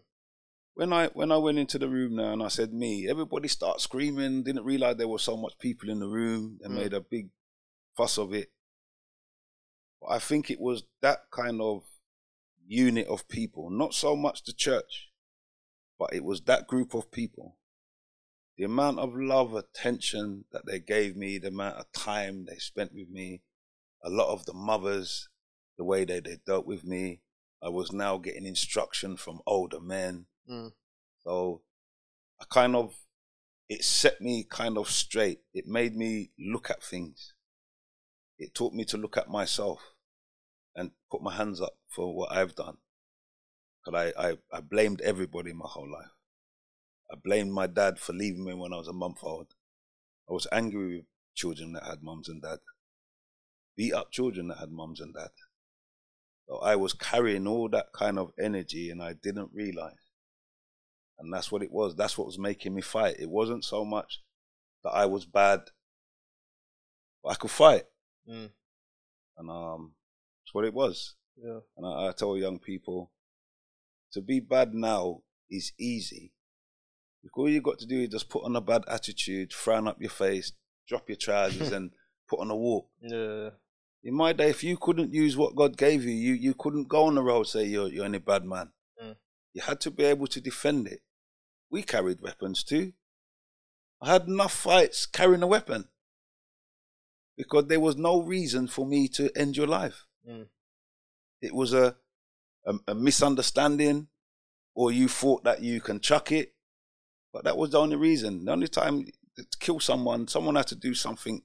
When 0.76 0.92
I 0.92 1.08
when 1.08 1.32
I 1.32 1.38
went 1.38 1.58
into 1.58 1.80
the 1.80 1.88
room 1.88 2.18
now 2.18 2.34
and 2.34 2.44
I 2.44 2.50
said 2.50 2.74
me, 2.74 3.08
everybody 3.10 3.48
started 3.48 3.80
screaming. 3.80 4.44
Didn't 4.44 4.66
realize 4.66 4.98
there 4.98 5.08
was 5.08 5.24
so 5.24 5.38
much 5.38 5.58
people 5.58 5.90
in 5.90 6.00
the 6.00 6.08
room. 6.08 6.60
They 6.62 6.68
Mm. 6.68 6.76
made 6.76 6.94
a 6.94 7.00
big 7.00 7.30
fuss 7.96 8.18
of 8.18 8.34
it. 8.34 8.52
But 10.02 10.08
I 10.12 10.20
think 10.20 10.52
it 10.52 10.60
was 10.60 10.84
that 11.02 11.32
kind 11.32 11.62
of 11.62 11.86
unit 12.68 13.08
of 13.08 13.28
people, 13.30 13.70
not 13.70 13.94
so 13.94 14.18
much 14.18 14.44
the 14.44 14.52
church, 14.52 15.12
but 15.98 16.14
it 16.14 16.26
was 16.26 16.42
that 16.42 16.68
group 16.68 16.94
of 16.94 17.10
people. 17.10 17.58
The 18.58 18.66
amount 18.66 19.00
of 19.00 19.16
love, 19.16 19.54
attention 19.54 20.46
that 20.52 20.66
they 20.66 20.80
gave 20.80 21.16
me, 21.16 21.38
the 21.38 21.50
amount 21.50 21.78
of 21.78 21.92
time 21.94 22.46
they 22.46 22.58
spent 22.58 22.94
with 22.94 23.10
me, 23.10 23.44
a 24.04 24.10
lot 24.10 24.30
of 24.34 24.46
the 24.46 24.54
mothers, 24.54 25.30
the 25.78 25.86
way 25.86 26.04
they, 26.04 26.20
they 26.20 26.38
dealt 26.46 26.66
with 26.66 26.84
me. 26.84 27.22
I 27.62 27.70
was 27.70 27.94
now 27.94 28.18
getting 28.18 28.46
instruction 28.46 29.16
from 29.16 29.42
older 29.46 29.80
men. 29.80 30.28
Mm. 30.50 30.72
So 31.24 31.62
I 32.42 32.46
kind 32.50 32.76
of, 32.76 32.96
it 33.70 33.84
set 33.84 34.22
me 34.22 34.46
kind 34.50 34.78
of 34.78 34.90
straight. 34.90 35.40
It 35.54 35.68
made 35.68 35.96
me 35.96 36.32
look 36.40 36.70
at 36.70 36.84
things. 36.84 37.34
It 38.38 38.54
taught 38.54 38.74
me 38.74 38.86
to 38.86 38.98
look 38.98 39.18
at 39.18 39.30
myself 39.30 39.82
and 40.76 40.92
put 41.10 41.22
my 41.22 41.34
hands 41.34 41.62
up 41.62 41.78
for 41.90 42.14
what 42.16 42.32
I've 42.32 42.56
done. 42.56 42.78
Because 43.84 44.14
I, 44.18 44.30
I, 44.30 44.38
I 44.52 44.62
blamed 44.62 45.02
everybody 45.02 45.54
my 45.54 45.68
whole 45.68 45.90
life. 45.92 46.12
I 47.12 47.16
blamed 47.24 47.52
my 47.52 47.68
dad 47.68 48.00
for 48.00 48.14
leaving 48.14 48.44
me 48.44 48.54
when 48.54 48.74
I 48.74 48.78
was 48.78 48.88
a 48.88 48.94
month 48.94 49.20
old. 49.24 49.48
I 50.30 50.34
was 50.34 50.48
angry 50.52 50.98
with 50.98 51.06
children 51.36 51.74
that 51.74 51.84
had 51.84 52.02
mums 52.02 52.28
and 52.28 52.42
dad. 52.42 52.60
Beat 53.78 53.94
up 53.94 54.12
children 54.12 54.48
that 54.48 54.58
had 54.58 54.72
mums 54.72 55.00
and 55.00 55.14
dad. 55.14 55.30
So 56.48 56.58
I 56.58 56.76
was 56.76 56.94
carrying 56.94 57.48
all 57.48 57.70
that 57.70 57.94
kind 57.94 58.20
of 58.20 58.32
energy 58.40 58.90
and 58.90 59.02
I 59.02 59.14
didn't 59.14 59.52
realize. 59.54 60.05
And 61.20 61.34
that's 61.34 61.52
what 61.52 61.64
it 61.64 61.72
was. 61.72 61.96
That's 61.96 62.18
what 62.18 62.28
was 62.28 62.38
making 62.38 62.76
me 62.76 62.82
fight. 62.82 63.16
It 63.20 63.30
wasn't 63.30 63.64
so 63.64 63.86
much 63.86 64.22
that 64.84 64.92
I 64.92 65.06
was 65.06 65.26
bad, 65.26 65.62
but 67.24 67.30
I 67.30 67.36
could 67.36 67.52
fight. 67.52 67.84
Mm. 68.30 68.50
And 69.38 69.50
um, 69.50 69.94
that's 70.44 70.54
what 70.54 70.66
it 70.66 70.74
was. 70.74 71.16
Yeah. 71.42 71.60
And 71.78 71.86
I, 71.86 72.10
I 72.10 72.12
tell 72.12 72.38
young 72.38 72.60
people 72.60 73.12
to 74.14 74.22
be 74.22 74.40
bad 74.40 74.74
now 74.74 75.22
is 75.50 75.74
easy. 75.80 76.32
Because 77.24 77.42
all 77.42 77.50
you 77.50 77.62
got 77.62 77.80
to 77.80 77.88
do 77.88 78.02
is 78.02 78.10
just 78.10 78.30
put 78.30 78.44
on 78.44 78.56
a 78.56 78.62
bad 78.62 78.84
attitude, 78.88 79.52
frown 79.52 79.88
up 79.88 80.00
your 80.00 80.12
face, 80.12 80.52
drop 80.88 81.10
your 81.10 81.16
trousers, 81.16 81.72
and 81.74 81.92
put 82.30 82.40
on 82.40 82.52
a 82.52 82.56
walk. 82.56 82.88
Yeah. 83.02 83.50
In 84.04 84.14
my 84.14 84.34
day, 84.34 84.50
if 84.52 84.64
you 84.64 84.78
couldn't 84.78 85.14
use 85.14 85.36
what 85.36 85.56
God 85.56 85.78
gave 85.78 86.04
you, 86.04 86.12
you, 86.12 86.34
you 86.34 86.54
couldn't 86.54 86.88
go 86.88 87.06
on 87.06 87.16
the 87.16 87.24
road 87.24 87.48
say 87.48 87.66
you're 87.66 87.88
you're 87.88 88.06
any 88.06 88.20
bad 88.20 88.46
man. 88.46 88.70
Mm. 89.04 89.16
You 89.54 89.64
had 89.64 89.82
to 89.82 89.92
be 89.92 90.04
able 90.04 90.28
to 90.28 90.40
defend 90.40 90.88
it. 90.88 91.02
We 91.76 91.84
carried 91.84 92.22
weapons 92.22 92.64
too. 92.64 92.94
I 94.02 94.14
had 94.14 94.30
enough 94.30 94.54
fights 94.54 95.06
carrying 95.06 95.44
a 95.44 95.48
weapon 95.48 95.90
because 97.36 97.66
there 97.68 97.82
was 97.82 97.98
no 97.98 98.22
reason 98.22 98.70
for 98.70 98.86
me 98.86 99.10
to 99.10 99.30
end 99.38 99.58
your 99.58 99.68
life. 99.68 100.06
Mm. 100.26 100.48
It 101.42 101.54
was 101.54 101.74
a, 101.74 101.98
a 102.66 102.76
a 102.88 102.96
misunderstanding, 102.96 104.08
or 104.74 104.94
you 104.94 105.10
thought 105.10 105.44
that 105.44 105.64
you 105.64 105.82
can 105.82 106.00
chuck 106.00 106.32
it, 106.32 106.56
but 107.34 107.44
that 107.44 107.58
was 107.58 107.72
the 107.72 107.82
only 107.82 107.98
reason. 107.98 108.46
The 108.46 108.54
only 108.54 108.70
time 108.70 109.08
to 109.36 109.46
kill 109.60 109.82
someone, 109.82 110.30
someone 110.30 110.56
had 110.56 110.68
to 110.68 110.76
do 110.78 110.94
something 110.94 111.42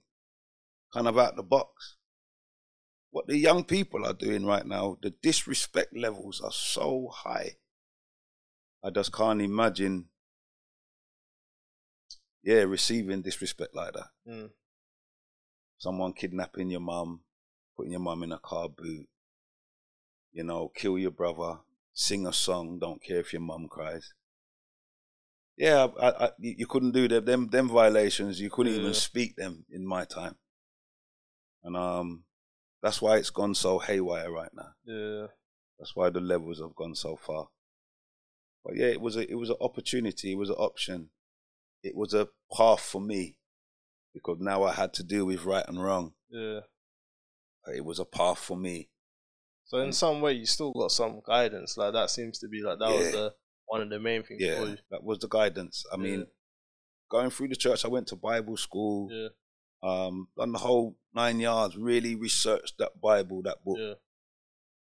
kind 0.95 1.09
of 1.09 1.19
out 1.19 1.35
the 1.35 1.43
box. 1.43 1.97
What 3.11 3.27
the 3.27 3.37
young 3.37 3.65
people 3.65 4.07
are 4.07 4.13
doing 4.13 4.47
right 4.47 4.65
now, 4.65 4.97
the 5.03 5.11
disrespect 5.11 5.97
levels 5.97 6.41
are 6.41 6.53
so 6.53 7.09
high. 7.13 7.57
I 8.85 8.91
just 8.91 9.13
can't 9.13 9.43
imagine, 9.43 10.10
yeah, 12.43 12.63
receiving 12.63 13.23
disrespect 13.23 13.75
like 13.75 13.93
that. 13.95 14.09
Mm. 14.29 14.51
Someone 15.79 16.13
kidnapping 16.13 16.71
your 16.71 16.81
mum, 16.81 17.21
putting 17.77 17.93
your 17.93 18.01
mum 18.01 18.23
in 18.23 18.33
a 18.33 18.39
car 18.39 18.69
boot, 18.69 19.07
you 20.33 20.45
know, 20.45 20.71
kill 20.75 20.99
your 20.99 21.11
brother, 21.11 21.59
sing 21.93 22.27
a 22.27 22.33
song, 22.33 22.79
don't 22.79 23.03
care 23.03 23.21
if 23.21 23.33
your 23.33 23.43
mum 23.43 23.67
cries. 23.69 24.13
Yeah, 25.57 25.89
I, 26.01 26.09
I, 26.09 26.31
you 26.39 26.67
couldn't 26.67 26.93
do 26.93 27.07
them, 27.09 27.25
them, 27.25 27.49
them 27.49 27.69
violations. 27.69 28.41
You 28.41 28.49
couldn't 28.51 28.73
Yeah. 28.75 28.81
even 28.81 28.95
speak 28.95 29.37
them 29.37 29.65
in 29.71 29.87
my 29.87 30.05
time, 30.05 30.37
and 31.63 31.77
um, 31.77 32.25
that's 32.83 33.03
why 33.03 33.17
it's 33.19 33.31
gone 33.31 33.55
so 33.55 33.79
haywire 33.79 34.31
right 34.31 34.51
now. 34.55 34.71
Yeah. 34.87 35.27
That's 35.79 35.95
why 35.95 36.09
the 36.11 36.21
levels 36.21 36.61
have 36.61 36.75
gone 36.75 36.95
so 36.95 37.17
far. 37.17 37.49
But 38.65 38.77
yeah, 38.77 38.87
it 38.87 39.01
was 39.01 39.17
a 39.17 39.31
it 39.31 39.35
was 39.37 39.51
an 39.51 39.57
opportunity. 39.61 40.33
It 40.33 40.39
was 40.39 40.51
an 40.51 40.57
option. 40.57 41.11
It 41.83 41.95
was 41.97 42.15
a 42.15 42.29
path 42.57 42.81
for 42.81 43.01
me 43.01 43.37
because 44.15 44.39
now 44.41 44.65
I 44.65 44.73
had 44.73 44.93
to 44.95 45.03
deal 45.03 45.27
with 45.27 45.45
right 45.45 45.65
and 45.67 45.83
wrong. 45.83 46.13
Yeah. 46.31 46.61
It 47.75 47.85
was 47.85 47.99
a 47.99 48.05
path 48.05 48.39
for 48.39 48.57
me. 48.57 48.91
So 49.65 49.79
in 49.79 49.93
some 49.93 50.21
way, 50.21 50.33
you 50.33 50.47
still 50.47 50.73
got 50.73 50.91
some 50.91 51.21
guidance. 51.25 51.77
Like 51.77 51.93
that 51.93 52.11
seems 52.11 52.39
to 52.41 52.49
be 52.49 52.63
like 52.63 52.79
that 52.81 52.89
was 52.91 53.13
the 53.13 53.33
one 53.67 53.83
of 53.83 53.91
the 53.91 54.01
main 54.01 54.23
things 54.25 54.43
for 54.43 54.47
Yeah, 54.49 54.65
you. 54.65 54.77
that 54.91 55.05
was 55.05 55.21
the 55.21 55.29
guidance. 55.29 55.85
I 55.93 55.97
mean, 55.97 56.27
going 57.09 57.31
through 57.31 57.49
the 57.49 57.57
church, 57.57 57.85
I 57.85 57.89
went 57.89 58.09
to 58.09 58.17
Bible 58.17 58.57
school. 58.57 59.09
Yeah. 59.13 59.29
Um, 59.83 60.29
done 60.37 60.53
the 60.53 60.59
whole 60.59 60.97
nine 61.15 61.39
yards. 61.39 61.77
Really 61.77 62.15
researched 62.17 62.79
that 62.79 63.01
Bible, 63.01 63.43
that 63.43 63.65
book. 63.65 63.79
Yeah. 63.79 63.95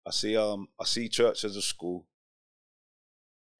I 0.06 0.10
see 0.12 0.36
um 0.36 0.68
I 0.80 0.84
see 0.84 1.08
church 1.08 1.44
as 1.44 1.56
a 1.56 1.62
school. 1.62 2.06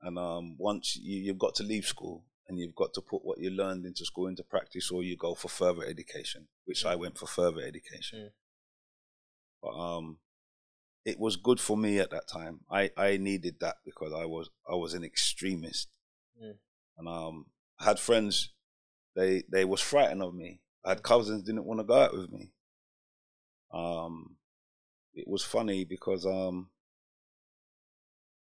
And 0.01 0.19
um 0.19 0.55
once 0.57 0.97
you, 0.97 1.19
you've 1.19 1.39
got 1.39 1.57
to 1.57 1.65
leave 1.65 1.85
school 1.87 2.25
and 2.49 2.59
you've 2.59 2.75
got 2.75 2.95
to 2.95 3.01
put 3.01 3.25
what 3.25 3.39
you 3.39 3.51
learned 3.51 3.85
into 3.85 4.05
school 4.05 4.27
into 4.27 4.43
practice 4.43 4.91
or 4.91 5.03
you 5.03 5.17
go 5.17 5.35
for 5.35 5.49
further 5.49 5.85
education, 5.85 6.49
which 6.65 6.85
I 6.85 6.95
went 6.97 7.19
for 7.19 7.27
further 7.27 7.61
education. 7.61 8.19
Mm. 8.19 8.31
But 9.63 9.79
um 9.79 10.19
it 11.05 11.19
was 11.19 11.37
good 11.37 11.61
for 11.61 11.77
me 11.77 11.99
at 11.99 12.11
that 12.11 12.29
time. 12.29 12.61
I, 12.71 12.91
I 12.97 13.17
needed 13.17 13.61
that 13.61 13.77
because 13.85 14.13
I 14.13 14.25
was 14.25 14.51
I 14.71 14.75
was 14.75 14.95
an 14.95 15.05
extremist. 15.05 15.89
Mm. 16.43 16.55
And 16.99 17.09
um 17.09 17.47
I 17.79 17.85
had 17.85 17.99
friends 17.99 18.51
they 19.15 19.43
they 19.51 19.65
was 19.65 19.81
frightened 19.81 20.23
of 20.23 20.35
me. 20.35 20.61
I 20.85 20.91
had 20.91 21.03
cousins 21.03 21.43
didn't 21.43 21.67
want 21.67 21.81
to 21.81 21.85
go 21.85 21.95
out 21.95 22.17
with 22.17 22.31
me. 22.33 22.53
Um 23.73 24.37
it 25.15 25.29
was 25.29 25.45
funny 25.45 25.85
because 25.85 26.25
um 26.25 26.71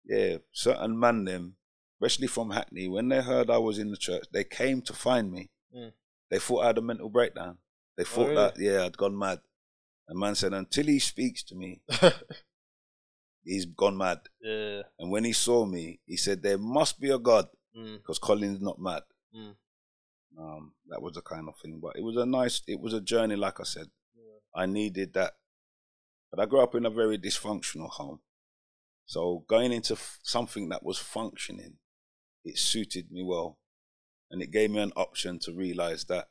yeah, 0.05 0.37
certain 0.53 0.99
man 0.99 1.25
them, 1.25 1.57
especially 2.01 2.27
from 2.27 2.51
Hackney, 2.51 2.89
when 2.89 3.09
they 3.09 3.21
heard 3.23 3.51
I 3.51 3.59
was 3.59 3.79
in 3.79 3.91
the 3.91 3.97
church, 3.97 4.25
they 4.33 4.45
came 4.45 4.83
to 4.83 4.93
find 4.93 5.31
me. 5.33 5.51
Mm. 5.75 5.93
They 6.31 6.39
thought 6.39 6.63
I 6.65 6.67
had 6.69 6.79
a 6.79 6.83
mental 6.83 7.09
breakdown. 7.09 7.59
They 7.97 8.05
thought 8.05 8.29
really? 8.29 8.35
that 8.37 8.59
yeah, 8.59 8.85
I'd 8.85 8.97
gone 8.97 9.19
mad. 9.19 9.41
And 10.09 10.19
man 10.19 10.35
said 10.35 10.53
until 10.53 10.87
he 10.87 10.99
speaks 10.99 11.43
to 11.45 11.55
me, 11.55 11.81
he's 13.45 13.67
gone 13.67 13.97
mad. 13.97 14.21
yeah. 14.43 14.83
And 14.99 15.11
when 15.11 15.25
he 15.25 15.33
saw 15.33 15.65
me, 15.67 16.01
he 16.07 16.17
said 16.17 16.43
there 16.43 16.59
must 16.59 17.01
be 17.01 17.11
a 17.11 17.19
God 17.19 17.47
Mm. 17.77 17.99
because 17.99 18.19
Colin's 18.19 18.63
not 18.63 18.79
mad. 18.81 19.03
Mm. 19.37 19.55
Um, 20.39 20.73
that 20.89 21.03
was 21.03 21.13
the 21.15 21.21
kind 21.21 21.47
of 21.47 21.59
thing. 21.59 21.79
But 21.83 21.97
it 21.97 22.03
was 22.03 22.17
a 22.17 22.25
nice, 22.25 22.63
it 22.67 22.81
was 22.81 22.95
a 22.95 23.03
journey. 23.03 23.37
Like 23.37 23.61
I 23.61 23.65
said, 23.65 23.89
Yeah. 24.17 24.39
I 24.63 24.65
needed 24.65 25.13
that. 25.13 25.35
But 26.31 26.41
I 26.41 26.47
grew 26.47 26.61
up 26.63 26.75
in 26.75 26.87
a 26.87 26.91
very 26.91 27.19
dysfunctional 27.19 27.91
home. 27.91 28.21
So 29.05 29.45
going 29.47 29.73
into 29.73 29.93
f- 29.93 30.19
something 30.23 30.71
that 30.71 30.83
was 30.83 30.97
functioning, 30.97 31.75
it 32.47 32.59
suited 32.59 33.11
me 33.11 33.23
well. 33.23 33.59
And 34.31 34.41
it 34.41 34.51
gave 34.51 34.71
me 34.71 34.79
an 34.81 34.93
option 34.97 35.39
to 35.41 35.53
realize 35.53 36.05
that 36.05 36.29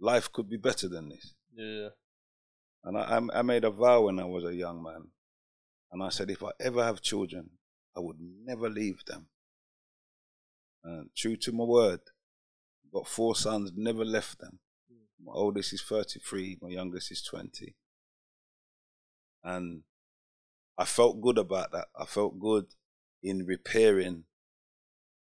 life 0.00 0.32
could 0.32 0.48
be 0.48 0.56
better 0.56 0.88
than 0.88 1.10
this. 1.10 1.34
Yeah. 1.54 1.90
And 2.84 2.96
I, 2.96 3.38
I 3.38 3.42
made 3.42 3.64
a 3.64 3.70
vow 3.70 4.02
when 4.02 4.18
I 4.18 4.24
was 4.24 4.44
a 4.44 4.54
young 4.54 4.82
man. 4.82 5.08
And 5.92 6.02
I 6.02 6.08
said, 6.08 6.30
if 6.30 6.42
I 6.42 6.50
ever 6.58 6.82
have 6.82 7.02
children, 7.02 7.50
I 7.96 8.00
would 8.00 8.16
never 8.20 8.70
leave 8.70 9.04
them. 9.06 9.26
And 10.82 11.10
true 11.14 11.36
to 11.36 11.52
my 11.52 11.64
word, 11.64 12.00
got 12.92 13.06
four 13.06 13.36
sons, 13.36 13.72
never 13.76 14.04
left 14.04 14.38
them. 14.38 14.60
Hmm. 14.90 15.26
My 15.26 15.32
oldest 15.34 15.74
is 15.74 15.82
33, 15.82 16.58
my 16.62 16.70
youngest 16.70 17.12
is 17.12 17.22
20. 17.22 17.74
And 19.44 19.82
I 20.78 20.86
felt 20.86 21.20
good 21.20 21.36
about 21.36 21.72
that. 21.72 21.88
I 21.98 22.06
felt 22.06 22.40
good 22.40 22.66
in 23.22 23.44
repairing 23.44 24.24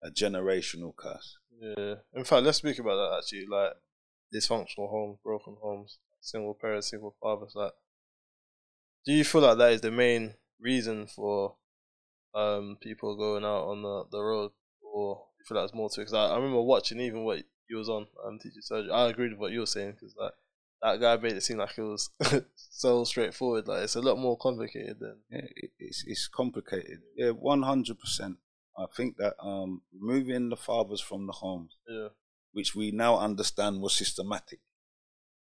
a 0.03 0.11
generational 0.11 0.95
curse. 0.97 1.39
Yeah. 1.61 1.95
In 2.15 2.25
fact, 2.25 2.45
let's 2.45 2.59
speak 2.59 2.79
about 2.79 2.97
that 2.97 3.19
actually. 3.19 3.47
Like 3.47 3.73
dysfunctional 4.35 4.91
homes, 4.91 5.19
broken 5.25 5.57
homes, 5.61 5.99
single 6.21 6.55
parents, 6.55 6.91
single 6.91 7.15
fathers. 7.21 7.53
Like, 7.55 7.73
do 9.05 9.13
you 9.13 9.25
feel 9.25 9.41
like 9.43 9.59
that 9.59 9.73
is 9.73 9.81
the 9.81 9.91
main 9.91 10.35
reason 10.61 11.07
for 11.07 11.57
um 12.35 12.77
people 12.81 13.17
going 13.17 13.45
out 13.45 13.69
on 13.69 13.83
the, 13.83 14.05
the 14.11 14.23
road, 14.23 14.53
or 14.83 15.25
you 15.39 15.45
feel 15.47 15.57
like 15.57 15.63
there's 15.63 15.75
more 15.75 15.89
to 15.91 16.01
it? 16.01 16.05
Because 16.05 16.15
I, 16.15 16.27
I 16.27 16.37
remember 16.37 16.63
watching 16.63 17.01
even 17.01 17.25
what 17.25 17.43
you 17.69 17.77
was 17.77 17.89
on 17.89 18.07
um 18.25 18.39
teaching 18.39 18.63
surgery. 18.63 18.93
I 18.93 19.09
agreed 19.09 19.33
with 19.33 19.41
what 19.41 19.53
you 19.53 19.61
were 19.61 19.67
saying 19.67 19.93
because 19.93 20.15
like 20.19 20.33
that 20.83 21.01
guy 21.01 21.17
made 21.17 21.33
it 21.33 21.43
seem 21.43 21.59
like 21.59 21.77
it 21.77 21.83
was 21.83 22.11
so 22.55 23.05
straightforward. 23.05 23.67
Like 23.67 23.83
it's 23.85 23.97
a 23.97 24.01
lot 24.01 24.19
more 24.19 24.37
complicated 24.39 24.99
than 25.01 25.17
Yeah, 25.31 25.47
it's 25.79 26.05
it's 26.07 26.29
complicated. 26.29 27.01
Yeah, 27.17 27.31
one 27.31 27.63
hundred 27.63 27.99
percent. 27.99 28.37
I 28.79 28.87
think 28.97 29.17
that 29.17 29.35
um, 29.41 29.83
removing 29.93 30.51
the 30.51 30.57
fathers 30.57 31.01
from 31.01 31.27
the 31.27 31.33
homes, 31.33 31.77
yeah. 31.89 32.09
which 32.53 32.75
we 32.75 32.93
now 32.93 33.19
understand 33.19 33.81
was 33.81 33.95
systematic, 33.95 34.61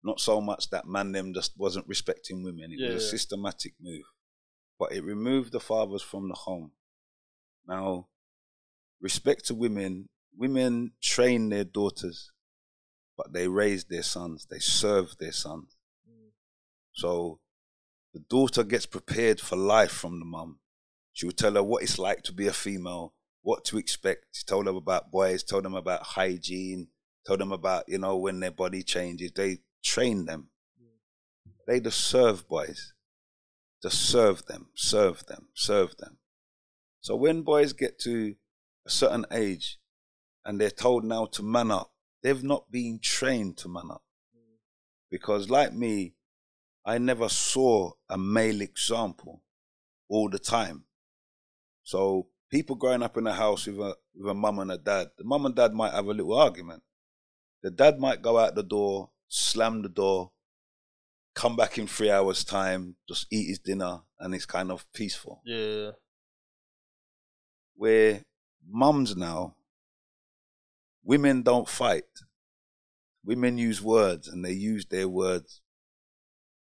not 0.02 0.20
so 0.20 0.40
much 0.40 0.70
that 0.70 0.86
man 0.86 1.12
them 1.12 1.34
just 1.34 1.52
wasn't 1.56 1.86
respecting 1.86 2.42
women. 2.42 2.72
It 2.72 2.80
Yeah, 2.80 2.94
was 2.94 3.04
a 3.04 3.08
systematic 3.08 3.74
move, 3.80 4.04
but 4.78 4.92
it 4.92 5.04
removed 5.04 5.52
the 5.52 5.60
fathers 5.60 6.02
from 6.02 6.28
the 6.28 6.34
home. 6.34 6.72
Now, 7.66 8.08
respect 9.00 9.44
to 9.46 9.54
women. 9.54 10.08
Women 10.36 10.92
train 11.02 11.48
their 11.48 11.64
daughters, 11.64 12.30
but 13.16 13.32
they 13.32 13.48
raise 13.48 13.84
their 13.84 14.04
sons. 14.04 14.46
They 14.48 14.60
serve 14.60 15.16
their 15.18 15.32
sons. 15.32 15.76
Mm. 16.08 16.30
So 16.92 17.40
the 18.14 18.20
daughter 18.20 18.62
gets 18.64 18.86
prepared 18.86 19.40
for 19.40 19.56
life 19.56 19.90
from 19.92 20.18
the 20.18 20.24
mum. 20.24 20.60
She 21.12 21.26
will 21.26 21.32
tell 21.32 21.54
her 21.54 21.62
what 21.62 21.82
it's 21.82 21.98
like 21.98 22.22
to 22.22 22.32
be 22.32 22.46
a 22.46 22.52
female, 22.52 23.14
what 23.48 23.64
to 23.64 23.78
expect. 23.78 24.26
She 24.32 24.44
told 24.44 24.66
them 24.66 24.76
about 24.76 25.10
boys, 25.10 25.42
told 25.42 25.64
them 25.64 25.74
about 25.74 26.02
hygiene, 26.02 26.88
told 27.26 27.40
them 27.40 27.50
about, 27.50 27.84
you 27.88 27.96
know, 27.96 28.14
when 28.18 28.40
their 28.40 28.50
body 28.50 28.82
changes. 28.82 29.32
They 29.32 29.60
train 29.82 30.26
them. 30.26 30.50
They 31.66 31.80
just 31.80 31.98
serve 31.98 32.46
boys. 32.46 32.92
Just 33.82 34.02
serve 34.02 34.44
them, 34.44 34.66
serve 34.74 35.24
them, 35.28 35.48
serve 35.54 35.96
them. 35.96 36.18
So 37.00 37.16
when 37.16 37.40
boys 37.40 37.72
get 37.72 37.98
to 38.00 38.34
a 38.86 38.90
certain 38.90 39.24
age 39.32 39.78
and 40.44 40.60
they're 40.60 40.68
told 40.70 41.04
now 41.04 41.24
to 41.32 41.42
man 41.42 41.70
up, 41.70 41.90
they've 42.22 42.44
not 42.44 42.70
been 42.70 42.98
trained 43.02 43.56
to 43.58 43.68
man 43.70 43.90
up. 43.90 44.02
Because 45.10 45.48
like 45.48 45.72
me, 45.72 46.12
I 46.84 46.98
never 46.98 47.30
saw 47.30 47.92
a 48.10 48.18
male 48.18 48.60
example 48.60 49.42
all 50.06 50.28
the 50.28 50.38
time. 50.38 50.84
So 51.82 52.28
people 52.50 52.76
growing 52.76 53.02
up 53.02 53.16
in 53.16 53.26
a 53.26 53.32
house 53.32 53.66
with 53.66 53.78
a 53.78 53.96
with 54.14 54.30
a 54.30 54.34
mum 54.34 54.58
and 54.58 54.72
a 54.72 54.78
dad, 54.78 55.08
the 55.16 55.24
mum 55.24 55.46
and 55.46 55.54
dad 55.54 55.72
might 55.72 55.92
have 55.92 56.06
a 56.06 56.12
little 56.12 56.34
argument. 56.34 56.82
The 57.62 57.70
dad 57.70 57.98
might 57.98 58.22
go 58.22 58.38
out 58.38 58.54
the 58.54 58.62
door, 58.62 59.10
slam 59.28 59.82
the 59.82 59.88
door, 59.88 60.30
come 61.34 61.56
back 61.56 61.78
in 61.78 61.86
three 61.86 62.10
hours' 62.10 62.44
time, 62.44 62.96
just 63.08 63.26
eat 63.30 63.48
his 63.48 63.58
dinner, 63.58 64.00
and 64.18 64.34
it's 64.34 64.46
kind 64.46 64.70
of 64.70 64.90
peaceful. 64.92 65.40
Yeah. 65.44 65.92
Where 67.74 68.22
mums 68.68 69.16
now, 69.16 69.54
women 71.04 71.42
don't 71.42 71.68
fight. 71.68 72.04
Women 73.24 73.58
use 73.58 73.82
words 73.82 74.26
and 74.26 74.44
they 74.44 74.52
use 74.52 74.86
their 74.86 75.08
words 75.08 75.60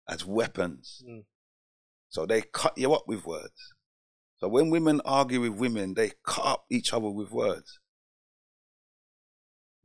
as 0.07 0.25
weapons. 0.25 1.01
Mm. 1.07 1.23
So 2.09 2.25
they 2.25 2.41
cut 2.41 2.77
you 2.77 2.93
up 2.93 3.03
with 3.07 3.25
words. 3.25 3.72
So 4.43 4.49
when 4.49 4.69
women 4.69 4.99
argue 5.05 5.39
with 5.39 5.53
women, 5.53 5.93
they 5.93 6.11
cut 6.25 6.45
up 6.45 6.65
each 6.69 6.91
other 6.91 7.09
with 7.09 7.31
words. 7.31 7.79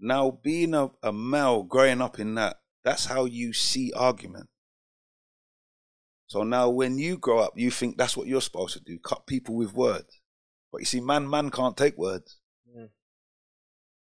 Now, 0.01 0.33
being 0.43 0.75
a, 0.75 0.91
a 1.01 1.13
male 1.13 1.63
growing 1.63 2.03
up 2.03 2.19
in 2.19 2.35
that, 2.35 2.57
that's 2.83 3.05
how 3.05 3.27
you 3.27 3.53
see 3.53 3.93
argument. 3.95 4.49
So 6.27 6.43
now 6.43 6.71
when 6.71 6.99
you 6.99 7.19
grow 7.19 7.39
up, 7.39 7.53
you 7.55 7.71
think 7.71 7.97
that's 7.99 8.17
what 8.17 8.27
you're 8.27 8.41
supposed 8.41 8.75
to 8.75 8.81
do, 8.83 8.99
cut 8.99 9.29
people 9.29 9.55
with 9.55 9.75
words. 9.75 10.21
But 10.73 10.81
you 10.81 10.87
see, 10.87 11.01
man, 11.01 11.31
man 11.31 11.53
can't 11.53 11.77
take 11.77 11.97
words. 11.97 12.39
Mm. 12.77 12.89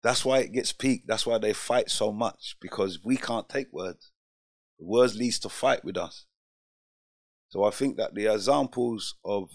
That's 0.04 0.26
why 0.26 0.40
it 0.40 0.52
gets 0.52 0.74
peaked. 0.74 1.08
That's 1.08 1.26
why 1.26 1.38
they 1.38 1.54
fight 1.54 1.90
so 1.90 2.12
much, 2.12 2.58
because 2.60 3.00
we 3.02 3.16
can't 3.16 3.48
take 3.48 3.72
words. 3.72 4.12
The 4.80 4.86
words 4.86 5.16
leads 5.16 5.40
to 5.40 5.48
fight 5.48 5.86
with 5.86 5.96
us. 5.96 6.26
So 7.48 7.64
I 7.64 7.70
think 7.70 7.96
that 7.96 8.16
the 8.16 8.26
examples 8.26 9.16
of 9.24 9.50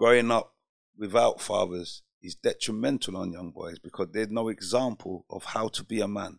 growing 0.00 0.30
up 0.30 0.54
without 0.96 1.42
fathers 1.42 2.02
is 2.22 2.34
detrimental 2.34 3.18
on 3.18 3.32
young 3.32 3.50
boys 3.50 3.78
because 3.78 4.08
there's 4.12 4.30
no 4.30 4.48
example 4.48 5.26
of 5.28 5.44
how 5.44 5.68
to 5.68 5.84
be 5.84 6.00
a 6.00 6.08
man. 6.08 6.38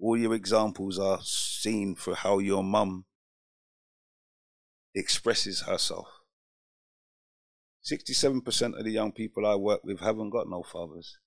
All 0.00 0.16
your 0.16 0.34
examples 0.34 0.98
are 0.98 1.20
seen 1.22 1.94
for 1.94 2.16
how 2.16 2.40
your 2.40 2.64
mum 2.64 3.04
expresses 4.92 5.62
herself. 5.62 6.08
67% 7.88 8.76
of 8.76 8.84
the 8.84 8.90
young 8.90 9.12
people 9.12 9.46
I 9.46 9.54
work 9.54 9.84
with 9.84 10.00
haven't 10.00 10.30
got 10.30 10.50
no 10.50 10.64
fathers. 10.64 11.18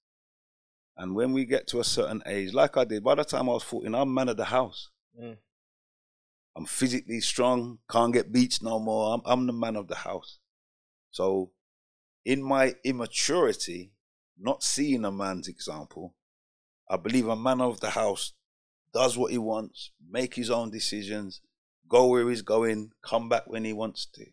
And 0.98 1.16
when 1.16 1.32
we 1.32 1.46
get 1.46 1.66
to 1.68 1.80
a 1.80 1.86
certain 1.86 2.22
age, 2.26 2.54
like 2.54 2.76
I 2.76 2.84
did, 2.84 3.06
by 3.06 3.16
the 3.16 3.24
time 3.24 3.48
I 3.48 3.54
was 3.54 3.64
14, 3.64 3.96
I'm 3.96 4.14
man 4.14 4.28
of 4.28 4.36
the 4.36 4.46
house. 4.46 4.90
Mm. 5.18 5.38
I'm 6.58 6.66
physically 6.66 7.22
strong, 7.22 7.80
can't 7.90 8.14
get 8.14 8.34
beats 8.34 8.62
no 8.62 8.80
more. 8.80 9.14
I'm, 9.14 9.22
I'm 9.26 9.48
the 9.48 9.54
man 9.54 9.78
of 9.78 9.88
the 9.88 9.96
house. 9.96 10.40
So, 11.12 11.52
in 12.26 12.44
my 12.44 12.76
immaturity, 12.84 13.92
not 14.38 14.64
seeing 14.64 15.06
a 15.06 15.12
man's 15.12 15.48
example, 15.48 16.16
I 16.90 16.98
believe 16.98 17.28
a 17.28 17.36
man 17.36 17.62
of 17.62 17.80
the 17.80 17.92
house 17.92 18.34
does 18.94 19.18
what 19.18 19.32
he 19.32 19.38
wants, 19.38 19.92
make 20.10 20.36
his 20.36 20.50
own 20.50 20.72
decisions, 20.72 21.42
go 21.88 22.08
where 22.08 22.28
he's 22.30 22.42
going, 22.42 22.92
come 23.02 23.30
back 23.30 23.44
when 23.48 23.66
he 23.66 23.74
wants 23.74 24.06
to. 24.14 24.26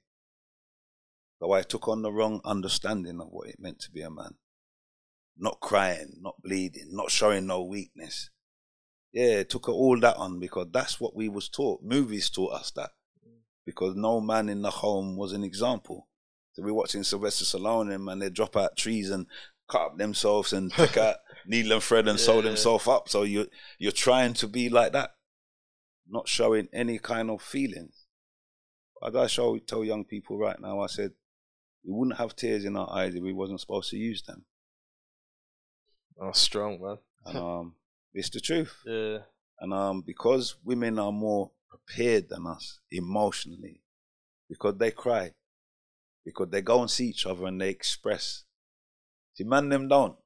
Though 1.40 1.52
I 1.52 1.62
took 1.62 1.88
on 1.88 2.02
the 2.02 2.12
wrong 2.12 2.40
understanding 2.44 3.20
of 3.20 3.28
what 3.30 3.48
it 3.48 3.60
meant 3.60 3.80
to 3.80 3.90
be 3.90 4.00
a 4.00 4.10
man. 4.10 4.36
Not 5.36 5.60
crying, 5.60 6.16
not 6.20 6.40
bleeding, 6.42 6.88
not 6.92 7.10
showing 7.10 7.46
no 7.46 7.62
weakness. 7.62 8.30
Yeah, 9.12 9.42
took 9.42 9.68
all 9.68 9.98
that 10.00 10.16
on 10.16 10.40
because 10.40 10.68
that's 10.72 10.98
what 10.98 11.14
we 11.14 11.28
was 11.28 11.48
taught. 11.48 11.82
Movies 11.82 12.30
taught 12.30 12.54
us 12.54 12.70
that. 12.72 12.90
Mm. 13.26 13.40
Because 13.66 13.94
no 13.96 14.20
man 14.20 14.48
in 14.48 14.62
the 14.62 14.70
home 14.70 15.16
was 15.16 15.32
an 15.32 15.44
example. 15.44 16.08
We're 16.58 16.72
watching 16.74 17.02
Sylvester 17.04 17.44
Stallone 17.44 17.94
and 17.94 18.04
man, 18.04 18.18
they 18.18 18.30
drop 18.30 18.56
out 18.56 18.76
trees 18.76 19.10
and 19.10 19.26
cut 19.68 19.82
up 19.82 19.98
themselves 19.98 20.52
and 20.52 20.72
take 20.72 20.96
out 21.06 21.16
needle 21.46 21.72
and 21.72 21.82
thread 21.82 22.08
and 22.08 22.18
sew 22.18 22.36
Yeah. 22.36 22.42
themselves 22.42 22.86
up. 22.88 23.08
So 23.08 23.22
you 23.22 23.48
you're 23.78 23.92
trying 23.92 24.34
to 24.34 24.48
be 24.48 24.68
like 24.68 24.92
that, 24.92 25.10
not 26.08 26.28
showing 26.28 26.68
any 26.72 26.98
kind 26.98 27.30
of 27.30 27.42
feelings. 27.42 28.04
As 29.06 29.14
I 29.14 29.26
show 29.26 29.58
tell 29.58 29.84
young 29.84 30.04
people 30.04 30.38
right 30.38 30.58
now, 30.60 30.80
I 30.80 30.86
said 30.86 31.12
we 31.84 31.92
wouldn't 31.92 32.18
have 32.18 32.34
tears 32.34 32.64
in 32.64 32.76
our 32.76 32.90
eyes 32.90 33.14
if 33.14 33.22
we 33.22 33.32
wasn't 33.32 33.60
supposed 33.60 33.90
to 33.90 33.96
use 33.96 34.22
them. 34.22 34.44
Oh, 36.20 36.32
strong 36.32 36.80
man. 36.80 36.98
And 37.26 37.36
um, 37.44 37.74
it's 38.14 38.30
the 38.30 38.40
truth. 38.40 38.74
Yeah. 38.86 39.18
And 39.60 39.72
um, 39.72 40.02
because 40.06 40.56
women 40.64 40.98
are 40.98 41.12
more 41.12 41.50
prepared 41.68 42.28
than 42.28 42.46
us 42.46 42.80
emotionally, 42.90 43.82
because 44.48 44.76
they 44.78 44.90
cry, 44.90 45.32
because 46.26 46.48
they 46.50 46.60
go 46.60 46.80
and 46.82 46.90
see 46.90 47.06
each 47.06 47.24
other 47.24 47.46
and 47.46 47.58
they 47.60 47.70
express. 47.70 48.42
See, 49.34 49.44
man, 49.44 49.68
them 49.70 49.86
don't. 49.88 50.16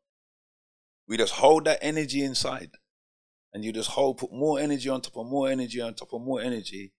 We 1.07 1.19
just 1.19 1.35
hold 1.35 1.67
that 1.67 1.79
energy 1.83 2.25
inside, 2.25 2.71
and 3.53 3.65
you 3.65 3.73
just 3.73 3.91
hold, 3.91 4.17
put 4.19 4.33
more 4.33 4.59
energy 4.59 4.89
on 4.89 5.03
top 5.03 5.17
of 5.19 5.27
more 5.27 5.49
energy 5.51 5.81
on 5.81 5.95
top 5.95 6.13
of 6.15 6.23
more 6.23 6.41
energy. 6.41 6.95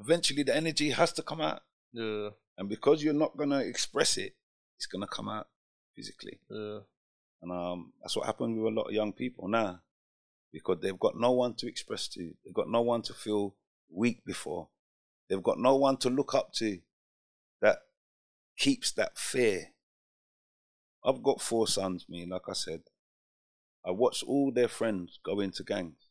Eventually, 0.00 0.42
the 0.42 0.56
energy 0.56 0.90
has 0.90 1.12
to 1.12 1.22
come 1.22 1.40
out, 1.42 1.62
Yeah. 1.92 2.30
and 2.56 2.68
because 2.68 3.02
you're 3.02 3.12
not 3.12 3.36
gonna 3.36 3.58
express 3.58 4.16
it, 4.16 4.36
it's 4.76 4.86
gonna 4.86 5.06
come 5.06 5.28
out 5.28 5.48
physically. 5.94 6.40
Yeah. 6.48 6.78
And 7.42 7.52
um, 7.52 7.92
that's 8.00 8.16
what 8.16 8.26
happened 8.26 8.56
with 8.62 8.72
a 8.72 8.76
lot 8.76 8.86
of 8.88 8.92
young 8.94 9.12
people 9.12 9.48
now, 9.48 9.82
because 10.52 10.78
they've 10.80 10.98
got 10.98 11.18
no 11.18 11.32
one 11.32 11.54
to 11.56 11.66
express 11.68 12.08
to. 12.08 12.32
They've 12.44 12.54
got 12.54 12.70
no 12.70 12.80
one 12.80 13.02
to 13.02 13.12
feel 13.12 13.56
weak 13.90 14.24
before. 14.24 14.68
They've 15.28 15.42
got 15.42 15.58
no 15.58 15.76
one 15.76 15.96
to 15.98 16.08
look 16.10 16.34
up 16.34 16.52
to 16.54 16.78
keeps 18.60 18.92
that 18.92 19.18
fear. 19.18 19.72
I've 21.02 21.22
got 21.22 21.40
four 21.40 21.66
sons, 21.66 22.04
me, 22.08 22.26
like 22.30 22.42
I 22.48 22.52
said. 22.52 22.82
I 23.84 23.90
watched 23.90 24.22
all 24.22 24.52
their 24.52 24.68
friends 24.68 25.18
go 25.24 25.40
into 25.40 25.64
gangs. 25.64 26.06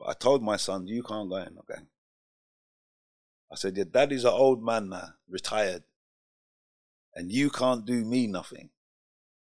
But 0.00 0.08
I 0.08 0.12
told 0.14 0.42
my 0.42 0.56
son, 0.56 0.86
you 0.86 1.02
can't 1.02 1.28
go 1.28 1.36
in 1.36 1.58
a 1.58 1.72
gang. 1.72 1.88
I 3.52 3.56
said, 3.56 3.76
your 3.76 3.84
dad 3.84 4.10
is 4.10 4.24
an 4.24 4.32
old 4.32 4.64
man 4.64 4.88
now, 4.88 5.10
retired. 5.28 5.82
And 7.14 7.30
you 7.30 7.50
can't 7.50 7.84
do 7.84 8.04
me 8.04 8.26
nothing. 8.26 8.70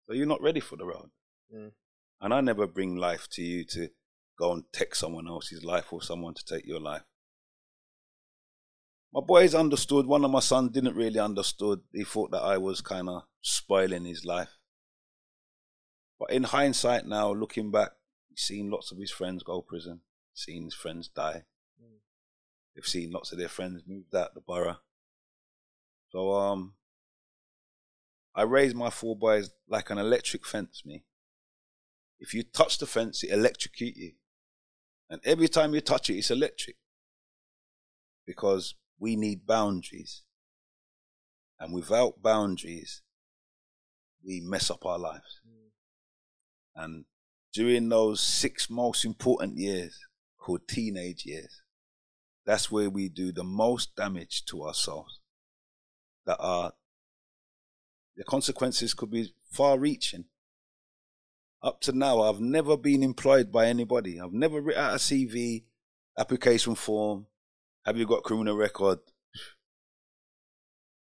So 0.06 0.14
you're 0.14 0.26
not 0.26 0.42
ready 0.42 0.60
for 0.60 0.76
the 0.76 0.86
road. 0.86 1.10
Mm. 1.56 1.72
And 2.20 2.34
I 2.34 2.42
never 2.42 2.68
bring 2.68 2.98
life 2.98 3.30
to 3.32 3.42
you 3.42 3.64
to 3.66 3.90
go 4.38 4.52
and 4.52 4.64
take 4.74 4.94
someone 4.94 5.28
else's 5.28 5.64
life 5.64 5.94
or 5.94 6.02
someone 6.02 6.34
to 6.34 6.44
take 6.44 6.66
your 6.66 6.82
life. 6.82 7.04
My 9.14 9.22
boys 9.22 9.54
understood. 9.54 10.06
One 10.06 10.24
of 10.24 10.32
my 10.32 10.40
sons 10.40 10.72
didn't 10.72 10.96
really 10.96 11.20
understood. 11.20 11.82
He 11.94 12.04
thought 12.04 12.32
that 12.32 12.44
I 12.44 12.58
was 12.58 12.80
kind 12.82 13.10
of 13.10 13.24
spoiling 13.42 14.06
his 14.06 14.24
life. 14.24 14.58
But 16.18 16.32
in 16.32 16.44
hindsight 16.44 17.06
now, 17.06 17.34
looking 17.34 17.72
back, 17.72 17.90
he's 18.30 18.42
seen 18.42 18.70
lots 18.70 18.92
of 18.92 19.00
his 19.00 19.12
friends 19.12 19.44
go 19.44 19.62
prison, 19.62 20.02
seen 20.34 20.64
his 20.66 20.76
friends 20.76 21.10
die. 21.10 21.44
Mm. 21.82 21.98
They've 22.76 22.86
seen 22.86 23.12
lots 23.12 23.32
of 23.32 23.38
their 23.38 23.50
friends 23.50 23.84
moved 23.86 24.16
out 24.16 24.34
the 24.34 24.42
borough. 24.42 24.78
So 26.12 26.34
um 26.34 26.76
I 28.34 28.44
raised 28.44 28.76
my 28.76 28.90
four 28.90 29.18
boys 29.18 29.50
like 29.68 29.90
an 29.90 29.98
electric 29.98 30.46
fence, 30.46 30.84
me. 30.86 31.04
If 32.20 32.34
you 32.34 32.44
touch 32.44 32.78
the 32.78 32.86
fence, 32.86 33.24
it 33.24 33.32
electrocute 33.32 33.98
you. 33.98 34.12
And 35.10 35.20
every 35.26 35.50
time 35.50 35.74
you 35.74 35.82
touch 35.82 36.10
it, 36.10 36.18
it's 36.18 36.32
electric. 36.32 36.78
Because 38.26 38.76
we 39.02 39.16
need 39.16 39.48
boundaries. 39.48 40.22
And 41.60 41.74
without 41.74 42.22
boundaries, 42.22 43.02
we 44.24 44.40
mess 44.40 44.70
up 44.70 44.86
our 44.86 45.00
lives. 45.00 45.42
And 46.76 47.06
during 47.52 47.90
those 47.90 48.22
six 48.22 48.70
most 48.70 49.04
important 49.04 49.58
years, 49.58 50.00
called 50.38 50.68
teenage 50.68 51.26
years, 51.26 51.64
that's 52.46 52.72
where 52.72 52.90
we 52.90 53.10
do 53.10 53.32
the 53.32 53.44
most 53.44 53.96
damage 53.96 54.46
to 54.46 54.64
ourselves. 54.64 55.20
That 56.26 56.38
are 56.40 56.74
the 58.16 58.24
consequences 58.24 58.94
could 58.94 59.10
be 59.10 59.34
far 59.52 59.80
reaching. 59.80 60.26
Up 61.64 61.82
to 61.82 61.92
now, 61.92 62.22
I've 62.22 62.40
never 62.40 62.78
been 62.78 63.02
employed 63.02 63.52
by 63.52 63.68
anybody. 63.68 64.20
I've 64.20 64.34
never 64.34 64.62
written 64.62 64.84
out 64.84 64.94
a 64.94 64.98
CV, 64.98 65.64
application 66.18 66.76
form. 66.76 67.28
Have 67.86 67.98
you 67.98 68.06
got 68.06 68.24
criminal 68.24 68.56
record? 68.56 69.00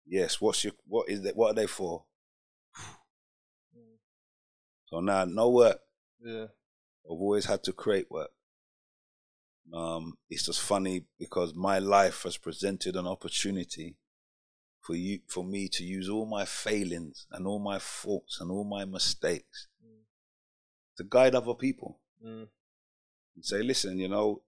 Yes. 0.05 0.39
What's 0.41 0.63
your 0.63 0.73
what 0.85 1.09
is 1.09 1.21
that? 1.23 1.35
What 1.35 1.51
are 1.51 1.55
they 1.55 1.67
for? 1.67 2.05
So 4.85 4.99
now, 4.99 5.25
no 5.25 5.49
work. 5.49 5.79
Yeah. 6.23 6.43
I've 7.05 7.19
always 7.19 7.45
had 7.45 7.63
to 7.63 7.73
create 7.73 8.11
work. 8.11 8.29
Um, 9.73 10.17
it's 10.29 10.45
just 10.45 10.61
funny 10.61 11.05
because 11.17 11.53
my 11.55 11.79
life 11.79 12.23
has 12.23 12.37
presented 12.37 12.95
an 12.95 13.07
opportunity 13.07 13.95
for 14.81 14.93
you, 14.95 15.19
for 15.27 15.43
me 15.43 15.67
to 15.69 15.83
use 15.83 16.09
all 16.09 16.25
my 16.25 16.45
failings 16.45 17.25
and 17.31 17.47
all 17.47 17.59
my 17.59 17.79
faults 17.79 18.39
and 18.39 18.51
all 18.51 18.65
my 18.65 18.85
mistakes 18.85 19.67
to 20.97 21.03
guide 21.03 21.33
other 21.33 21.55
people 21.55 21.99
Mm. 22.23 22.47
and 23.35 23.45
say, 23.45 23.63
listen, 23.63 23.97
you 23.97 24.07
know, 24.07 24.43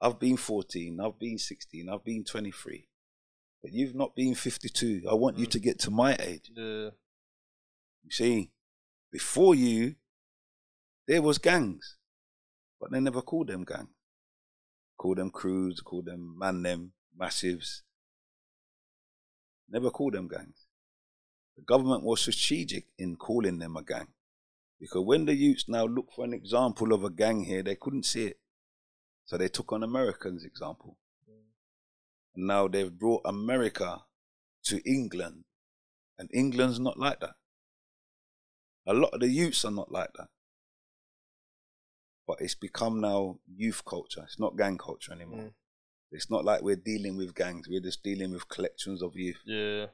I've 0.00 0.18
been 0.18 0.36
14, 0.36 1.00
I've 1.00 1.18
been 1.18 1.38
16, 1.38 1.88
I've 1.88 2.04
been 2.04 2.24
23, 2.24 2.88
but 3.62 3.72
you've 3.72 3.94
not 3.94 4.14
been 4.14 4.34
52. 4.34 5.04
I 5.10 5.14
want 5.14 5.38
you 5.38 5.46
Mm. 5.46 5.50
to 5.50 5.58
get 5.58 5.78
to 5.80 5.90
my 5.90 6.16
age. 6.20 6.50
Yeah. 6.54 6.90
You 8.04 8.10
see, 8.10 8.52
before 9.10 9.54
you, 9.54 9.96
there 11.06 11.22
was 11.22 11.38
gangs, 11.38 11.96
but 12.78 12.90
they 12.90 13.00
never 13.00 13.22
called 13.22 13.48
them 13.48 13.64
gang. 13.64 13.88
Called 14.98 15.18
them 15.18 15.30
crews, 15.30 15.80
called 15.80 16.06
them 16.06 16.36
man 16.38 16.62
them, 16.62 16.92
massives. 17.18 17.82
Never 19.68 19.90
called 19.90 20.14
them 20.14 20.28
gangs. 20.28 20.66
The 21.56 21.62
government 21.62 22.02
was 22.02 22.20
strategic 22.20 22.86
in 22.98 23.16
calling 23.16 23.58
them 23.58 23.76
a 23.76 23.82
gang. 23.82 24.08
Because 24.78 25.04
when 25.06 25.24
the 25.24 25.34
youths 25.34 25.68
now 25.68 25.86
look 25.86 26.12
for 26.12 26.24
an 26.24 26.34
example 26.34 26.92
of 26.92 27.02
a 27.02 27.10
gang 27.10 27.44
here, 27.44 27.62
they 27.62 27.76
couldn't 27.76 28.04
see 28.04 28.26
it. 28.26 28.40
So 29.26 29.36
they 29.36 29.48
took 29.48 29.72
on 29.72 29.82
Americans' 29.82 30.44
example. 30.44 30.96
And 32.34 32.46
now 32.46 32.68
they've 32.68 32.92
brought 32.92 33.22
America 33.24 34.02
to 34.64 34.80
England, 34.88 35.44
and 36.18 36.30
England's 36.32 36.78
not 36.80 36.98
like 36.98 37.20
that. 37.20 37.34
A 38.86 38.94
lot 38.94 39.14
of 39.14 39.20
the 39.20 39.28
youths 39.28 39.64
are 39.64 39.70
not 39.72 39.90
like 39.90 40.10
that. 40.16 40.28
But 42.26 42.40
it's 42.40 42.54
become 42.54 43.00
now 43.00 43.38
youth 43.52 43.84
culture. 43.84 44.22
It's 44.24 44.38
not 44.38 44.56
gang 44.56 44.78
culture 44.78 45.12
anymore. 45.12 45.40
Mm. 45.40 45.52
It's 46.12 46.30
not 46.30 46.44
like 46.44 46.62
we're 46.62 46.76
dealing 46.76 47.16
with 47.16 47.34
gangs. 47.34 47.68
We're 47.68 47.80
just 47.80 48.02
dealing 48.02 48.32
with 48.32 48.48
collections 48.48 49.02
of 49.02 49.16
youth. 49.16 49.40
Yeah. 49.44 49.86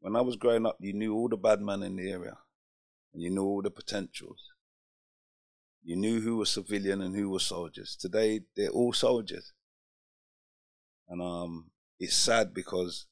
When 0.00 0.16
I 0.16 0.20
was 0.22 0.36
growing 0.36 0.66
up, 0.66 0.76
you 0.80 0.92
knew 0.92 1.14
all 1.14 1.28
the 1.28 1.36
bad 1.36 1.60
men 1.60 1.82
in 1.82 1.96
the 1.96 2.10
area, 2.10 2.38
and 3.12 3.22
you 3.22 3.30
knew 3.30 3.44
all 3.44 3.62
the 3.62 3.70
potentials. 3.70 4.53
You 5.84 5.96
knew 5.96 6.20
who 6.20 6.36
was 6.38 6.50
civilian 6.50 7.02
and 7.02 7.14
who 7.14 7.28
was 7.28 7.44
soldiers. 7.44 7.94
Today, 7.94 8.40
they're 8.56 8.70
all 8.70 8.92
soldiers, 8.94 9.52
and 11.08 11.20
um, 11.20 11.70
it's 12.00 12.16
sad 12.16 12.54
because 12.54 13.04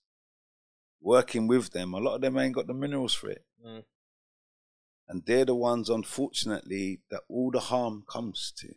working 1.00 1.46
with 1.46 1.70
them, 1.72 1.92
a 1.92 1.98
lot 1.98 2.14
of 2.14 2.20
them 2.22 2.38
ain't 2.38 2.54
got 2.54 2.66
the 2.66 2.74
minerals 2.74 3.14
for 3.14 3.30
it, 3.30 3.44
Mm. 3.64 3.84
and 5.08 5.26
they're 5.26 5.44
the 5.44 5.54
ones, 5.54 5.90
unfortunately, 5.90 7.02
that 7.10 7.22
all 7.28 7.50
the 7.50 7.60
harm 7.60 8.04
comes 8.10 8.52
to. 8.56 8.74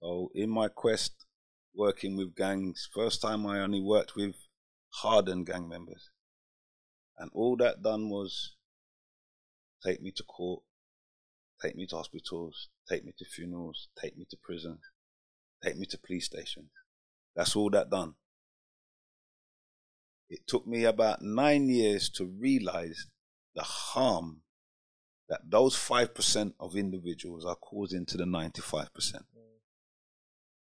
So, 0.00 0.30
in 0.34 0.50
my 0.50 0.68
quest 0.68 1.24
working 1.74 2.16
with 2.16 2.34
gangs, 2.34 2.88
first 2.92 3.22
time 3.22 3.46
I 3.46 3.60
only 3.60 3.80
worked 3.80 4.16
with 4.16 4.34
hardened 4.90 5.46
gang 5.46 5.68
members. 5.68 6.10
And 7.18 7.30
all 7.32 7.56
that 7.58 7.82
done 7.82 8.10
was 8.10 8.56
take 9.82 10.02
me 10.02 10.10
to 10.12 10.22
court, 10.22 10.62
take 11.62 11.76
me 11.76 11.86
to 11.86 11.96
hospitals, 11.96 12.68
take 12.88 13.04
me 13.04 13.12
to 13.18 13.24
funerals, 13.24 13.88
take 14.00 14.16
me 14.16 14.26
to 14.30 14.36
prisons, 14.42 14.80
take 15.62 15.76
me 15.76 15.86
to 15.86 15.98
police 15.98 16.26
stations. 16.26 16.70
That's 17.34 17.56
all 17.56 17.70
that 17.70 17.90
done. 17.90 18.14
It 20.28 20.46
took 20.46 20.66
me 20.66 20.84
about 20.84 21.22
nine 21.22 21.68
years 21.68 22.08
to 22.10 22.26
realize 22.26 23.06
the 23.54 23.62
harm 23.62 24.42
that 25.28 25.40
those 25.48 25.76
5% 25.76 26.54
of 26.60 26.76
individuals 26.76 27.44
are 27.44 27.56
causing 27.56 28.06
to 28.06 28.16
the 28.16 28.24
95%. 28.24 28.88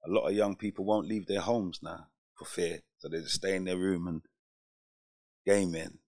A 0.05 0.11
lot 0.11 0.29
of 0.29 0.35
young 0.35 0.57
people 0.57 0.85
won't 0.85 1.09
leave 1.09 1.27
their 1.27 1.41
homes 1.41 1.79
now 1.83 2.09
for 2.37 2.45
fear, 2.45 2.81
so 2.99 3.09
they 3.09 3.21
just 3.21 3.35
stay 3.35 3.55
in 3.55 3.65
their 3.65 3.79
room 3.79 4.09
and 4.09 4.23
gaming. 5.47 5.99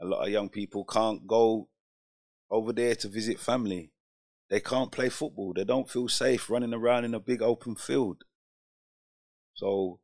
A 0.00 0.04
lot 0.04 0.24
of 0.24 0.28
young 0.30 0.48
people 0.48 0.84
can't 0.84 1.26
go 1.26 1.68
over 2.50 2.72
there 2.72 2.94
to 2.96 3.08
visit 3.08 3.40
family. 3.40 3.90
They 4.48 4.60
can't 4.60 4.92
play 4.92 5.08
football. 5.08 5.52
They 5.54 5.64
don't 5.64 5.90
feel 5.90 6.08
safe 6.08 6.48
running 6.48 6.72
around 6.72 7.04
in 7.04 7.14
a 7.14 7.20
big 7.20 7.42
open 7.42 7.74
field. 7.74 8.22
So, 9.54 10.00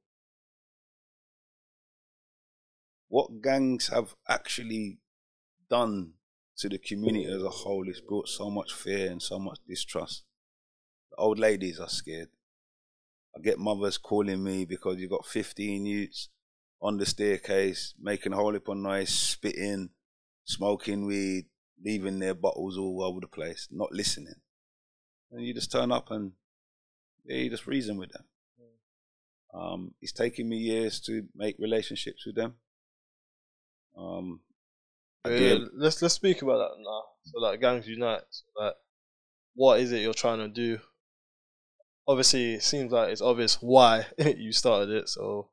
what 3.09 3.43
gangs 3.43 3.89
have 3.89 4.15
actually 4.29 4.99
done 5.69 6.15
to 6.57 6.69
the 6.69 6.79
community 6.79 7.27
as 7.27 7.43
a 7.43 7.51
whole 7.51 7.89
is 7.89 8.01
brought 8.01 8.29
so 8.29 8.51
much 8.51 8.73
fear 8.73 9.11
and 9.11 9.23
so 9.23 9.39
much 9.39 9.59
distrust. 9.69 10.25
The 11.11 11.17
old 11.17 11.39
ladies 11.39 11.79
are 11.79 11.89
scared. 11.89 12.29
I 13.37 13.41
get 13.41 13.59
mothers 13.59 13.99
calling 13.99 14.43
me 14.43 14.65
because 14.65 14.99
you've 14.99 15.11
got 15.11 15.27
15 15.27 15.87
youths 15.87 16.29
on 16.81 16.99
the 16.99 17.07
staircase 17.07 17.95
making 18.01 18.33
a 18.33 18.37
whole 18.37 18.53
heap 18.53 18.69
of 18.69 18.77
noise, 18.77 19.09
spitting, 19.09 19.91
smoking 20.45 21.07
weed, 21.07 21.47
leaving 21.83 22.19
their 22.19 22.35
bottles 22.35 22.79
all 22.79 23.03
over 23.03 23.21
the 23.21 23.27
place, 23.29 23.69
not 23.71 23.93
listening. 23.93 24.41
And 25.33 25.45
you 25.45 25.55
just 25.55 25.73
turn 25.73 25.93
up 25.93 26.11
and 26.11 26.33
yeah, 27.25 27.37
you 27.39 27.51
just 27.51 27.67
reason 27.67 27.97
with 27.99 28.13
them. 28.13 28.25
Um, 29.55 29.95
it's 30.01 30.13
taken 30.13 30.49
me 30.49 30.57
years 30.59 31.01
to 31.03 31.29
make 31.35 31.57
relationships 31.59 32.27
with 32.27 32.35
them. 32.37 32.57
Um, 33.97 34.41
Yeah, 35.25 35.55
let's 35.75 36.03
let's 36.03 36.15
speak 36.15 36.43
about 36.43 36.59
that 36.59 36.81
now. 36.83 37.05
So 37.25 37.39
like 37.41 37.61
gangs 37.61 37.87
unite. 37.89 38.23
So, 38.31 38.45
like, 38.57 38.75
what 39.55 39.81
is 39.81 39.93
it 39.93 40.01
you're 40.03 40.15
trying 40.15 40.39
to 40.41 40.49
do? 40.49 40.81
Obviously, 42.07 42.55
it 42.55 42.63
seems 42.63 42.93
like 42.93 43.11
it's 43.11 43.21
obvious 43.23 43.61
why 43.61 44.07
you 44.19 44.53
started 44.53 44.91
it. 44.91 45.09
So 45.09 45.51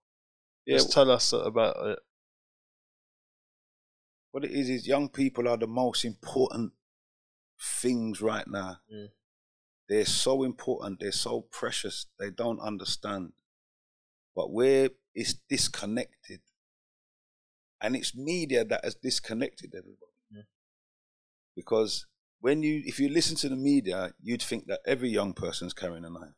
yeah, 0.66 0.78
just 0.78 0.92
tell 0.92 1.12
us 1.12 1.34
about 1.34 1.76
it. 1.88 2.00
What 4.32 4.46
it 4.46 4.52
is 4.52 4.70
is 4.70 4.88
young 4.88 5.10
people 5.10 5.48
are 5.48 5.58
the 5.58 5.68
most 5.68 6.06
important 6.06 6.74
things 7.60 8.22
right 8.22 8.48
now. 8.48 8.78
Mm. 8.94 9.10
They're 9.88 10.06
so 10.06 10.44
important. 10.44 11.00
They're 11.00 11.12
so 11.12 11.42
precious. 11.42 12.06
They 12.20 12.30
don't 12.30 12.60
understand. 12.60 13.34
But 14.36 14.52
where 14.52 14.90
it's 15.16 15.36
disconnected, 15.50 16.42
and 17.82 17.96
it's 17.96 18.16
media 18.16 18.64
that 18.66 18.84
has 18.84 18.96
disconnected 18.96 19.74
everybody. 19.74 20.12
Mm. 20.36 20.46
Because 21.56 22.06
when 22.40 22.62
you, 22.62 22.84
if 22.86 23.00
you 23.00 23.10
listen 23.10 23.36
to 23.38 23.50
the 23.50 23.56
media, 23.56 24.14
you'd 24.22 24.44
think 24.44 24.68
that 24.68 24.82
every 24.86 25.10
young 25.10 25.34
person's 25.34 25.74
carrying 25.74 26.06
a 26.06 26.10
knife. 26.10 26.36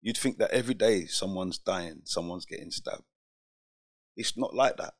You'd 0.00 0.16
think 0.16 0.38
that 0.38 0.52
every 0.52 0.74
day 0.74 1.06
someone's 1.06 1.58
dying, 1.58 2.02
someone's 2.04 2.46
getting 2.46 2.70
stabbed. 2.70 3.02
It's 4.16 4.36
not 4.36 4.54
like 4.54 4.76
that. 4.78 4.94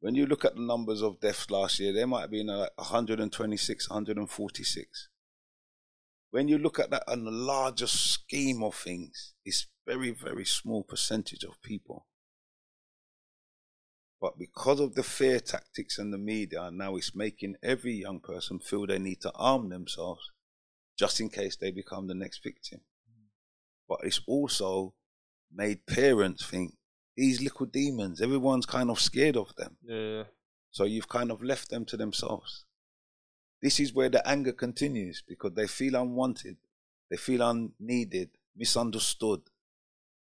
When 0.00 0.14
you 0.14 0.26
look 0.26 0.44
at 0.44 0.54
the 0.54 0.62
numbers 0.62 1.02
of 1.02 1.20
deaths 1.20 1.50
last 1.50 1.80
year, 1.80 1.92
there 1.92 2.06
might 2.06 2.22
have 2.22 2.30
been 2.30 2.50
uh, 2.50 2.58
like 2.58 2.76
126, 2.76 3.88
146. 3.90 5.08
When 6.30 6.48
you 6.48 6.58
look 6.58 6.78
at 6.78 6.90
that 6.90 7.04
on 7.08 7.24
the 7.24 7.30
larger 7.30 7.86
scheme 7.86 8.62
of 8.62 8.74
things, 8.74 9.34
it's 9.44 9.66
very, 9.86 10.10
very 10.10 10.44
small 10.44 10.82
percentage 10.82 11.44
of 11.44 11.62
people. 11.62 12.06
But 14.20 14.38
because 14.38 14.80
of 14.80 14.94
the 14.94 15.02
fear 15.02 15.40
tactics 15.40 15.98
and 15.98 16.12
the 16.12 16.18
media, 16.18 16.70
now 16.72 16.96
it's 16.96 17.14
making 17.14 17.56
every 17.62 17.94
young 17.94 18.20
person 18.20 18.58
feel 18.58 18.86
they 18.86 18.98
need 18.98 19.20
to 19.22 19.32
arm 19.32 19.68
themselves 19.68 20.30
just 20.98 21.20
in 21.20 21.28
case 21.28 21.56
they 21.56 21.70
become 21.70 22.06
the 22.06 22.14
next 22.14 22.42
victim. 22.42 22.80
But 23.88 24.00
it's 24.02 24.20
also 24.26 24.94
made 25.52 25.86
parents 25.86 26.44
think 26.44 26.74
these 27.16 27.40
little 27.40 27.66
demons, 27.66 28.20
everyone's 28.20 28.66
kind 28.66 28.90
of 28.90 29.00
scared 29.00 29.36
of 29.36 29.54
them. 29.56 29.76
Yeah, 29.82 30.24
So 30.70 30.84
you've 30.84 31.08
kind 31.08 31.30
of 31.30 31.42
left 31.42 31.70
them 31.70 31.84
to 31.86 31.96
themselves. 31.96 32.64
This 33.62 33.80
is 33.80 33.94
where 33.94 34.10
the 34.10 34.26
anger 34.28 34.52
continues 34.52 35.22
because 35.26 35.54
they 35.54 35.66
feel 35.66 35.94
unwanted, 35.94 36.56
they 37.10 37.16
feel 37.16 37.40
unneeded, 37.42 38.30
misunderstood, 38.54 39.40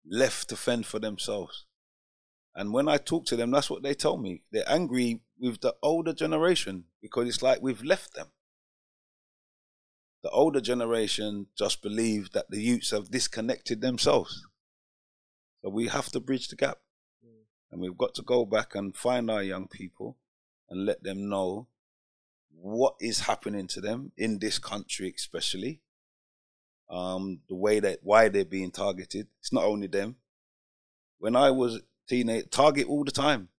left 0.06 0.50
to 0.50 0.56
fend 0.56 0.86
for 0.86 1.00
themselves. 1.00 1.66
And 2.56 2.72
when 2.72 2.88
I 2.88 2.98
talk 2.98 3.26
to 3.26 3.36
them, 3.36 3.52
that's 3.52 3.70
what 3.70 3.84
they 3.84 3.94
tell 3.94 4.18
me. 4.18 4.44
They're 4.52 4.64
angry 4.70 5.20
with 5.38 5.60
the 5.60 5.76
older 5.84 6.14
generation 6.14 6.86
because 7.02 7.28
it's 7.28 7.42
like 7.44 7.62
we've 7.62 7.84
left 7.84 8.14
them. 8.14 8.28
The 10.24 10.30
older 10.30 10.62
generation 10.62 11.48
just 11.58 11.82
believe 11.82 12.32
that 12.32 12.50
the 12.50 12.62
youths 12.62 12.92
have 12.92 13.12
disconnected 13.12 13.82
themselves. 13.82 14.48
So 15.62 15.70
we 15.70 15.88
have 15.88 16.10
to 16.12 16.20
bridge 16.20 16.48
the 16.48 16.56
gap. 16.56 16.80
And 17.76 17.82
we've 17.82 17.98
got 17.98 18.16
to 18.16 18.22
go 18.22 18.46
back 18.46 18.74
and 18.74 18.96
find 18.96 19.30
our 19.30 19.44
young 19.44 19.68
people 19.68 20.16
and 20.70 20.86
let 20.86 21.04
them 21.04 21.28
know 21.28 21.68
what 22.50 22.96
is 23.02 23.20
happening 23.20 23.68
to 23.68 23.82
them 23.82 24.14
in 24.16 24.40
this 24.40 24.60
country, 24.60 25.14
especially. 25.14 25.82
Um, 26.90 27.42
the 27.50 27.56
way 27.56 27.82
that 27.82 28.00
why 28.02 28.30
they're 28.30 28.46
being 28.46 28.72
targeted. 28.72 29.28
It's 29.42 29.52
not 29.52 29.66
only 29.66 29.88
them. 29.88 30.16
When 31.18 31.36
I 31.36 31.52
was 31.52 31.82
teenage, 32.08 32.50
target 32.50 32.88
all 32.88 33.04
the 33.04 33.12
time. 33.12 33.50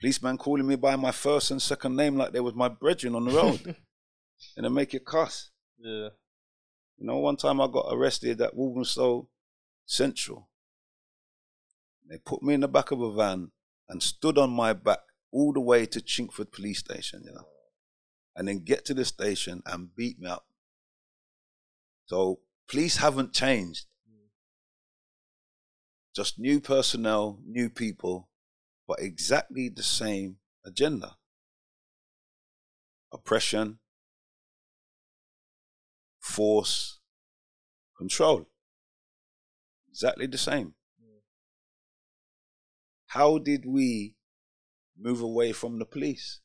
Policeman 0.00 0.38
calling 0.38 0.68
me 0.68 0.76
by 0.76 0.94
my 0.94 1.10
first 1.10 1.50
and 1.50 1.60
second 1.60 1.96
name 1.96 2.16
like 2.16 2.32
they 2.32 2.38
was 2.38 2.54
my 2.54 2.68
brethren 2.68 3.16
on 3.16 3.24
the 3.24 3.32
road, 3.32 3.74
and 4.56 4.64
they 4.64 4.68
make 4.68 4.92
you 4.92 5.00
cuss. 5.00 5.50
yeah, 5.78 6.10
You 6.96 7.06
know, 7.06 7.18
one 7.18 7.36
time 7.36 7.60
I 7.60 7.66
got 7.66 7.88
arrested 7.90 8.40
at 8.40 8.54
Walthamstow 8.54 9.28
Central. 9.84 10.48
They 12.08 12.18
put 12.18 12.42
me 12.42 12.54
in 12.54 12.60
the 12.60 12.68
back 12.68 12.90
of 12.90 13.00
a 13.00 13.12
van 13.12 13.50
and 13.88 14.02
stood 14.02 14.38
on 14.38 14.50
my 14.50 14.72
back 14.72 15.00
all 15.32 15.52
the 15.52 15.60
way 15.60 15.86
to 15.86 16.00
Chingford 16.00 16.52
police 16.52 16.78
station, 16.78 17.22
you 17.24 17.32
know, 17.32 17.46
and 18.34 18.46
then 18.46 18.64
get 18.64 18.84
to 18.86 18.94
the 18.94 19.04
station 19.04 19.62
and 19.66 19.94
beat 19.94 20.18
me 20.18 20.28
up. 20.28 20.46
So 22.06 22.40
police 22.68 22.98
haven't 22.98 23.32
changed. 23.32 23.86
Just 26.14 26.38
new 26.38 26.60
personnel, 26.60 27.40
new 27.44 27.68
people, 27.68 28.30
but 28.88 29.00
exactly 29.00 29.68
the 29.68 29.82
same 29.82 30.36
agenda. 30.64 31.16
Oppression, 33.12 33.80
force, 36.20 36.98
control. 37.98 38.48
Exactly 39.90 40.26
the 40.26 40.38
same. 40.38 40.75
How 43.16 43.38
did 43.38 43.64
we 43.64 44.14
move 44.94 45.22
away 45.22 45.52
from 45.52 45.78
the 45.78 45.86
police? 45.86 46.40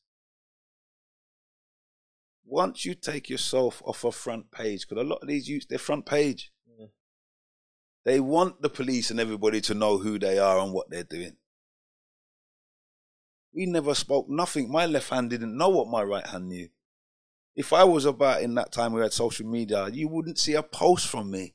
Once 2.45 2.86
you 2.86 2.95
take 2.95 3.30
yourself 3.30 3.82
off 3.86 4.05
a 4.05 4.11
front 4.13 4.51
page, 4.51 4.88
because 4.88 5.03
a 5.03 5.05
lot 5.05 5.22
of 5.22 5.28
these 5.28 5.49
youths, 5.49 5.65
they're 5.65 5.78
front 5.78 6.05
page. 6.05 6.49
Mm. 6.80 6.88
They 8.05 8.22
want 8.22 8.61
the 8.61 8.69
police 8.69 9.11
and 9.11 9.19
everybody 9.19 9.59
to 9.59 9.74
know 9.74 9.97
who 9.97 10.17
they 10.17 10.39
are 10.39 10.59
and 10.59 10.72
what 10.72 10.89
they're 10.89 11.03
doing. 11.03 11.36
We 13.53 13.65
never 13.65 13.93
spoke 13.93 14.30
nothing. 14.30 14.72
My 14.72 14.86
left 14.86 15.09
hand 15.09 15.30
didn't 15.30 15.57
know 15.57 15.67
what 15.67 15.89
my 15.89 16.03
right 16.03 16.26
hand 16.26 16.47
knew. 16.47 16.69
If 17.53 17.74
I 17.74 17.84
was 17.84 18.05
about 18.05 18.43
in 18.43 18.55
that 18.55 18.72
time 18.72 18.93
we 18.93 19.01
had 19.01 19.11
social 19.11 19.45
media, 19.45 19.89
you 19.89 20.07
wouldn't 20.07 20.39
see 20.39 20.53
a 20.53 20.63
post 20.63 21.07
from 21.07 21.32
me. 21.32 21.53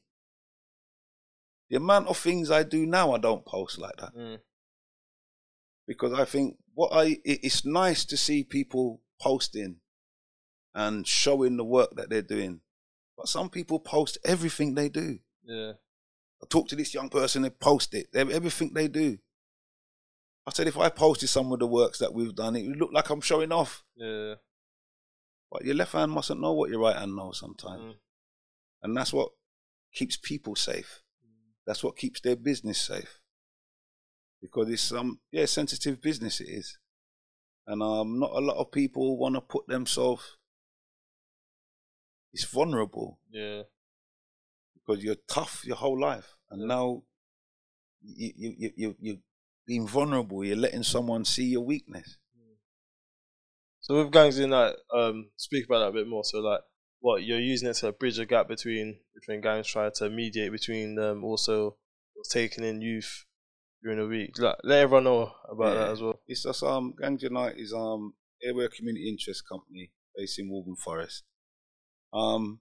The 1.70 1.76
amount 1.76 2.08
of 2.08 2.18
things 2.18 2.50
I 2.50 2.64
do 2.64 2.84
now, 2.84 3.14
I 3.14 3.18
don't 3.18 3.46
post 3.46 3.78
like 3.78 3.96
that. 3.96 4.14
Mm. 4.14 4.40
Because 5.86 6.12
I 6.12 6.24
think 6.24 6.56
what 6.74 6.90
I 6.92 7.18
it's 7.24 7.64
nice 7.64 8.04
to 8.06 8.16
see 8.16 8.42
people 8.44 9.00
posting 9.20 9.76
and 10.74 11.06
showing 11.06 11.56
the 11.56 11.64
work 11.64 11.96
that 11.96 12.10
they're 12.10 12.22
doing. 12.22 12.60
But 13.16 13.28
some 13.28 13.48
people 13.48 13.80
post 13.80 14.18
everything 14.24 14.74
they 14.74 14.88
do. 14.88 15.18
Yeah. 15.44 15.72
I 16.42 16.46
talked 16.50 16.70
to 16.70 16.76
this 16.76 16.92
young 16.92 17.08
person, 17.08 17.42
they 17.42 17.50
post 17.50 17.94
it, 17.94 18.08
they, 18.12 18.20
everything 18.20 18.72
they 18.74 18.88
do. 18.88 19.18
I 20.46 20.52
said, 20.52 20.68
if 20.68 20.78
I 20.78 20.90
posted 20.90 21.28
some 21.28 21.50
of 21.50 21.58
the 21.58 21.66
works 21.66 21.98
that 21.98 22.12
we've 22.12 22.34
done, 22.34 22.54
it 22.56 22.66
would 22.68 22.76
look 22.76 22.92
like 22.92 23.08
I'm 23.08 23.22
showing 23.22 23.52
off. 23.52 23.82
Yeah. 23.96 24.34
But 25.50 25.64
your 25.64 25.74
left 25.74 25.92
hand 25.92 26.12
mustn't 26.12 26.40
know 26.40 26.52
what 26.52 26.70
your 26.70 26.80
right 26.80 26.96
hand 26.96 27.16
knows 27.16 27.40
sometimes. 27.40 27.82
Mm. 27.82 27.94
And 28.82 28.96
that's 28.96 29.12
what 29.12 29.30
keeps 29.92 30.16
people 30.16 30.54
safe. 30.54 31.00
That's 31.66 31.82
what 31.82 31.96
keeps 31.96 32.20
their 32.20 32.36
business 32.36 32.78
safe. 32.78 33.20
Because 34.46 34.70
it's 34.70 34.92
um 34.92 35.20
yeah, 35.30 35.46
sensitive 35.46 36.00
business 36.00 36.40
it 36.40 36.48
is. 36.48 36.78
And 37.66 37.82
um 37.82 38.18
not 38.18 38.30
a 38.30 38.40
lot 38.40 38.56
of 38.56 38.70
people 38.72 39.16
want 39.18 39.34
to 39.34 39.40
put 39.40 39.66
themselves 39.66 40.36
it's 42.32 42.44
vulnerable 42.44 43.18
Yeah. 43.30 43.62
because 44.74 45.02
you're 45.02 45.16
tough 45.28 45.64
your 45.64 45.76
whole 45.76 45.98
life. 45.98 46.36
And 46.50 46.60
Yeah. 46.62 46.66
now 46.68 47.02
you 48.02 48.32
you 48.36 48.54
you 48.58 48.72
you 48.76 48.96
you're 49.00 49.16
being 49.66 49.86
vulnerable, 49.86 50.44
you're 50.44 50.56
letting 50.56 50.82
someone 50.84 51.24
see 51.24 51.46
your 51.46 51.64
weakness. 51.64 52.18
So 53.80 54.02
with 54.02 54.12
gangs 54.12 54.38
in 54.38 54.50
that, 54.50 54.76
um, 54.92 55.30
speak 55.36 55.66
about 55.66 55.78
that 55.78 55.88
a 55.88 55.92
bit 55.92 56.08
more. 56.08 56.24
So 56.24 56.40
like, 56.40 56.60
what 57.00 57.22
you're 57.22 57.38
using 57.38 57.68
it 57.68 57.74
to 57.74 57.92
bridge 57.92 58.18
a 58.18 58.26
gap 58.26 58.48
between 58.48 58.98
between 59.14 59.40
gangs, 59.40 59.68
try 59.68 59.90
to 59.90 60.10
mediate 60.10 60.50
between 60.50 60.96
them, 60.96 61.22
also 61.24 61.76
taking 62.30 62.64
in 62.64 62.80
youth 62.80 63.25
during 63.86 64.00
the 64.00 64.08
week. 64.08 64.36
Like, 64.38 64.56
let 64.64 64.80
everyone 64.80 65.04
know 65.04 65.32
about 65.48 65.74
that 65.74 65.90
as 65.90 66.02
well. 66.02 66.20
It's 66.26 66.42
just 66.42 66.62
um 66.64 66.94
Gangs 67.00 67.22
Unite 67.22 67.54
is 67.56 67.72
um 67.72 68.14
we're 68.44 68.68
community 68.68 69.08
interest 69.08 69.48
company 69.48 69.92
based 70.16 70.38
in 70.38 70.50
Waltham 70.50 70.76
Forest. 70.76 71.22
Um 72.12 72.60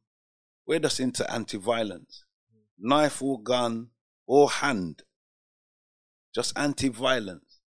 we're 0.67 0.79
just 0.79 0.99
into 0.99 1.29
anti 1.31 1.57
violence. 1.57 2.25
Knife 2.77 3.23
or 3.23 3.41
gun 3.41 3.89
or 4.27 4.49
hand. 4.49 5.01
Just 6.33 6.57
anti 6.57 6.89
violence. 6.89 7.61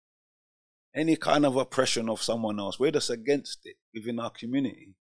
Any 0.95 1.15
kind 1.15 1.45
of 1.45 1.55
oppression 1.55 2.09
of 2.09 2.21
someone 2.21 2.59
else. 2.59 2.79
We're 2.79 2.91
just 2.91 3.09
against 3.09 3.61
it 3.65 3.77
within 3.93 4.19
our 4.19 4.31
community. 4.31 4.93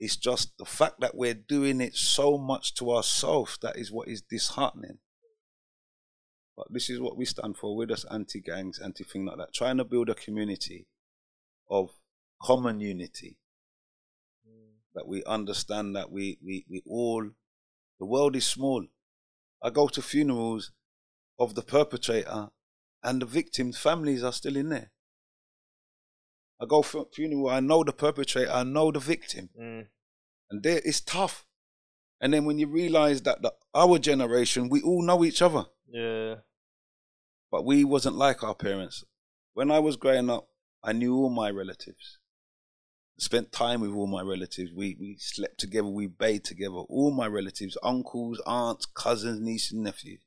It's 0.00 0.16
just 0.16 0.58
the 0.58 0.64
fact 0.64 1.00
that 1.00 1.14
we're 1.14 1.34
doing 1.34 1.80
it 1.80 1.94
so 1.94 2.36
much 2.36 2.74
to 2.74 2.92
ourselves 2.92 3.58
that 3.62 3.76
is 3.76 3.92
what 3.92 4.08
is 4.08 4.22
disheartening. 4.22 4.98
But 6.56 6.68
this 6.70 6.88
is 6.88 7.00
what 7.00 7.16
we 7.16 7.24
stand 7.26 7.56
for. 7.56 7.76
We're 7.76 7.86
just 7.86 8.06
anti 8.10 8.40
gangs, 8.40 8.78
anti 8.78 9.04
thing 9.04 9.26
like 9.26 9.36
that. 9.38 9.52
Trying 9.52 9.76
to 9.76 9.84
build 9.84 10.08
a 10.08 10.14
community 10.14 10.86
of 11.70 11.90
common 12.42 12.80
unity. 12.80 13.38
That 14.94 15.06
we 15.06 15.22
understand 15.24 15.94
that 15.94 16.10
we, 16.10 16.38
we, 16.42 16.64
we 16.70 16.82
all, 16.86 17.30
the 18.00 18.06
world 18.06 18.34
is 18.34 18.46
small. 18.46 18.86
I 19.62 19.68
go 19.68 19.88
to 19.88 20.00
funerals 20.00 20.72
of 21.38 21.54
the 21.54 21.62
perpetrator 21.62 22.48
and 23.02 23.20
the 23.20 23.26
victims' 23.26 23.76
families 23.76 24.24
are 24.24 24.32
still 24.32 24.56
in 24.56 24.70
there. 24.70 24.90
I 26.60 26.64
go 26.66 26.80
for 26.80 27.06
funeral, 27.12 27.50
I 27.50 27.60
know 27.60 27.84
the 27.84 27.92
perpetrator, 27.92 28.50
I 28.50 28.62
know 28.62 28.90
the 28.90 29.00
victim. 29.00 29.50
Mm. 29.60 29.86
And 30.50 30.62
there 30.62 30.80
it's 30.82 31.02
tough. 31.02 31.44
And 32.18 32.32
then 32.32 32.46
when 32.46 32.58
you 32.58 32.66
realize 32.66 33.20
that 33.22 33.42
the, 33.42 33.52
our 33.74 33.98
generation, 33.98 34.70
we 34.70 34.80
all 34.80 35.02
know 35.02 35.22
each 35.24 35.42
other 35.42 35.66
Yeah. 35.88 36.36
But 37.50 37.64
we 37.64 37.84
wasn't 37.84 38.16
like 38.16 38.42
our 38.42 38.54
parents. 38.54 39.04
When 39.54 39.70
I 39.70 39.78
was 39.78 39.96
growing 39.96 40.30
up, 40.30 40.48
I 40.82 40.92
knew 40.92 41.16
all 41.16 41.30
my 41.30 41.50
relatives. 41.50 42.18
Spent 43.18 43.50
time 43.50 43.80
with 43.80 43.92
all 43.92 44.06
my 44.06 44.20
relatives. 44.20 44.70
We 44.74 44.96
we 45.00 45.16
slept 45.18 45.58
together. 45.58 45.88
We 45.88 46.06
bathed 46.06 46.44
together. 46.44 46.74
All 46.74 47.10
my 47.10 47.26
relatives, 47.26 47.78
uncles, 47.82 48.42
aunts, 48.46 48.84
cousins, 48.86 49.40
nieces, 49.40 49.72
and 49.72 49.84
nephews. 49.84 50.20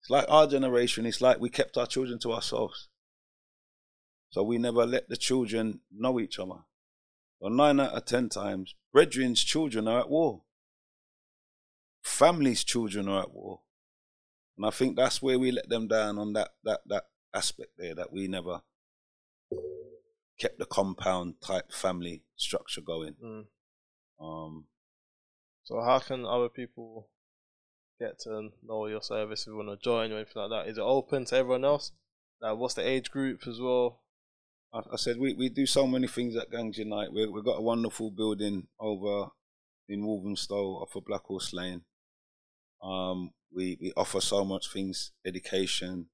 It's 0.00 0.10
like 0.10 0.26
our 0.28 0.46
generation. 0.46 1.04
It's 1.04 1.20
like 1.20 1.40
we 1.40 1.50
kept 1.50 1.76
our 1.76 1.86
children 1.86 2.18
to 2.20 2.32
ourselves. 2.32 2.88
So 4.30 4.42
we 4.42 4.58
never 4.58 4.86
let 4.86 5.08
the 5.08 5.16
children 5.16 5.80
know 5.90 6.18
each 6.20 6.38
other. 6.38 6.60
Well, 7.38 7.52
nine 7.52 7.80
out 7.80 7.92
of 7.92 8.04
ten 8.04 8.28
times, 8.28 8.74
brethren's 8.92 9.42
children 9.42 9.88
are 9.88 10.00
at 10.00 10.10
war. 10.10 10.42
Families' 12.02 12.64
children 12.64 13.08
are 13.08 13.22
at 13.22 13.32
war. 13.32 13.60
And 14.56 14.66
I 14.66 14.70
think 14.70 14.96
that's 14.96 15.22
where 15.22 15.38
we 15.38 15.50
let 15.50 15.68
them 15.68 15.88
down 15.88 16.18
on 16.18 16.32
that 16.34 16.50
that 16.64 16.80
that 16.86 17.04
aspect 17.34 17.70
there 17.78 17.94
that 17.94 18.12
we 18.12 18.28
never 18.28 18.60
kept 20.38 20.58
the 20.58 20.66
compound 20.66 21.34
type 21.40 21.72
family 21.72 22.22
structure 22.36 22.80
going. 22.80 23.14
Mm. 23.22 23.44
Um, 24.20 24.66
So 25.64 25.80
how 25.80 25.98
can 26.00 26.24
other 26.24 26.48
people 26.48 27.08
get 28.00 28.18
to 28.20 28.50
know 28.62 28.86
your 28.86 29.02
service 29.02 29.42
if 29.42 29.46
you 29.48 29.56
want 29.56 29.68
to 29.68 29.76
join 29.82 30.10
or 30.12 30.16
anything 30.16 30.42
like 30.42 30.50
that? 30.50 30.70
Is 30.70 30.78
it 30.78 30.82
open 30.82 31.24
to 31.26 31.36
everyone 31.36 31.64
else? 31.64 31.92
Like, 32.40 32.56
what's 32.56 32.74
the 32.74 32.86
age 32.86 33.10
group 33.10 33.46
as 33.46 33.60
well? 33.60 34.00
I, 34.72 34.80
I 34.92 34.96
said 34.96 35.18
we, 35.18 35.34
we 35.34 35.48
do 35.48 35.66
so 35.66 35.86
many 35.86 36.08
things 36.08 36.34
at 36.36 36.50
Gangs 36.50 36.78
Unite. 36.78 37.12
We 37.12 37.26
we've 37.26 37.44
got 37.44 37.58
a 37.58 37.62
wonderful 37.62 38.10
building 38.10 38.66
over 38.80 39.30
in 39.88 40.04
Walthamstow 40.04 40.82
off 40.82 40.96
of 40.96 41.04
Black 41.04 41.22
Horse 41.24 41.52
Lane. 41.52 41.82
Um, 42.82 43.30
we 43.54 43.76
we 43.80 43.92
offer 43.96 44.20
so 44.20 44.44
much 44.44 44.72
things: 44.72 45.12
education, 45.24 46.10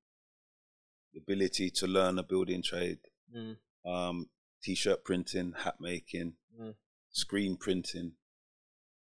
the 1.13 1.21
ability 1.21 1.71
to 1.71 1.87
learn 1.87 2.19
a 2.19 2.23
building 2.23 2.63
trade, 2.63 2.99
Mm. 3.35 3.57
um, 3.85 4.31
t-shirt 4.63 5.05
printing, 5.05 5.53
hat 5.53 5.81
making, 5.81 6.37
Mm. 6.59 6.75
screen 7.11 7.57
printing, 7.57 8.17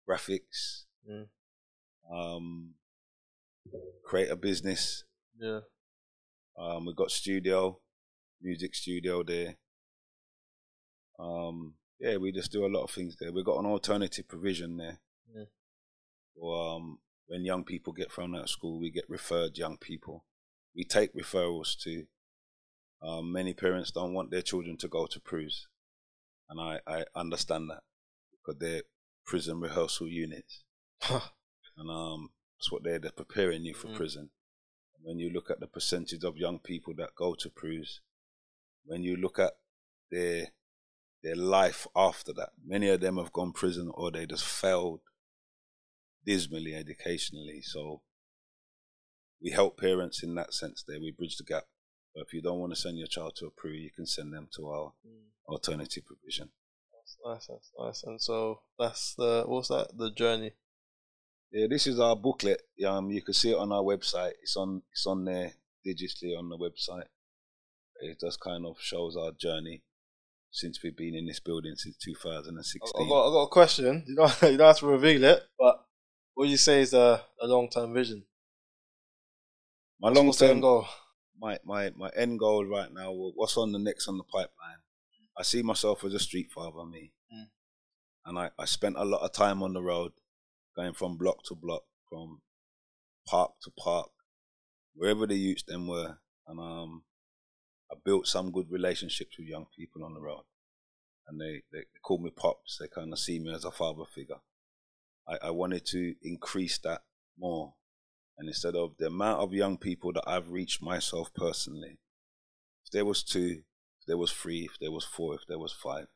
graphics, 0.08 0.86
Mm. 1.10 1.30
um, 2.10 2.76
create 4.04 4.30
a 4.30 4.36
business. 4.36 5.04
Yeah. 5.40 5.62
Um, 6.56 6.86
we've 6.86 6.96
got 6.96 7.12
studio, 7.12 7.82
music 8.42 8.76
studio 8.76 9.24
there. 9.24 9.58
Um, 11.20 11.78
yeah, 12.00 12.18
we 12.18 12.32
just 12.32 12.52
do 12.52 12.66
a 12.66 12.68
lot 12.68 12.84
of 12.84 12.92
things 12.92 13.16
there. 13.18 13.32
We've 13.32 13.46
got 13.46 13.60
an 13.60 13.66
alternative 13.66 14.28
provision 14.28 14.78
there. 14.78 15.00
Mm. 15.36 15.48
Or 16.36 16.76
um, 16.76 17.00
when 17.28 17.46
young 17.46 17.64
people 17.64 17.94
get 17.94 18.12
thrown 18.12 18.36
out 18.36 18.44
of 18.44 18.50
school, 18.50 18.80
we 18.80 18.90
get 18.92 19.10
referred 19.10 19.58
young 19.58 19.78
people. 19.78 20.26
We 20.76 20.84
take 20.84 21.14
referrals 21.16 21.78
to. 21.84 22.06
Um, 23.02 23.32
many 23.32 23.54
parents 23.54 23.92
don't 23.92 24.14
want 24.14 24.32
their 24.32 24.42
children 24.42 24.78
to 24.78 24.88
go 24.88 25.06
to 25.08 25.20
PRUs, 25.20 25.68
and 26.50 26.60
I, 26.60 26.80
I 26.88 27.04
understand 27.16 27.70
that 27.70 27.84
because 28.32 28.60
they're 28.60 28.84
prison 29.26 29.60
rehearsal 29.60 30.08
units, 30.08 30.64
and 31.10 31.90
um, 31.90 32.30
that's 32.58 32.72
what 32.72 32.84
they're, 32.84 33.00
they're 33.00 33.12
preparing 33.12 33.64
you 33.66 33.74
for 33.74 33.88
Mm. 33.90 33.96
prison. 33.96 34.30
When 35.02 35.20
you 35.20 35.30
look 35.30 35.50
at 35.52 35.60
the 35.60 35.68
percentage 35.68 36.24
of 36.24 36.38
young 36.38 36.60
people 36.60 36.94
that 36.96 37.14
go 37.16 37.36
to 37.36 37.50
PRUs, 37.50 38.00
when 38.86 39.04
you 39.04 39.18
look 39.18 39.38
at 39.38 39.54
their 40.12 40.48
their 41.24 41.36
life 41.36 41.88
after 41.96 42.32
that, 42.34 42.50
many 42.66 42.90
of 42.90 43.00
them 43.02 43.18
have 43.18 43.32
gone 43.34 43.52
prison 43.54 43.92
or 43.94 44.12
they 44.12 44.26
just 44.26 44.46
failed 44.46 45.02
dismally 46.26 46.74
educationally. 46.76 47.62
So 47.62 48.02
we 49.42 49.52
help 49.52 49.78
parents 49.80 50.24
in 50.24 50.36
that 50.36 50.54
sense. 50.54 50.84
There, 50.88 51.00
we 51.00 51.12
bridge 51.12 51.38
the 51.38 51.44
gap. 51.44 51.64
But 52.16 52.26
if 52.28 52.34
you 52.34 52.42
don't 52.42 52.60
want 52.60 52.74
to 52.74 52.80
send 52.80 52.98
your 52.98 53.08
child 53.08 53.36
to 53.38 53.48
a 53.48 53.52
PRU, 53.52 53.72
you 53.72 53.90
can 53.92 54.06
send 54.06 54.34
them 54.34 54.48
to 54.56 54.68
our 54.70 54.94
Mm. 55.06 55.32
alternative 55.48 56.06
provision. 56.06 56.52
That's 56.94 57.18
nice, 57.26 57.48
that's 57.48 57.72
nice. 57.78 58.04
And 58.04 58.22
so 58.22 58.62
that's 58.80 59.16
the 59.16 59.44
what's 59.48 59.68
that? 59.70 59.98
The 59.98 60.12
journey. 60.12 60.54
Yeah, 61.52 61.68
this 61.70 61.86
is 61.88 62.00
our 62.00 62.16
booklet. 62.16 62.62
Um, 62.88 63.10
you 63.12 63.22
can 63.22 63.34
see 63.34 63.52
it 63.52 63.58
on 63.58 63.72
our 63.72 63.82
website. 63.84 64.34
It's 64.42 64.56
on 64.56 64.84
it's 64.92 65.06
on 65.06 65.26
there 65.26 65.54
digitally 65.86 66.38
on 66.38 66.50
the 66.50 66.58
website. 66.58 67.08
It 68.00 68.20
just 68.20 68.40
kind 68.40 68.66
of 68.66 68.78
shows 68.80 69.16
our 69.18 69.32
journey 69.34 69.84
since 70.52 70.82
we've 70.84 70.96
been 70.96 71.16
in 71.16 71.26
this 71.26 71.40
building 71.40 71.74
since 71.76 71.96
I- 72.00 72.06
2016. 72.12 72.92
I've 73.04 73.10
got, 73.10 73.28
I've 73.28 73.34
got 73.34 73.44
a 73.44 73.48
question. 73.50 74.04
You 74.08 74.16
don't, 74.16 74.42
you 74.52 74.58
don't 74.58 74.68
have 74.68 74.80
to 74.80 74.88
reveal 74.88 75.24
it, 75.24 75.44
but 75.58 75.84
what 76.36 76.50
you 76.50 76.58
say 76.58 76.82
is 76.82 76.94
a, 76.94 77.22
a 77.42 77.48
long 77.48 77.70
term 77.70 77.94
vision. 77.94 78.24
my 80.00 80.10
long 80.10 80.32
term 80.32 80.60
goal? 80.62 80.86
my, 81.40 81.58
my 81.66 81.92
my 81.96 82.10
end 82.16 82.40
goal 82.40 82.66
right 82.66 82.92
now. 82.92 83.12
What's 83.12 83.58
on 83.58 83.72
the 83.72 83.80
next 83.80 84.08
on 84.08 84.18
the 84.18 84.24
pipeline? 84.24 84.82
I 85.38 85.44
see 85.44 85.64
myself 85.64 86.04
as 86.04 86.14
a 86.14 86.20
street 86.20 86.52
father, 86.54 86.86
me, 86.86 87.12
Mm. 87.34 87.48
and 88.26 88.38
I, 88.40 88.52
I 88.60 88.66
spent 88.66 88.96
a 88.98 89.04
lot 89.06 89.22
of 89.24 89.32
time 89.34 89.64
on 89.64 89.74
the 89.74 89.82
road, 89.82 90.12
going 90.76 90.94
from 90.94 91.18
block 91.18 91.44
to 91.46 91.56
block, 91.56 91.84
from 92.08 92.42
park 93.28 93.54
to 93.64 93.72
park, 93.72 94.10
wherever 94.94 95.26
the 95.26 95.36
youths 95.36 95.64
them 95.64 95.88
were, 95.88 96.20
and 96.48 96.60
um, 96.60 97.04
I 97.92 97.96
built 98.06 98.28
some 98.28 98.52
good 98.52 98.70
relationships 98.70 99.38
with 99.40 99.48
young 99.48 99.66
people 99.76 100.04
on 100.06 100.14
the 100.14 100.22
road, 100.22 100.44
and 101.28 101.42
they 101.42 101.64
they, 101.72 101.80
they 101.80 102.00
call 102.04 102.20
me 102.20 102.30
pops. 102.30 102.78
They 102.80 102.88
kind 102.88 103.12
of 103.12 103.18
see 103.20 103.40
me 103.40 103.52
as 103.54 103.66
a 103.66 103.72
father 103.72 104.04
figure. 104.14 104.42
I, 105.28 105.48
I 105.48 105.52
wanted 105.52 105.86
to 105.88 106.16
increase 106.22 106.78
that 106.80 107.02
more, 107.38 107.74
and 108.38 108.48
instead 108.48 108.76
of 108.76 108.96
the 108.98 109.08
amount 109.08 109.42
of 109.42 109.54
young 109.54 109.78
people 109.78 110.12
that 110.14 110.24
I've 110.28 110.50
reached 110.50 110.82
myself 110.82 111.34
personally, 111.36 112.00
if 112.86 112.92
there 112.92 113.06
was 113.06 113.24
two, 113.24 113.62
if 114.00 114.06
there 114.08 114.18
was 114.18 114.32
three, 114.32 114.62
if 114.72 114.78
there 114.80 114.92
was 114.92 115.06
four, 115.06 115.36
if 115.36 115.42
there 115.48 115.60
was 115.60 115.72
five, 115.74 116.08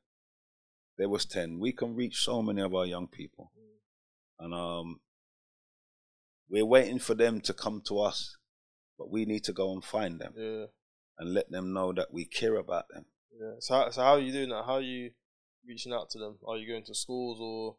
there 0.97 1.09
was 1.09 1.25
ten, 1.25 1.59
we 1.59 1.71
can 1.71 1.95
reach 1.95 2.17
so 2.17 2.41
many 2.41 2.61
of 2.61 2.73
our 2.75 2.85
young 2.85 3.07
people, 3.07 3.51
and 4.39 4.53
um, 4.53 4.99
we're 6.49 6.65
waiting 6.65 6.99
for 6.99 7.13
them 7.15 7.41
to 7.41 7.53
come 7.53 7.81
to 7.87 7.99
us, 7.99 8.37
but 8.97 9.09
we 9.11 9.25
need 9.25 9.43
to 9.45 9.53
go 9.53 9.73
and 9.73 9.83
find 9.83 10.19
them 10.19 10.33
Yeah. 10.37 10.65
and 11.19 11.33
let 11.33 11.49
them 11.51 11.73
know 11.73 11.93
that 11.93 12.07
we 12.13 12.25
care 12.25 12.55
about 12.55 12.85
them. 12.93 13.05
Yeah. 13.39 13.55
So 13.59 13.89
so 13.91 14.01
how 14.01 14.13
are 14.13 14.19
you 14.19 14.31
doing 14.31 14.49
that? 14.49 14.65
How 14.65 14.73
are 14.75 14.81
you 14.81 15.11
reaching 15.67 15.93
out 15.93 16.09
to 16.11 16.19
them? 16.19 16.37
Are 16.47 16.57
you 16.57 16.67
going 16.67 16.85
to 16.85 16.95
schools 16.95 17.39
or 17.41 17.77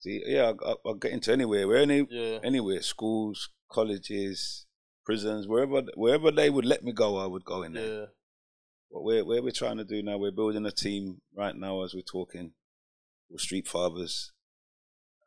See, 0.00 0.22
yeah, 0.26 0.52
I, 0.62 0.70
I, 0.70 0.74
I'll 0.86 0.94
get 0.94 1.12
into 1.12 1.32
anywhere, 1.32 1.68
where 1.68 1.78
any, 1.78 2.06
yeah? 2.10 2.38
anywhere, 2.42 2.80
schools, 2.82 3.50
colleges, 3.70 4.66
prisons, 5.04 5.46
wherever, 5.46 5.82
wherever 5.94 6.30
they 6.30 6.48
would 6.50 6.64
let 6.64 6.82
me 6.82 6.92
go, 6.92 7.18
I 7.18 7.26
would 7.26 7.44
go 7.44 7.62
in 7.62 7.74
there. 7.74 8.00
Yeah. 8.00 8.06
What 8.88 9.04
we're, 9.04 9.24
where 9.24 9.42
we're 9.42 9.50
trying 9.52 9.76
to 9.76 9.84
do 9.84 10.02
now, 10.02 10.16
we're 10.18 10.30
building 10.32 10.64
a 10.66 10.72
team 10.72 11.20
right 11.36 11.54
now 11.54 11.82
as 11.84 11.94
we're 11.94 12.00
talking 12.02 12.52
with 13.30 13.40
Street 13.42 13.68
Fathers, 13.68 14.32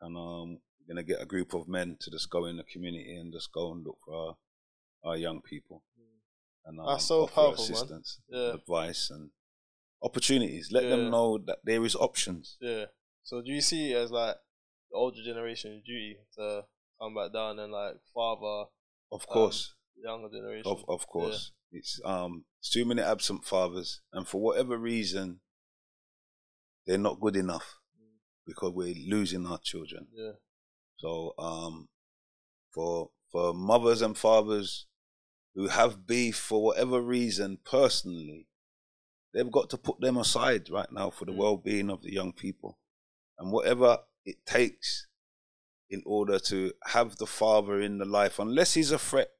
and 0.02 0.16
um, 0.16 0.58
we're 0.80 0.94
gonna 0.94 1.02
get 1.04 1.22
a 1.22 1.26
group 1.26 1.54
of 1.54 1.68
men 1.68 1.96
to 2.00 2.10
just 2.10 2.28
go 2.28 2.44
in 2.44 2.56
the 2.56 2.64
community 2.64 3.14
and 3.16 3.32
just 3.32 3.52
go 3.52 3.72
and 3.72 3.84
look 3.84 3.96
for 4.04 4.14
our, 4.14 4.34
our 5.12 5.16
young 5.16 5.40
people, 5.40 5.82
and 6.66 6.80
um, 6.80 6.86
That's 6.86 7.04
so 7.06 7.22
offer 7.22 7.32
powerful, 7.34 7.64
assistance, 7.64 8.18
Yeah. 8.28 8.54
advice, 8.54 9.08
and 9.08 9.30
opportunities. 10.02 10.70
Let 10.72 10.82
Yeah. 10.84 10.90
them 10.90 11.10
know 11.10 11.38
that 11.46 11.58
there 11.64 11.84
is 11.84 11.94
options. 11.94 12.58
Yeah. 12.60 12.86
So 13.22 13.40
do 13.40 13.50
you 13.52 13.62
see 13.62 13.92
it 13.92 13.96
as 13.96 14.10
like 14.10 14.36
the 14.94 14.98
older 15.00 15.22
generation's 15.24 15.82
duty 15.84 16.16
to 16.36 16.62
come 17.00 17.14
back 17.14 17.32
down 17.32 17.58
and 17.58 17.72
like 17.72 17.96
father 18.14 18.70
Of 19.10 19.26
course, 19.26 19.74
the 19.96 20.08
younger 20.08 20.28
generation? 20.28 20.70
of 20.70 20.84
of 20.88 21.06
course, 21.08 21.52
it's 21.72 22.00
um, 22.04 22.44
it's 22.60 22.70
too 22.70 22.84
many 22.84 23.02
absent 23.02 23.44
fathers, 23.44 24.00
and 24.12 24.26
for 24.28 24.40
whatever 24.40 24.78
reason, 24.78 25.40
they're 26.86 26.98
not 26.98 27.20
good 27.20 27.36
enough 27.36 27.78
Mm. 28.00 28.18
because 28.46 28.72
we're 28.72 28.94
losing 29.08 29.46
our 29.46 29.58
children. 29.58 30.06
Yeah. 30.14 30.32
So 30.98 31.34
um, 31.38 31.88
for 32.72 33.10
for 33.32 33.52
mothers 33.52 34.00
and 34.02 34.16
fathers 34.16 34.86
who 35.54 35.68
have 35.68 36.06
beef 36.06 36.36
for 36.36 36.62
whatever 36.62 37.00
reason 37.00 37.58
personally, 37.64 38.48
they've 39.32 39.50
got 39.50 39.70
to 39.70 39.76
put 39.76 40.00
them 40.00 40.16
aside 40.16 40.70
right 40.70 40.90
now 40.92 41.10
for 41.10 41.24
the 41.24 41.32
Mm. 41.32 41.36
well-being 41.36 41.90
of 41.90 42.02
the 42.02 42.12
young 42.12 42.32
people, 42.32 42.78
and 43.38 43.50
whatever 43.52 43.98
it 44.24 44.44
takes 44.46 45.06
in 45.90 46.02
order 46.06 46.38
to 46.38 46.72
have 46.86 47.16
the 47.16 47.26
father 47.26 47.80
in 47.80 47.98
the 47.98 48.04
life, 48.04 48.38
unless 48.38 48.74
he's 48.74 48.90
a 48.90 48.98
threat, 48.98 49.30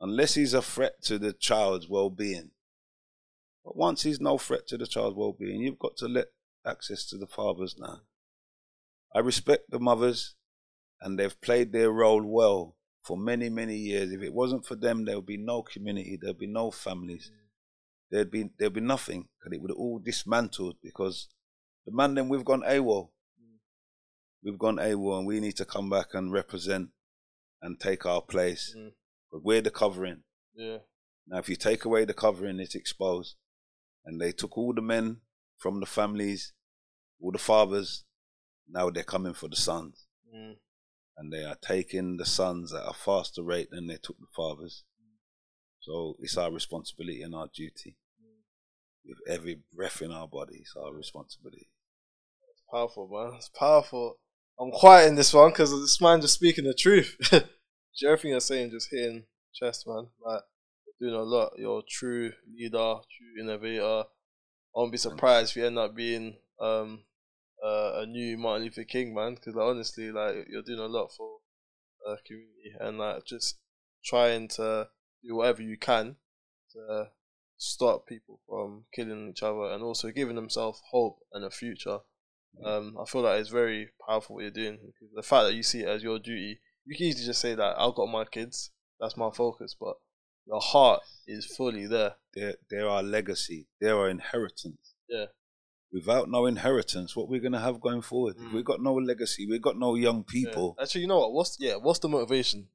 unless 0.00 0.34
he's 0.34 0.54
a 0.54 0.62
threat 0.62 1.02
to 1.02 1.18
the 1.18 1.32
child's 1.32 1.88
well-being. 1.88 2.50
But 3.64 3.76
once 3.76 4.02
he's 4.02 4.20
no 4.20 4.38
threat 4.38 4.66
to 4.68 4.78
the 4.78 4.86
child's 4.86 5.16
well-being, 5.16 5.60
you've 5.60 5.78
got 5.78 5.96
to 5.98 6.08
let 6.08 6.28
access 6.66 7.04
to 7.06 7.18
the 7.18 7.26
fathers 7.26 7.76
now. 7.78 8.00
I 9.14 9.20
respect 9.20 9.70
the 9.70 9.78
mothers, 9.78 10.34
and 11.00 11.18
they've 11.18 11.40
played 11.40 11.72
their 11.72 11.90
role 11.90 12.22
well 12.22 12.76
for 13.02 13.16
many, 13.16 13.48
many 13.48 13.76
years. 13.76 14.12
If 14.12 14.22
it 14.22 14.34
wasn't 14.34 14.66
for 14.66 14.76
them, 14.76 15.04
there 15.04 15.16
would 15.16 15.26
be 15.26 15.36
no 15.36 15.62
community, 15.62 16.18
there'd 16.20 16.38
be 16.38 16.46
no 16.46 16.70
families, 16.70 17.30
there'd 18.10 18.30
be 18.30 18.50
there'd 18.58 18.74
be 18.74 18.80
nothing, 18.80 19.28
and 19.44 19.54
it 19.54 19.62
would 19.62 19.70
all 19.70 19.98
dismantled 19.98 20.76
because 20.82 21.28
the 21.86 21.92
man 21.92 22.14
then 22.14 22.28
we've 22.28 22.44
gone 22.44 22.62
AWOL. 22.62 23.10
We've 24.48 24.58
gone 24.58 24.78
AWOL, 24.78 25.18
and 25.18 25.26
we 25.26 25.40
need 25.40 25.56
to 25.56 25.66
come 25.66 25.90
back 25.90 26.14
and 26.14 26.32
represent 26.32 26.88
and 27.60 27.78
take 27.78 28.06
our 28.06 28.22
place. 28.22 28.74
Mm. 28.74 28.92
But 29.30 29.44
we're 29.44 29.60
the 29.60 29.70
covering. 29.70 30.22
Yeah. 30.54 30.78
Now, 31.26 31.36
if 31.36 31.50
you 31.50 31.56
take 31.56 31.84
away 31.84 32.06
the 32.06 32.14
covering, 32.14 32.58
it's 32.58 32.74
exposed. 32.74 33.36
And 34.06 34.18
they 34.18 34.32
took 34.32 34.56
all 34.56 34.72
the 34.72 34.80
men 34.80 35.18
from 35.58 35.80
the 35.80 35.86
families, 35.86 36.54
all 37.20 37.30
the 37.30 37.38
fathers. 37.38 38.04
Now 38.66 38.88
they're 38.88 39.04
coming 39.04 39.34
for 39.34 39.48
the 39.48 39.56
sons. 39.56 40.06
Mm. 40.34 40.54
And 41.18 41.30
they 41.30 41.44
are 41.44 41.58
taking 41.60 42.16
the 42.16 42.24
sons 42.24 42.72
at 42.72 42.88
a 42.88 42.94
faster 42.94 43.42
rate 43.42 43.68
than 43.70 43.86
they 43.86 43.98
took 44.02 44.18
the 44.18 44.32
fathers. 44.34 44.82
So 45.80 46.16
it's 46.20 46.38
our 46.38 46.50
responsibility 46.50 47.20
and 47.20 47.34
our 47.34 47.48
duty. 47.54 47.98
With 49.04 49.18
every 49.28 49.60
breath 49.74 50.00
in 50.00 50.10
our 50.10 50.26
body, 50.26 50.60
it's 50.60 50.74
our 50.74 50.94
responsibility. 50.94 51.68
It's 52.50 52.62
powerful, 52.72 53.08
man. 53.12 53.36
It's 53.36 53.50
powerful. 53.50 54.16
I'm 54.60 54.70
quiet 54.72 55.08
in 55.08 55.14
this 55.14 55.32
one 55.32 55.50
because 55.50 55.70
this 55.70 56.00
man 56.00 56.20
just 56.20 56.34
speaking 56.34 56.64
the 56.64 56.74
truth. 56.74 57.16
Everything 58.04 58.30
you're 58.30 58.40
saying 58.40 58.70
just 58.70 58.88
hitting 58.90 59.24
chest, 59.54 59.86
man. 59.86 60.08
Like 60.24 60.42
doing 61.00 61.14
a 61.14 61.22
lot. 61.22 61.52
You're 61.56 61.80
a 61.80 61.88
true 61.88 62.32
leader, 62.52 62.94
true 63.16 63.40
innovator. 63.40 63.82
I 63.84 64.04
won't 64.74 64.92
be 64.92 64.98
surprised 64.98 65.50
if 65.50 65.56
you 65.56 65.66
end 65.66 65.78
up 65.78 65.94
being 65.94 66.36
um 66.60 67.04
uh, 67.64 68.02
a 68.02 68.06
new 68.06 68.36
Martin 68.38 68.64
Luther 68.64 68.84
King, 68.84 69.14
man. 69.14 69.34
Because 69.34 69.54
like, 69.54 69.66
honestly, 69.66 70.10
like 70.10 70.46
you're 70.48 70.62
doing 70.62 70.78
a 70.80 70.86
lot 70.86 71.10
for 71.16 71.38
the 72.04 72.18
community 72.26 72.72
and 72.80 72.98
like 72.98 73.24
just 73.26 73.58
trying 74.04 74.48
to 74.48 74.88
do 75.24 75.36
whatever 75.36 75.62
you 75.62 75.76
can 75.76 76.16
to 76.72 77.08
stop 77.56 78.06
people 78.06 78.40
from 78.48 78.84
killing 78.94 79.30
each 79.30 79.42
other 79.42 79.72
and 79.72 79.82
also 79.82 80.10
giving 80.10 80.36
themselves 80.36 80.80
hope 80.90 81.18
and 81.32 81.44
a 81.44 81.50
future. 81.50 81.98
Um, 82.64 82.96
I 83.00 83.04
feel 83.04 83.22
like 83.22 83.40
it's 83.40 83.50
very 83.50 83.90
powerful 84.06 84.36
what 84.36 84.42
you're 84.42 84.50
doing. 84.50 84.78
The 85.14 85.22
fact 85.22 85.46
that 85.46 85.54
you 85.54 85.62
see 85.62 85.80
it 85.82 85.88
as 85.88 86.02
your 86.02 86.18
duty, 86.18 86.60
you 86.84 86.96
can 86.96 87.06
easily 87.06 87.26
just 87.26 87.40
say 87.40 87.54
that 87.54 87.76
I've 87.78 87.94
got 87.94 88.06
my 88.06 88.24
kids, 88.24 88.70
that's 89.00 89.16
my 89.16 89.30
focus, 89.30 89.76
but 89.78 89.94
your 90.46 90.60
heart 90.60 91.02
is 91.26 91.44
fully 91.44 91.86
there. 91.86 92.14
They're, 92.34 92.54
they're 92.70 92.88
our 92.88 93.02
legacy, 93.02 93.68
they're 93.80 93.96
our 93.96 94.08
inheritance. 94.08 94.94
Yeah. 95.08 95.26
Without 95.92 96.28
no 96.28 96.46
inheritance, 96.46 97.16
what 97.16 97.28
we're 97.28 97.40
going 97.40 97.52
to 97.52 97.60
have 97.60 97.80
going 97.80 98.02
forward? 98.02 98.36
Mm. 98.36 98.52
we've 98.52 98.64
got 98.64 98.82
no 98.82 98.94
legacy, 98.94 99.46
we've 99.48 99.62
got 99.62 99.78
no 99.78 99.94
young 99.94 100.18
Yeah. 100.18 100.32
people. 100.32 100.76
Actually, 100.80 101.02
you 101.02 101.06
know 101.06 101.18
what? 101.18 101.32
What's 101.32 101.56
yeah? 101.60 101.76
What's 101.76 101.98
the 102.00 102.08
motivation? 102.08 102.68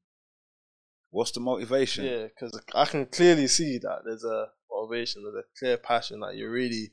What's 1.11 1.31
the 1.31 1.39
motivation? 1.39 2.05
Yeah, 2.05 2.23
because 2.23 2.59
I 2.73 2.85
can 2.85 3.05
clearly 3.05 3.47
see 3.47 3.77
that 3.79 3.99
there's 4.03 4.23
a 4.23 4.47
motivation, 4.71 5.23
there's 5.23 5.45
a 5.45 5.59
clear 5.59 5.77
passion 5.77 6.21
that 6.21 6.35
you 6.35 6.49
really 6.49 6.91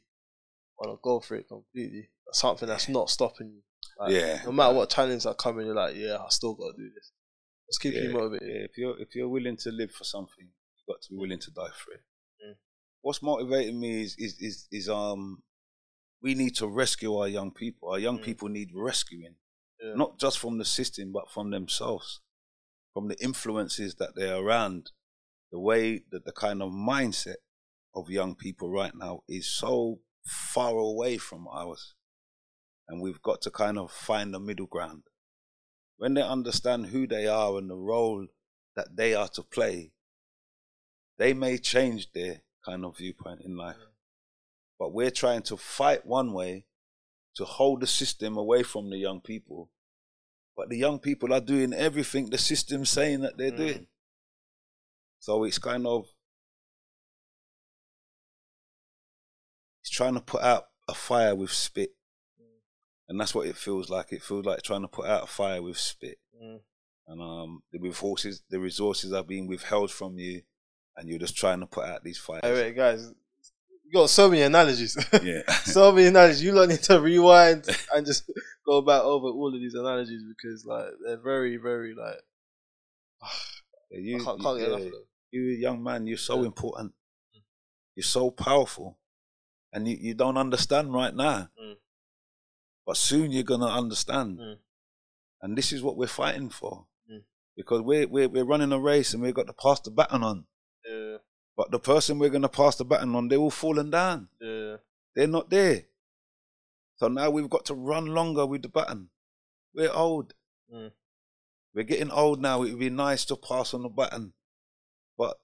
want 0.78 0.92
to 0.92 1.00
go 1.02 1.20
for 1.20 1.36
it 1.36 1.48
completely. 1.48 2.10
Something 2.32 2.68
that's 2.68 2.88
not 2.88 3.10
stopping 3.10 3.48
you. 3.50 3.62
Like, 3.98 4.12
Yeah. 4.12 4.42
No 4.44 4.52
matter 4.52 4.74
what 4.74 4.90
challenges 4.90 5.26
are 5.26 5.34
coming, 5.34 5.66
you're 5.66 5.74
like, 5.74 5.96
yeah, 5.96 6.18
I 6.18 6.28
still 6.30 6.54
got 6.54 6.72
to 6.72 6.76
do 6.76 6.90
this. 6.94 7.12
Let's 7.68 7.78
keep 7.78 7.94
Yeah, 7.94 8.02
you 8.02 8.10
motivated. 8.12 8.48
yeah, 8.48 8.62
if 8.64 8.76
you're 8.78 8.98
if 9.00 9.14
you're 9.14 9.28
willing 9.28 9.56
to 9.58 9.70
live 9.70 9.92
for 9.92 10.04
something, 10.04 10.44
you've 10.46 10.86
got 10.88 11.02
to 11.02 11.10
be 11.10 11.16
willing 11.16 11.38
to 11.40 11.50
die 11.50 11.70
for 11.74 11.92
it. 11.92 12.00
Mm. 12.44 12.56
What's 13.02 13.22
motivating 13.22 13.78
me 13.80 14.02
is 14.02 14.16
is 14.18 14.36
is, 14.40 14.68
is 14.72 14.88
um 14.88 15.42
we 16.22 16.34
need 16.34 16.54
to 16.56 16.66
rescue 16.66 17.16
our 17.16 17.28
young 17.28 17.50
people. 17.52 17.90
Our 17.90 17.98
young 17.98 18.18
Mm. 18.18 18.24
people 18.24 18.48
need 18.48 18.70
rescuing, 18.74 19.36
Yeah. 19.82 19.94
not 19.94 20.18
just 20.18 20.38
from 20.38 20.58
the 20.58 20.64
system, 20.64 21.12
but 21.12 21.30
from 21.30 21.50
themselves, 21.50 22.20
from 22.92 23.08
the 23.08 23.22
influences 23.22 23.94
that 23.96 24.14
they're 24.16 24.36
around. 24.36 24.90
The 25.52 25.58
way 25.60 26.00
that 26.10 26.24
the 26.24 26.32
kind 26.32 26.62
of 26.62 26.70
mindset 26.72 27.36
of 27.94 28.08
young 28.10 28.34
people 28.36 28.70
right 28.70 28.94
now 28.94 29.22
is 29.28 29.46
so 29.48 30.00
far 30.24 30.76
away 30.76 31.18
from 31.18 31.48
ours, 31.48 31.94
and 32.90 33.00
we've 33.00 33.22
got 33.22 33.40
to 33.42 33.50
kind 33.50 33.78
of 33.78 33.90
find 33.90 34.34
the 34.34 34.40
middle 34.40 34.66
ground 34.66 35.04
when 36.00 36.14
they 36.14 36.22
understand 36.22 36.86
who 36.86 37.06
they 37.06 37.26
are 37.26 37.58
and 37.58 37.68
the 37.68 37.76
role 37.76 38.26
that 38.74 38.96
they 38.96 39.14
are 39.14 39.28
to 39.28 39.42
play, 39.42 39.92
they 41.18 41.34
may 41.34 41.58
change 41.58 42.10
their 42.12 42.40
kind 42.64 42.86
of 42.86 42.96
viewpoint 42.96 43.42
in 43.44 43.54
life. 43.54 43.76
But 44.78 44.94
we're 44.94 45.10
trying 45.10 45.42
to 45.42 45.58
fight 45.58 46.06
one 46.06 46.32
way 46.32 46.64
to 47.34 47.44
hold 47.44 47.82
the 47.82 47.86
system 47.86 48.38
away 48.38 48.62
from 48.62 48.88
the 48.88 48.96
young 48.96 49.20
people. 49.20 49.68
But 50.56 50.70
the 50.70 50.78
young 50.78 51.00
people 51.00 51.34
are 51.34 51.40
doing 51.42 51.74
everything 51.74 52.30
the 52.30 52.38
system's 52.38 52.88
saying 52.88 53.20
that 53.20 53.36
they're 53.36 53.52
Mm. 53.52 53.56
doing. 53.58 53.86
So 55.18 55.44
it's 55.44 55.58
kind 55.58 55.86
of 55.86 56.08
it's 59.82 59.90
trying 59.90 60.14
to 60.14 60.20
put 60.22 60.40
out 60.40 60.70
a 60.88 60.94
fire 60.94 61.34
with 61.34 61.52
spit. 61.52 61.94
And 63.10 63.20
that's 63.20 63.34
what 63.34 63.46
it 63.48 63.56
feels 63.56 63.90
like. 63.90 64.12
It 64.12 64.22
feels 64.22 64.46
like 64.46 64.62
trying 64.62 64.82
to 64.82 64.88
put 64.88 65.06
out 65.06 65.24
a 65.24 65.26
fire 65.26 65.60
with 65.60 65.76
spit 65.76 66.18
Mm. 66.42 66.60
and 67.08 67.20
um, 67.20 67.62
the 67.72 67.78
resources 67.78 68.42
the 68.48 68.58
resources 68.58 69.12
are 69.12 69.22
being 69.24 69.46
withheld 69.46 69.90
from 69.90 70.16
you, 70.18 70.40
and 70.96 71.06
you're 71.08 71.18
just 71.18 71.36
trying 71.36 71.60
to 71.60 71.66
put 71.66 71.84
out 71.84 72.02
these 72.02 72.16
fires. 72.18 72.40
Hey, 72.42 72.52
wait, 72.54 72.74
guys, 72.76 73.12
you 73.84 73.92
got 73.92 74.08
so 74.08 74.30
many 74.30 74.40
analogies. 74.42 74.96
Yeah, 75.22 75.42
so 75.64 75.92
many 75.92 76.06
analogies. 76.06 76.42
You 76.42 76.52
lot 76.52 76.68
need 76.70 76.82
to 76.84 76.98
rewind 77.00 77.66
and 77.94 78.06
just 78.06 78.30
go 78.64 78.80
back 78.80 79.02
over 79.02 79.26
all 79.26 79.52
of 79.54 79.60
these 79.60 79.74
analogies 79.74 80.22
because 80.26 80.64
like 80.64 80.86
they're 81.04 81.18
very, 81.20 81.56
very 81.58 81.94
like 81.94 82.20
you, 83.90 84.16
I 84.20 84.24
can't, 84.24 84.40
can't 84.42 84.58
get 84.58 84.68
enough 84.68 84.80
of 84.80 84.92
them. 84.92 85.04
you 85.32 85.42
young 85.42 85.82
man, 85.82 86.06
you're 86.06 86.16
so 86.16 86.40
Yeah. 86.40 86.46
important. 86.46 86.92
You're 87.96 88.04
so 88.04 88.30
powerful. 88.30 88.98
And 89.72 89.86
you, 89.86 89.96
you 90.00 90.14
don't 90.14 90.36
understand 90.38 90.92
right 90.94 91.14
now. 91.14 91.48
Mm. 91.62 91.74
But 92.90 92.96
soon 92.96 93.30
you're 93.30 93.44
gonna 93.44 93.68
understand. 93.68 94.40
Mm. 94.40 94.56
And 95.42 95.56
this 95.56 95.72
is 95.72 95.80
what 95.80 95.96
we're 95.96 96.08
fighting 96.08 96.48
for. 96.50 96.86
Mm. 97.08 97.22
Because 97.56 97.82
we're, 97.82 98.08
we're 98.08 98.28
we're 98.28 98.44
running 98.44 98.72
a 98.72 98.80
race 98.80 99.14
and 99.14 99.22
we've 99.22 99.32
got 99.32 99.46
to 99.46 99.52
pass 99.52 99.78
the 99.78 99.92
baton 99.92 100.24
on. 100.24 100.46
Yeah, 100.84 101.18
But 101.56 101.70
the 101.70 101.78
person 101.78 102.18
we're 102.18 102.30
gonna 102.30 102.48
pass 102.48 102.74
the 102.74 102.84
baton 102.84 103.14
on, 103.14 103.28
they're 103.28 103.38
all 103.38 103.52
falling 103.52 103.92
down. 103.92 104.26
yeah, 104.40 104.78
They're 105.14 105.28
not 105.28 105.50
there. 105.50 105.84
So 106.96 107.06
now 107.06 107.30
we've 107.30 107.48
got 107.48 107.64
to 107.66 107.74
run 107.74 108.06
longer 108.06 108.44
with 108.44 108.62
the 108.62 108.68
baton. 108.68 109.10
We're 109.72 109.92
old. 109.92 110.34
Mm. 110.74 110.90
We're 111.72 111.84
getting 111.84 112.10
old 112.10 112.42
now. 112.42 112.64
It 112.64 112.70
would 112.70 112.80
be 112.80 112.90
nice 112.90 113.24
to 113.26 113.36
pass 113.36 113.72
on 113.72 113.82
the 113.84 113.88
baton. 113.88 114.32
But 115.16 115.38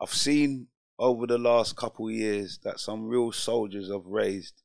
I've 0.00 0.14
seen 0.14 0.68
over 1.00 1.26
the 1.26 1.36
last 1.38 1.74
couple 1.74 2.06
of 2.06 2.14
years 2.14 2.60
that 2.62 2.78
some 2.78 3.08
real 3.08 3.32
soldiers 3.32 3.90
have 3.90 4.06
raised. 4.06 4.62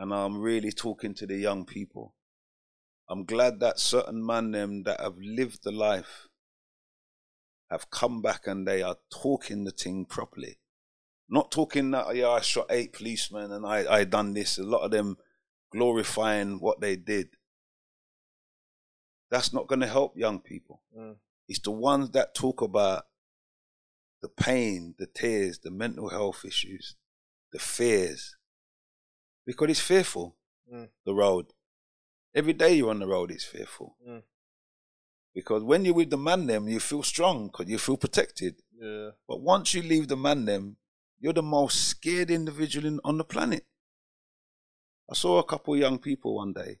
And 0.00 0.14
I'm 0.14 0.40
really 0.40 0.72
talking 0.72 1.12
to 1.16 1.26
the 1.26 1.36
young 1.36 1.66
people. 1.66 2.14
I'm 3.06 3.26
glad 3.26 3.60
that 3.60 3.78
certain 3.78 4.24
man 4.24 4.50
them 4.50 4.84
that 4.84 4.98
have 4.98 5.18
lived 5.18 5.62
the 5.62 5.72
life 5.72 6.26
have 7.70 7.90
come 7.90 8.22
back 8.22 8.46
and 8.46 8.66
they 8.66 8.80
are 8.80 8.96
talking 9.12 9.64
the 9.64 9.70
thing 9.70 10.06
properly. 10.06 10.58
Not 11.28 11.50
talking 11.50 11.90
that 11.90 12.16
yeah, 12.16 12.30
I 12.30 12.40
shot 12.40 12.68
eight 12.70 12.94
policemen 12.94 13.52
and 13.52 13.66
I, 13.66 13.84
I 13.92 14.04
done 14.04 14.32
this. 14.32 14.56
A 14.56 14.62
lot 14.62 14.80
of 14.80 14.90
them 14.90 15.18
glorifying 15.70 16.60
what 16.60 16.80
they 16.80 16.96
did. 16.96 17.28
That's 19.30 19.52
not 19.52 19.66
gonna 19.66 19.86
help 19.86 20.16
young 20.16 20.40
people. 20.40 20.80
Mm. 20.98 21.16
It's 21.46 21.60
the 21.60 21.72
ones 21.72 22.12
that 22.12 22.34
talk 22.34 22.62
about 22.62 23.02
the 24.22 24.30
pain, 24.30 24.94
the 24.98 25.06
tears, 25.06 25.58
the 25.58 25.70
mental 25.70 26.08
health 26.08 26.42
issues, 26.46 26.96
the 27.52 27.58
fears. 27.58 28.38
Because 29.46 29.70
it's 29.70 29.80
fearful, 29.80 30.36
Mm. 30.72 30.88
the 31.04 31.14
road. 31.14 31.52
Every 32.34 32.52
day 32.52 32.74
you're 32.74 32.90
on 32.90 33.00
the 33.00 33.06
road, 33.08 33.30
it's 33.32 33.44
fearful. 33.44 33.96
Mm. 34.06 34.22
Because 35.34 35.62
when 35.64 35.84
you're 35.84 35.94
with 35.94 36.10
the 36.10 36.16
man 36.16 36.46
them, 36.46 36.68
you 36.68 36.78
feel 36.80 37.02
strong 37.02 37.46
because 37.48 37.68
you 37.68 37.78
feel 37.78 37.96
protected. 37.96 38.62
yeah. 38.80 39.10
But 39.26 39.40
once 39.40 39.74
you 39.74 39.82
leave 39.82 40.08
the 40.08 40.16
man 40.16 40.44
them, 40.44 40.76
you're 41.18 41.32
the 41.32 41.42
most 41.42 41.88
scared 41.88 42.30
individual 42.30 42.86
in, 42.86 43.00
on 43.04 43.18
the 43.18 43.24
planet. 43.24 43.66
I 45.10 45.14
saw 45.14 45.38
a 45.38 45.44
couple 45.44 45.74
of 45.74 45.80
young 45.80 45.98
people 45.98 46.36
one 46.36 46.52
day 46.52 46.78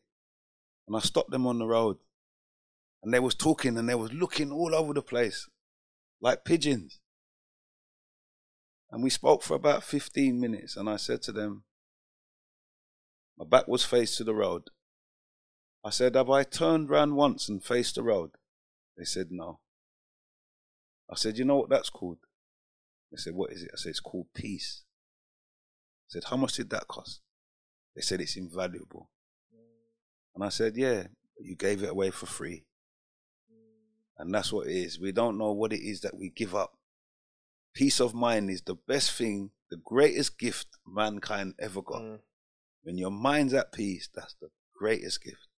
and 0.86 0.96
I 0.96 1.00
stopped 1.00 1.30
them 1.30 1.46
on 1.46 1.58
the 1.58 1.66
road 1.66 1.98
and 3.02 3.12
they 3.12 3.18
was 3.20 3.34
talking 3.34 3.76
and 3.76 3.88
they 3.88 3.94
was 3.96 4.12
looking 4.12 4.52
all 4.52 4.74
over 4.74 4.94
the 4.94 5.02
place 5.02 5.48
like 6.20 6.44
pigeons. 6.44 7.00
And 8.90 9.02
we 9.02 9.10
spoke 9.10 9.42
for 9.42 9.54
about 9.54 9.82
15 9.84 10.38
minutes 10.40 10.76
and 10.76 10.88
I 10.88 10.96
said 10.96 11.22
to 11.22 11.32
them, 11.32 11.64
my 13.40 13.46
back 13.46 13.66
was 13.66 13.84
faced 13.84 14.18
to 14.18 14.24
the 14.24 14.34
road. 14.34 14.64
I 15.82 15.88
said, 15.88 16.14
have 16.14 16.28
I 16.28 16.42
turned 16.42 16.90
round 16.90 17.16
once 17.16 17.48
and 17.48 17.64
faced 17.64 17.94
the 17.94 18.02
road? 18.02 18.32
They 18.98 19.04
said, 19.04 19.28
no. 19.30 19.60
I 21.10 21.14
said, 21.14 21.38
you 21.38 21.46
know 21.46 21.56
what 21.56 21.70
that's 21.70 21.88
called? 21.88 22.18
They 23.10 23.16
said, 23.16 23.34
what 23.34 23.50
is 23.50 23.62
it? 23.62 23.70
I 23.72 23.78
said, 23.78 23.90
it's 23.90 24.00
called 24.00 24.26
peace. 24.34 24.82
I 26.04 26.08
said, 26.08 26.24
how 26.28 26.36
much 26.36 26.56
did 26.56 26.68
that 26.68 26.86
cost? 26.86 27.20
They 27.96 28.02
said, 28.02 28.20
it's 28.20 28.36
invaluable. 28.36 29.08
And 30.34 30.44
I 30.44 30.50
said, 30.50 30.76
yeah, 30.76 31.04
you 31.40 31.56
gave 31.56 31.82
it 31.82 31.90
away 31.90 32.10
for 32.10 32.26
free. 32.26 32.66
And 34.18 34.34
that's 34.34 34.52
what 34.52 34.66
it 34.66 34.76
is. 34.76 35.00
We 35.00 35.12
don't 35.12 35.38
know 35.38 35.52
what 35.52 35.72
it 35.72 35.80
is 35.80 36.02
that 36.02 36.14
we 36.14 36.28
give 36.28 36.54
up. 36.54 36.76
Peace 37.72 38.00
of 38.00 38.12
mind 38.12 38.50
is 38.50 38.60
the 38.60 38.74
best 38.74 39.12
thing, 39.12 39.52
the 39.70 39.78
greatest 39.78 40.38
gift 40.38 40.66
mankind 40.86 41.54
ever 41.58 41.80
got. 41.80 42.02
Mm. 42.02 42.18
When 42.82 42.96
your 42.98 43.10
mind's 43.10 43.54
at 43.54 43.72
peace, 43.72 44.08
that's 44.14 44.34
the 44.40 44.48
greatest 44.74 45.22
gift. 45.22 45.48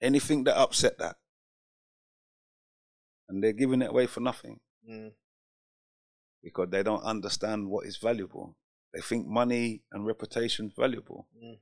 Anything 0.00 0.44
that 0.44 0.56
upset 0.58 0.98
that. 0.98 1.16
And 3.28 3.42
they're 3.42 3.52
giving 3.52 3.82
it 3.82 3.90
away 3.90 4.06
for 4.06 4.20
nothing 4.20 4.60
Mm. 4.88 5.14
because 6.42 6.68
they 6.70 6.82
don't 6.82 7.02
understand 7.02 7.68
what 7.68 7.86
is 7.86 7.96
valuable. 7.96 8.54
They 8.92 9.00
think 9.00 9.26
money 9.26 9.82
and 9.90 10.06
reputation 10.06 10.70
valuable. 10.76 11.26
Mm. 11.42 11.58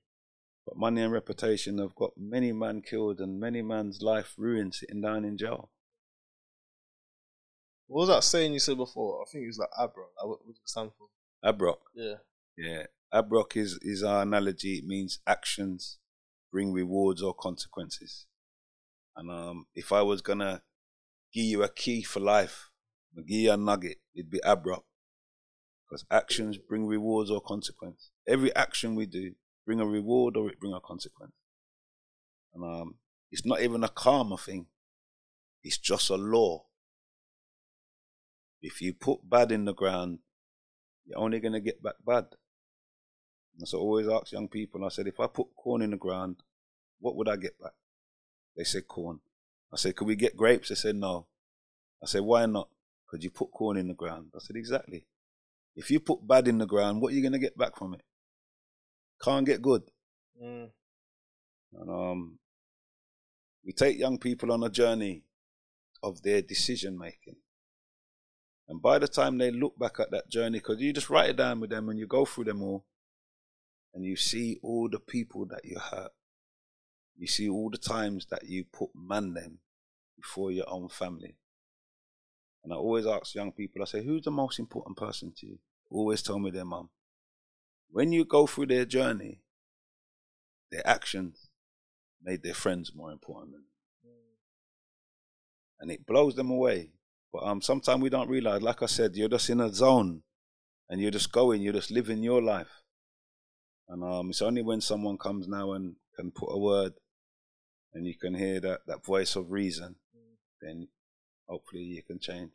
But 0.67 0.77
money 0.77 1.03
and 1.03 1.13
reputation 1.13 1.79
have 1.79 1.95
got 1.95 2.13
many 2.17 2.53
man 2.53 2.83
killed 2.83 3.21
and 3.21 3.39
many 3.39 3.63
man's 3.63 4.03
life 4.03 4.35
ruined 4.37 4.75
sitting 4.75 5.01
down 5.01 5.25
in 5.25 5.37
jail. 5.39 5.71
What 7.87 8.01
was 8.01 8.09
that 8.09 8.25
saying 8.25 8.53
you 8.55 8.59
said 8.59 8.77
before? 8.77 9.23
I 9.23 9.31
think 9.31 9.45
it 9.45 9.49
was 9.49 9.59
like 9.59 9.69
Abra. 9.79 10.05
Like, 10.17 10.27
what, 10.27 10.47
what 10.47 10.57
it 10.57 10.61
stand 10.65 10.91
for? 10.99 11.09
Abrock. 11.45 11.79
Yeah. 11.95 12.15
Yeah. 12.57 12.87
Abrock 13.15 13.57
is, 13.57 13.79
is 13.83 14.03
our 14.03 14.23
analogy. 14.23 14.79
It 14.79 14.87
means 14.87 15.21
actions 15.27 15.99
bring 16.51 16.73
rewards 16.73 17.23
or 17.23 17.35
consequences. 17.35 18.27
And 19.17 19.31
um, 19.31 19.67
if 19.75 19.93
I 19.93 20.03
was 20.03 20.23
gonna 20.23 20.63
give 21.33 21.45
you 21.45 21.63
a 21.63 21.69
key 21.69 22.03
for 22.03 22.21
life, 22.21 22.71
give 23.17 23.27
you 23.29 23.53
a 23.53 23.57
nugget, 23.57 23.99
it'd 24.15 24.31
be 24.31 24.41
Abrock. 24.41 24.83
Because 25.87 26.05
actions 26.11 26.57
bring 26.57 26.87
rewards 26.87 27.31
or 27.31 27.41
consequence. 27.41 28.11
Every 28.27 28.55
action 28.57 28.95
we 28.95 29.07
do 29.07 29.35
bring 29.67 29.81
a 29.81 29.87
reward 29.87 30.37
or 30.37 30.49
it 30.49 30.59
bring 30.59 30.73
a 30.73 30.81
consequence. 30.81 31.35
And 32.55 32.65
um, 32.65 32.95
it's 33.31 33.45
not 33.45 33.61
even 33.61 33.85
a 33.85 33.89
karma 33.89 34.39
thing. 34.39 34.67
It's 35.63 35.79
just 35.79 36.11
a 36.11 36.17
law. 36.17 36.65
If 38.63 38.81
you 38.81 38.95
put 38.95 39.29
bad 39.29 39.53
in 39.53 39.65
the 39.65 39.75
ground, 39.75 40.21
you're 41.05 41.19
only 41.19 41.41
going 41.41 41.53
to 41.53 41.61
get 41.61 41.83
back 41.83 41.95
bad. 42.07 42.27
And 43.59 43.69
so 43.69 43.79
I 43.79 43.81
always 43.81 44.09
ask 44.09 44.33
young 44.33 44.49
people, 44.49 44.85
I 44.85 44.89
said, 44.89 45.07
if 45.07 45.21
I 45.21 45.27
put 45.27 45.55
corn 45.57 45.83
in 45.83 45.91
the 45.91 45.97
ground, 45.97 46.37
what 47.01 47.17
would 47.17 47.29
I 47.29 47.37
get 47.37 47.61
back? 47.61 47.73
They 48.57 48.65
said 48.65 48.89
corn. 48.89 49.21
I 49.73 49.77
said, 49.77 49.97
could 49.97 50.07
we 50.07 50.17
get 50.17 50.37
grapes? 50.37 50.69
They 50.69 50.75
said 50.75 50.97
no. 50.97 51.27
I 52.03 52.07
said, 52.07 52.23
why 52.23 52.47
not? 52.47 52.69
Because 53.07 53.25
you 53.25 53.31
put 53.31 53.51
corn 53.51 53.77
in 53.77 53.89
the 53.89 53.95
ground. 53.95 54.33
I 54.35 54.39
said, 54.41 54.57
exactly. 54.57 55.07
If 55.75 55.91
you 55.91 56.01
put 56.01 56.27
bad 56.27 56.49
in 56.49 56.59
the 56.59 56.67
ground, 56.67 57.01
what 57.01 57.13
are 57.13 57.17
you 57.17 57.23
going 57.23 57.33
to 57.33 57.39
get 57.39 57.57
back 57.57 57.77
from 57.77 57.95
it? 57.95 58.03
Can't 59.23 59.47
get 59.47 59.63
good. 59.63 59.83
Mm. 60.43 60.71
And 61.75 61.91
um, 61.91 62.39
we 63.65 63.73
take 63.73 63.99
young 63.99 64.19
people 64.19 64.53
on 64.53 64.63
a 64.63 64.69
journey 64.69 65.23
of 66.03 66.23
their 66.23 66.43
decision 66.43 66.99
making. 66.99 67.37
And 68.69 68.83
by 68.83 68.99
the 68.99 69.09
time 69.09 69.39
they 69.39 69.51
look 69.51 69.79
back 69.79 70.01
at 70.01 70.11
that 70.11 70.29
journey, 70.29 70.59
because 70.59 70.81
you 70.81 70.93
just 70.93 71.11
write 71.11 71.31
it 71.31 71.37
down 71.37 71.61
with 71.61 71.71
them 71.71 71.89
and 71.89 71.99
you 71.99 72.07
go 72.07 72.25
through 72.25 72.45
them 72.45 72.63
all, 72.63 72.85
and 73.95 74.05
you 74.05 74.17
see 74.17 74.59
all 74.63 74.89
the 74.89 74.99
people 74.99 75.47
that 75.47 75.65
you 75.65 75.79
hurt. 75.79 76.13
You 77.17 77.27
see 77.27 77.49
all 77.49 77.71
the 77.71 77.79
times 77.79 78.27
that 78.31 78.45
you 78.49 78.65
put 78.65 78.91
man 78.95 79.35
them 79.35 79.59
before 80.17 80.51
your 80.51 80.69
own 80.69 80.89
family. 80.89 81.37
And 82.65 82.73
I 82.73 82.77
always 82.77 83.07
ask 83.07 83.35
young 83.35 83.53
people, 83.53 83.83
I 83.83 83.87
say, 83.87 84.05
who's 84.05 84.23
the 84.23 84.31
most 84.31 84.59
important 84.59 84.97
person 84.97 85.33
to 85.39 85.47
you? 85.47 85.59
Always 85.91 86.23
tell 86.23 86.39
me 86.39 86.51
their 86.51 86.65
mum. 86.65 86.91
When 87.91 88.13
you 88.13 88.25
go 88.25 88.47
through 88.47 88.67
their 88.67 88.87
journey, 88.87 89.41
their 90.71 90.87
actions 90.87 91.49
made 92.23 92.43
their 92.43 92.55
friends 92.55 92.93
more 92.95 93.11
important 93.11 93.53
than 93.53 93.65
and 95.83 95.91
it 95.91 96.07
blows 96.07 96.37
them 96.37 96.49
away. 96.49 96.93
But 97.33 97.43
um, 97.43 97.61
sometimes 97.61 98.01
we 98.01 98.09
don't 98.09 98.29
realize, 98.29 98.63
like 98.63 98.83
I 98.83 98.87
said, 98.87 99.17
you're 99.17 99.29
just 99.29 99.51
in 99.51 99.61
a 99.61 99.69
zone 99.69 100.23
and 100.89 101.01
you're 101.01 101.11
just 101.11 101.33
going, 101.33 101.61
you're 101.61 101.73
just 101.73 101.91
living 101.91 102.23
your 102.23 102.41
life. 102.41 102.82
And 103.93 104.03
um, 104.03 104.31
it's 104.31 104.41
only 104.41 104.63
when 104.63 104.81
someone 104.81 105.19
comes 105.19 105.47
now 105.47 105.73
and 105.73 105.97
can 106.17 106.31
put 106.31 106.47
a 106.47 106.59
word 106.59 106.95
and 107.93 108.07
you 108.07 108.15
can 108.19 108.35
hear 108.35 108.59
that, 108.59 108.81
that 108.87 109.05
voice 109.05 109.37
of 109.37 109.51
reason, 109.51 109.97
then 110.63 110.89
hopefully 111.47 111.83
you 111.83 112.03
can 112.03 112.19
change. 112.19 112.53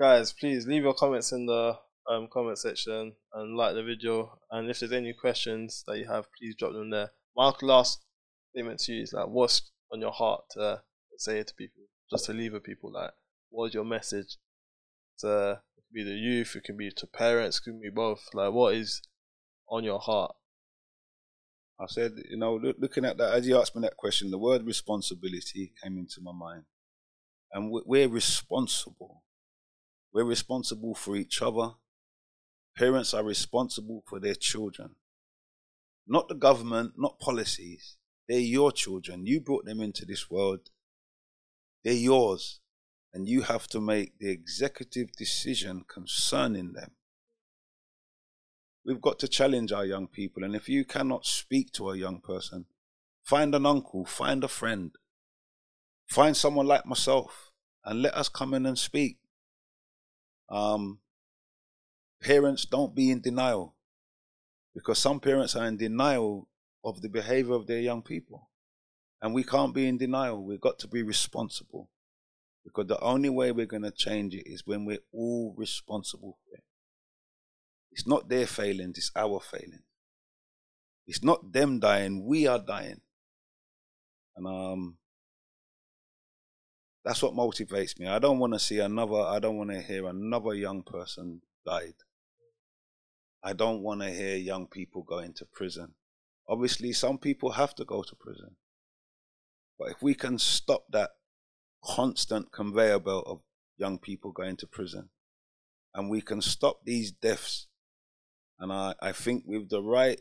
Guys, 0.00 0.32
please 0.32 0.66
leave 0.66 0.82
your 0.82 0.94
comments 0.94 1.30
in 1.30 1.44
the 1.44 1.76
um, 2.10 2.26
comment 2.32 2.56
section 2.56 3.12
and 3.34 3.54
like 3.54 3.74
the 3.74 3.82
video. 3.82 4.38
And 4.50 4.70
if 4.70 4.80
there's 4.80 4.92
any 4.92 5.12
questions 5.12 5.84
that 5.86 5.98
you 5.98 6.06
have, 6.06 6.24
please 6.38 6.54
drop 6.58 6.72
them 6.72 6.88
there. 6.88 7.10
My 7.36 7.52
last 7.60 8.00
statement 8.54 8.80
to 8.80 8.92
you 8.94 9.02
is 9.02 9.12
like, 9.12 9.28
what's 9.28 9.70
on 9.92 10.00
your 10.00 10.10
heart 10.10 10.44
to 10.52 10.80
say 11.18 11.42
to 11.42 11.54
people, 11.54 11.82
just 12.10 12.24
to 12.24 12.32
leave 12.32 12.54
with 12.54 12.64
people? 12.64 12.90
Like, 12.92 13.10
what's 13.50 13.74
your 13.74 13.84
message 13.84 14.38
to 15.18 15.60
be 15.92 16.02
the 16.02 16.10
youth, 16.10 16.56
it 16.56 16.64
can 16.64 16.76
be 16.76 16.90
to 16.90 17.06
parents, 17.06 17.58
it 17.58 17.64
can 17.70 17.80
be 17.80 17.90
both. 17.90 18.28
Like, 18.34 18.52
what 18.52 18.74
is 18.74 19.02
on 19.68 19.84
your 19.84 19.98
heart? 19.98 20.34
I 21.80 21.86
said, 21.88 22.12
you 22.30 22.36
know, 22.36 22.54
loo- 22.54 22.74
looking 22.78 23.04
at 23.04 23.18
that, 23.18 23.34
as 23.34 23.46
you 23.46 23.58
asked 23.58 23.74
me 23.74 23.82
that 23.82 23.96
question, 23.96 24.30
the 24.30 24.38
word 24.38 24.64
responsibility 24.64 25.72
came 25.82 25.98
into 25.98 26.20
my 26.20 26.32
mind. 26.32 26.64
And 27.52 27.70
we're 27.70 28.08
responsible. 28.08 29.24
We're 30.12 30.24
responsible 30.24 30.94
for 30.94 31.16
each 31.16 31.42
other. 31.42 31.72
Parents 32.76 33.12
are 33.12 33.24
responsible 33.24 34.02
for 34.08 34.20
their 34.20 34.34
children. 34.34 34.94
Not 36.06 36.28
the 36.28 36.34
government, 36.34 36.92
not 36.96 37.18
policies. 37.18 37.96
They're 38.28 38.38
your 38.38 38.72
children. 38.72 39.26
You 39.26 39.40
brought 39.40 39.64
them 39.64 39.80
into 39.80 40.06
this 40.06 40.30
world. 40.30 40.70
They're 41.84 41.92
yours. 41.94 42.60
And 43.14 43.28
you 43.28 43.42
have 43.42 43.66
to 43.68 43.80
make 43.80 44.18
the 44.18 44.30
executive 44.30 45.12
decision 45.12 45.84
concerning 45.86 46.72
them. 46.72 46.92
We've 48.84 49.00
got 49.00 49.18
to 49.20 49.28
challenge 49.28 49.70
our 49.70 49.84
young 49.84 50.08
people. 50.08 50.42
And 50.42 50.56
if 50.56 50.68
you 50.68 50.84
cannot 50.84 51.26
speak 51.26 51.72
to 51.72 51.90
a 51.90 51.96
young 51.96 52.20
person, 52.20 52.66
find 53.22 53.54
an 53.54 53.66
uncle, 53.66 54.04
find 54.06 54.42
a 54.42 54.48
friend, 54.48 54.92
find 56.08 56.36
someone 56.36 56.66
like 56.66 56.86
myself, 56.86 57.52
and 57.84 58.02
let 58.02 58.14
us 58.14 58.28
come 58.28 58.54
in 58.54 58.66
and 58.66 58.78
speak. 58.78 59.18
Um, 60.48 60.98
parents, 62.22 62.64
don't 62.64 62.94
be 62.94 63.10
in 63.10 63.20
denial 63.20 63.74
because 64.74 64.98
some 64.98 65.20
parents 65.20 65.54
are 65.54 65.66
in 65.66 65.76
denial 65.76 66.48
of 66.84 67.02
the 67.02 67.08
behavior 67.08 67.54
of 67.54 67.66
their 67.66 67.80
young 67.80 68.02
people. 68.02 68.48
And 69.20 69.34
we 69.34 69.44
can't 69.44 69.74
be 69.74 69.86
in 69.86 69.98
denial. 69.98 70.42
We've 70.44 70.60
got 70.60 70.78
to 70.80 70.88
be 70.88 71.02
responsible. 71.02 71.88
Because 72.64 72.86
the 72.86 73.00
only 73.00 73.28
way 73.28 73.52
we're 73.52 73.66
going 73.66 73.82
to 73.82 73.90
change 73.90 74.34
it 74.34 74.46
is 74.46 74.66
when 74.66 74.84
we're 74.84 75.04
all 75.12 75.54
responsible 75.56 76.38
for 76.44 76.56
it. 76.56 76.64
It's 77.92 78.06
not 78.06 78.28
their 78.28 78.46
failing, 78.46 78.94
it's 78.96 79.10
our 79.14 79.40
failing. 79.40 79.82
It's 81.06 81.22
not 81.22 81.52
them 81.52 81.78
dying, 81.78 82.24
we 82.24 82.46
are 82.46 82.58
dying. 82.58 83.00
And 84.36 84.46
um 84.46 84.96
that's 87.04 87.22
what 87.22 87.34
motivates 87.34 87.98
me. 87.98 88.06
I 88.06 88.18
don't 88.18 88.38
want 88.38 88.52
to 88.52 88.58
see 88.58 88.78
another 88.78 89.20
I 89.20 89.38
don't 89.38 89.58
want 89.58 89.70
to 89.70 89.82
hear 89.82 90.06
another 90.06 90.54
young 90.54 90.82
person 90.82 91.42
died. 91.66 91.94
I 93.42 93.52
don't 93.52 93.82
want 93.82 94.00
to 94.00 94.10
hear 94.10 94.36
young 94.36 94.68
people 94.68 95.02
go 95.02 95.18
into 95.18 95.44
prison. 95.44 95.94
Obviously 96.48 96.92
some 96.92 97.18
people 97.18 97.52
have 97.52 97.74
to 97.74 97.84
go 97.84 98.02
to 98.02 98.16
prison. 98.16 98.56
But 99.78 99.90
if 99.90 100.02
we 100.02 100.14
can 100.14 100.38
stop 100.38 100.84
that 100.90 101.10
constant 101.84 102.52
conveyor 102.52 103.00
belt 103.00 103.24
of 103.26 103.40
young 103.76 103.98
people 103.98 104.32
going 104.32 104.56
to 104.56 104.66
prison. 104.66 105.10
And 105.94 106.08
we 106.08 106.20
can 106.20 106.40
stop 106.40 106.84
these 106.84 107.10
deaths. 107.10 107.66
And 108.58 108.72
i, 108.72 108.94
I 109.00 109.12
think 109.12 109.44
with 109.46 109.68
the 109.68 109.82
right 109.82 110.20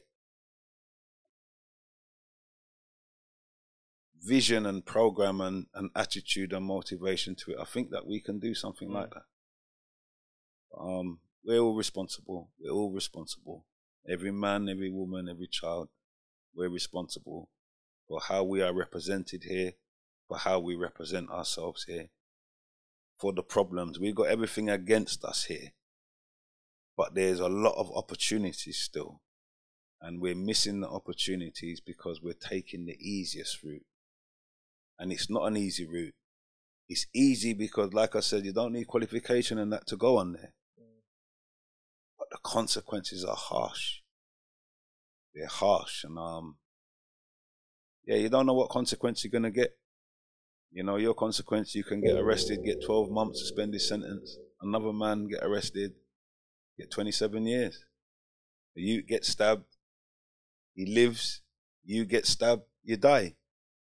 vision 4.23 4.65
and 4.65 4.85
program 4.85 5.41
and, 5.41 5.65
and 5.73 5.89
attitude 5.95 6.53
and 6.53 6.63
motivation 6.63 7.33
to 7.33 7.51
it 7.51 7.57
i 7.59 7.63
think 7.63 7.89
that 7.89 8.05
we 8.05 8.19
can 8.19 8.37
do 8.39 8.53
something 8.53 8.89
mm. 8.89 8.93
like 8.93 9.09
that. 9.09 9.23
Um, 10.79 11.19
we're 11.43 11.59
all 11.59 11.75
responsible. 11.75 12.49
We're 12.59 12.71
all 12.71 12.91
responsible. 12.91 13.65
Every 14.07 14.31
man 14.31 14.69
every 14.69 14.89
woman 14.89 15.27
every 15.29 15.47
child 15.47 15.89
we're 16.55 16.69
responsible 16.69 17.49
for 18.07 18.19
how 18.27 18.43
we 18.43 18.61
are 18.61 18.73
represented 18.73 19.43
here 19.43 19.73
for 20.31 20.37
how 20.37 20.57
we 20.57 20.75
represent 20.75 21.29
ourselves 21.29 21.83
here, 21.83 22.07
for 23.19 23.33
the 23.33 23.43
problems. 23.43 23.99
We've 23.99 24.15
got 24.15 24.29
everything 24.29 24.69
against 24.69 25.25
us 25.25 25.43
here, 25.43 25.73
but 26.95 27.15
there's 27.15 27.41
a 27.41 27.49
lot 27.49 27.75
of 27.75 27.91
opportunities 27.93 28.77
still. 28.77 29.19
And 29.99 30.21
we're 30.21 30.33
missing 30.33 30.79
the 30.79 30.87
opportunities 30.87 31.81
because 31.81 32.21
we're 32.21 32.31
taking 32.31 32.85
the 32.85 32.95
easiest 32.97 33.61
route. 33.61 33.83
And 34.97 35.11
it's 35.11 35.29
not 35.29 35.47
an 35.47 35.57
easy 35.57 35.85
route. 35.85 36.13
It's 36.87 37.07
easy 37.13 37.51
because, 37.51 37.93
like 37.93 38.15
I 38.15 38.21
said, 38.21 38.45
you 38.45 38.53
don't 38.53 38.71
need 38.71 38.87
qualification 38.87 39.57
and 39.57 39.73
that 39.73 39.85
to 39.87 39.97
go 39.97 40.15
on 40.15 40.31
there. 40.31 40.53
But 42.17 42.29
the 42.31 42.37
consequences 42.41 43.25
are 43.25 43.35
harsh. 43.35 43.99
They're 45.35 45.47
harsh. 45.47 46.05
And, 46.05 46.17
um, 46.17 46.55
yeah, 48.05 48.15
you 48.15 48.29
don't 48.29 48.45
know 48.45 48.53
what 48.53 48.69
consequence 48.69 49.25
you're 49.25 49.31
going 49.31 49.43
to 49.43 49.51
get. 49.51 49.75
You 50.71 50.83
know, 50.83 50.95
your 50.95 51.13
consequence, 51.13 51.75
you 51.75 51.83
can 51.83 52.01
get 52.01 52.15
arrested, 52.15 52.63
get 52.63 52.83
12 52.83 53.09
months 53.09 53.39
suspended 53.39 53.81
sentence. 53.81 54.37
Another 54.61 54.93
man 54.93 55.27
get 55.27 55.43
arrested, 55.43 55.93
get 56.77 56.89
27 56.89 57.45
years. 57.45 57.85
You 58.73 59.01
get 59.01 59.25
stabbed, 59.25 59.65
he 60.73 60.85
lives, 60.85 61.41
you 61.83 62.05
get 62.05 62.25
stabbed, 62.25 62.63
you 62.83 62.95
die. 62.95 63.35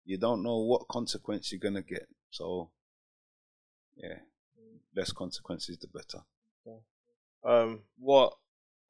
You 0.04 0.18
don't 0.18 0.42
know 0.42 0.58
what 0.58 0.86
consequence 0.88 1.50
you're 1.50 1.58
going 1.58 1.74
to 1.74 1.82
get. 1.82 2.08
So, 2.30 2.70
yeah, 3.96 4.18
less 4.94 5.12
consequences, 5.12 5.78
the 5.78 5.86
better. 5.86 6.24
Um, 7.42 7.80
what 7.98 8.34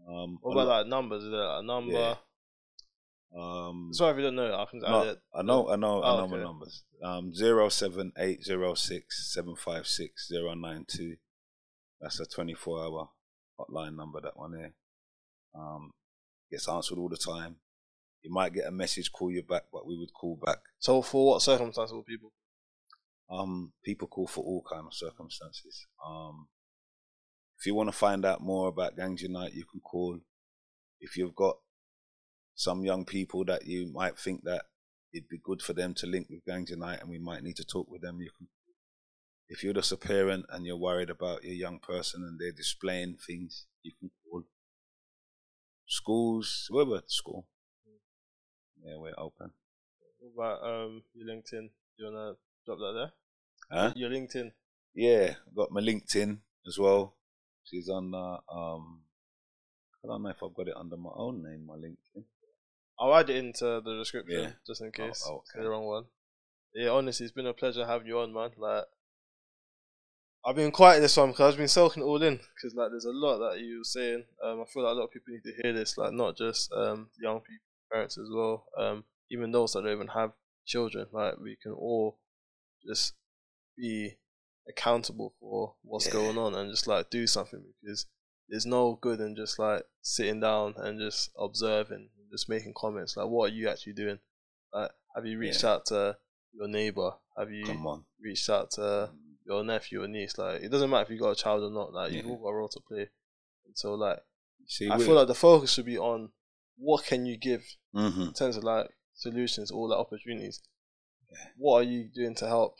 Um, 0.07 0.39
what 0.43 0.53
about 0.53 0.66
like 0.66 0.87
numbers? 0.87 1.24
Is 1.24 1.30
there 1.30 1.59
a 1.59 1.62
number? 1.62 1.93
Yeah. 1.93 2.16
Um, 3.39 3.91
Sorry 3.93 4.12
if 4.12 4.16
you 4.18 4.22
don't 4.24 4.37
know. 4.37 4.55
I 4.55 4.64
can 4.70 4.80
no, 4.80 5.03
it. 5.03 5.18
I 5.35 5.43
know. 5.43 5.68
I 5.68 5.76
know. 5.76 6.03
Oh, 6.03 6.14
I 6.14 6.16
know 6.16 6.22
okay. 6.24 6.37
my 6.37 6.43
numbers. 6.43 6.85
Um, 7.03 7.35
zero 7.35 7.68
seven 7.68 8.12
eight 8.16 8.45
zero 8.45 8.74
six 8.74 9.32
seven 9.32 9.57
five 9.57 9.87
six 9.87 10.28
zero 10.28 10.55
nine 10.55 10.85
two. 10.87 11.16
That's 12.01 12.20
a 12.20 12.26
twenty 12.26 12.55
four 12.55 12.82
hour 12.82 13.09
hotline 13.59 13.97
number. 13.97 14.20
That 14.20 14.37
one 14.37 14.53
there. 14.53 14.72
Um, 15.55 15.93
gets 16.51 16.68
answered 16.68 16.99
all 16.99 17.09
the 17.09 17.16
time. 17.16 17.57
You 18.22 18.32
might 18.32 18.55
get 18.55 18.66
a 18.66 18.72
message 18.72 19.12
call 19.12 19.30
you 19.30 19.43
back, 19.43 19.64
but 19.72 19.87
we 19.87 19.99
would 19.99 20.12
call 20.14 20.39
back. 20.45 20.59
So 20.78 21.03
for 21.03 21.26
what 21.26 21.43
circumstances 21.43 21.93
will 21.93 22.05
people? 22.05 22.32
Um, 23.30 23.72
people 23.85 24.09
call 24.09 24.26
for 24.26 24.45
all 24.45 24.64
kind 24.68 24.87
of 24.87 24.95
circumstances. 24.95 25.87
Um, 26.07 26.49
if 27.58 27.67
you 27.67 27.75
want 27.75 27.88
to 27.88 27.96
find 27.96 28.25
out 28.25 28.41
more 28.41 28.68
about 28.68 28.96
Gangs 28.96 29.22
Unite, 29.22 29.54
you 29.54 29.64
can 29.64 29.80
call. 29.80 30.21
If 31.00 31.17
you've 31.17 31.34
got 31.34 31.57
some 32.55 32.85
young 32.85 33.05
people 33.05 33.45
that 33.45 33.67
you 33.67 33.91
might 33.93 34.18
think 34.18 34.45
that 34.45 34.67
it'd 35.13 35.29
be 35.29 35.41
good 35.43 35.63
for 35.63 35.72
them 35.72 35.95
to 35.95 36.07
link 36.07 36.29
with 36.29 36.45
Gangs 36.45 36.71
Unite 36.71 37.01
and 37.01 37.11
we 37.11 37.18
might 37.18 37.43
need 37.43 37.57
to 37.57 37.64
talk 37.64 37.89
with 37.89 38.03
them. 38.03 38.21
You 38.21 38.31
can, 38.37 38.49
if 39.49 39.63
you're 39.63 39.75
just 39.75 39.93
a 39.93 39.97
parent 39.97 40.47
and 40.51 40.64
you're 40.64 40.76
worried 40.76 41.11
about 41.11 41.45
your 41.45 41.55
young 41.55 41.79
person 41.79 42.22
and 42.22 42.39
they're 42.39 42.53
displaying 42.53 43.17
things, 43.25 43.67
you 43.83 43.93
can 43.99 44.11
call 44.31 44.43
schools, 45.87 46.67
wherever 46.71 46.97
at 46.97 47.11
school. 47.11 47.47
Yeah, 48.85 48.97
we're 48.99 49.14
open. 49.18 49.53
What 50.18 50.45
about 50.45 50.64
um, 50.64 51.03
your 51.14 51.29
LinkedIn? 51.29 51.71
You 51.97 52.07
wanna 52.07 52.35
drop 52.67 52.79
that 52.79 52.93
there? 52.95 53.13
Huh? 53.71 53.93
Your 53.97 54.11
LinkedIn. 54.11 54.53
Yeah, 54.95 55.35
I've 55.47 55.55
got 55.55 55.71
my 55.71 55.81
LinkedIn 55.81 56.39
as 56.67 56.79
well. 56.79 57.14
She's 57.64 57.89
on. 57.89 58.14
Uh, 58.14 58.39
um, 58.53 59.01
I 60.05 60.09
don't 60.09 60.22
know 60.22 60.29
if 60.29 60.43
I've 60.43 60.55
got 60.55 60.68
it 60.68 60.76
under 60.76 60.97
my 60.97 61.11
own 61.14 61.43
name, 61.43 61.67
my 61.67 61.75
LinkedIn. 61.75 62.25
I'll 62.99 63.14
add 63.14 63.30
it 63.30 63.37
into 63.37 63.80
the 63.84 63.96
description 63.99 64.41
yeah. 64.41 64.50
just 64.66 64.80
in 64.80 64.88
oh, 64.88 64.91
case. 64.91 65.25
Oh, 65.26 65.42
okay. 65.57 65.62
The 65.62 65.68
wrong 65.68 65.87
one. 65.87 66.04
Yeah, 66.75 66.91
honestly, 66.91 67.25
it's 67.25 67.34
been 67.34 67.46
a 67.46 67.53
pleasure 67.53 67.87
having 67.87 68.07
you 68.07 68.18
on, 68.18 68.33
man. 68.33 68.50
Like, 68.57 68.84
I've 70.45 70.57
been 70.57 70.71
quiet 70.71 71.00
this 71.00 71.16
one 71.16 71.30
because 71.30 71.53
I've 71.54 71.58
been 71.58 71.68
soaking 71.68 72.03
it 72.03 72.07
all 72.07 72.22
in. 72.22 72.37
Because 72.37 72.75
like, 72.75 72.91
there's 72.91 73.04
a 73.04 73.12
lot 73.12 73.38
that 73.38 73.61
you 73.61 73.79
were 73.79 73.84
saying. 73.84 74.25
Um, 74.45 74.62
I 74.62 74.64
feel 74.72 74.83
like 74.83 74.92
a 74.92 74.99
lot 74.99 75.04
of 75.04 75.11
people 75.11 75.33
need 75.33 75.45
to 75.45 75.62
hear 75.62 75.72
this. 75.72 75.96
Like, 75.96 76.12
not 76.12 76.37
just 76.37 76.72
um 76.72 77.08
young 77.21 77.41
people, 77.41 77.64
parents 77.92 78.18
as 78.18 78.29
well. 78.33 78.66
Um, 78.79 79.04
even 79.30 79.53
those 79.53 79.72
that 79.72 79.83
don't 79.83 79.92
even 79.92 80.08
have 80.08 80.33
children. 80.66 81.07
Like, 81.12 81.38
we 81.38 81.57
can 81.62 81.72
all 81.72 82.18
just 82.87 83.14
be 83.76 84.16
accountable 84.68 85.34
for 85.41 85.75
what's 85.83 86.07
yeah. 86.07 86.12
going 86.12 86.38
on 86.38 86.54
and 86.54 86.71
just 86.71 86.87
like 86.87 87.11
do 87.11 87.26
something 87.26 87.62
because 87.83 88.07
there's 88.49 88.66
no 88.66 88.99
good 89.00 89.21
in 89.21 89.37
just 89.37 89.58
like 89.58 89.83
sitting 90.03 90.41
down 90.41 90.75
and 90.79 91.00
just 91.00 91.30
observing 91.38 92.08
just 92.34 92.48
making 92.48 92.74
comments. 92.76 93.16
Like, 93.16 93.28
what 93.28 93.50
are 93.50 93.54
you 93.54 93.68
actually 93.68 93.92
doing? 93.92 94.18
Like, 94.72 94.90
have 95.14 95.24
you 95.24 95.38
reached 95.38 95.62
yeah. 95.62 95.70
out 95.70 95.86
to 95.86 96.16
your 96.52 96.68
neighbor? 96.68 97.12
Have 97.38 97.50
you 97.50 97.64
reached 98.20 98.50
out 98.50 98.72
to 98.72 99.11
your 99.46 99.62
nephew 99.62 100.02
or 100.02 100.08
niece? 100.08 100.36
Like, 100.36 100.62
it 100.62 100.70
doesn't 100.70 100.90
matter 100.90 101.04
if 101.04 101.11
you 101.11 101.18
got 101.18 101.30
a 101.30 101.42
child 101.42 101.62
or 101.62 101.70
not. 101.70 101.92
Like, 101.92 102.11
yeah. 102.11 102.18
you've 102.18 102.30
all 102.30 102.42
got 102.42 102.48
a 102.48 102.54
role 102.54 102.68
to 102.68 102.80
play. 102.88 103.08
And 103.66 103.76
so, 103.76 103.94
like, 103.94 104.18
See, 104.66 104.90
I 104.90 104.98
feel 104.98 105.14
like 105.14 105.28
the 105.28 105.34
focus 105.34 105.72
should 105.72 105.84
be 105.84 105.98
on 105.98 106.30
what 106.76 107.04
can 107.04 107.26
you 107.26 107.36
give 107.36 107.62
mm-hmm. 107.94 108.22
in 108.22 108.32
terms 108.32 108.56
of 108.56 108.64
like 108.64 108.88
solutions 109.14 109.70
or 109.70 109.88
like 109.88 109.98
opportunities. 109.98 110.61
Yeah. 111.30 111.48
What 111.58 111.80
are 111.80 111.82
you 111.82 112.08
doing 112.14 112.34
to 112.36 112.46
help? 112.46 112.76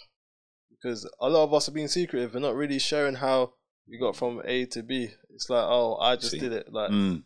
Because 0.71 1.09
a 1.21 1.29
lot 1.29 1.45
of 1.45 1.55
us 1.55 1.69
are 1.69 1.73
being 1.73 1.89
secretive 1.89 2.35
and 2.35 2.43
not 2.43 2.55
really 2.55 2.79
sharing 2.79 3.17
how 3.17 3.55
we 3.89 3.99
got 3.99 4.17
from 4.17 4.43
A 4.45 4.67
to 4.67 4.83
B. 4.83 5.11
It's 5.35 5.51
like, 5.51 5.65
oh, 5.65 5.97
I 5.97 6.17
just 6.17 6.33
See. 6.33 6.39
did 6.39 6.53
it. 6.53 6.73
Like, 6.73 6.91
mm. 6.91 7.23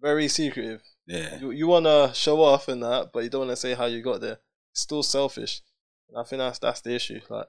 very 0.00 0.28
secretive. 0.28 0.82
Yeah. 1.08 1.38
You, 1.40 1.50
you 1.52 1.66
want 1.66 1.86
to 1.86 2.12
show 2.14 2.40
off 2.42 2.68
and 2.68 2.82
that, 2.82 3.10
but 3.12 3.24
you 3.24 3.30
don't 3.30 3.46
want 3.46 3.50
to 3.52 3.56
say 3.56 3.74
how 3.74 3.86
you 3.86 4.02
got 4.02 4.20
there. 4.20 4.38
It's 4.72 4.82
still 4.82 5.02
selfish. 5.02 5.62
And 6.10 6.18
I 6.18 6.22
think 6.22 6.38
that's 6.38 6.58
that's 6.58 6.82
the 6.82 6.94
issue. 6.94 7.20
Like, 7.30 7.46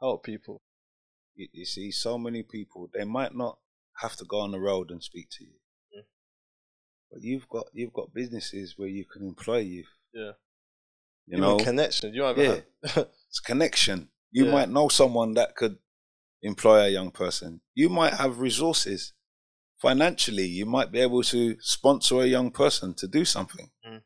help 0.00 0.24
people. 0.24 0.62
You, 1.34 1.48
you 1.52 1.64
see, 1.64 1.90
so 1.90 2.16
many 2.18 2.42
people 2.44 2.88
they 2.94 3.04
might 3.04 3.34
not 3.34 3.58
have 4.00 4.14
to 4.16 4.24
go 4.24 4.38
on 4.40 4.52
the 4.52 4.60
road 4.60 4.90
and 4.90 5.02
speak 5.02 5.28
to 5.38 5.44
you, 5.44 5.54
Mm. 5.96 6.04
but 7.10 7.22
you've 7.22 7.48
got 7.48 7.66
you've 7.72 7.92
got 7.92 8.14
businesses 8.14 8.74
where 8.78 8.88
you 8.88 9.04
can 9.04 9.26
employ 9.26 9.58
youth. 9.58 9.92
Yeah. 10.14 10.32
You 11.26 11.36
Even 11.38 11.40
know, 11.40 11.56
connection. 11.58 12.14
You 12.14 12.20
know, 12.20 12.34
Yeah. 12.36 12.60
yeah. 12.96 13.04
it's 13.28 13.40
connection. 13.40 14.08
You 14.30 14.46
Yeah. 14.46 14.52
might 14.52 14.68
know 14.68 14.88
someone 14.88 15.34
that 15.34 15.56
could 15.56 15.78
employ 16.42 16.78
a 16.84 16.88
young 16.88 17.10
person. 17.10 17.60
You 17.74 17.88
might 17.88 18.14
have 18.14 18.38
resources 18.40 19.12
financially. 19.80 20.46
You 20.46 20.66
might 20.66 20.92
be 20.92 21.00
able 21.00 21.22
to 21.24 21.56
sponsor 21.60 22.20
a 22.20 22.26
young 22.26 22.50
person 22.50 22.94
to 22.94 23.08
do 23.08 23.24
something. 23.24 23.70
Mm. 23.86 24.02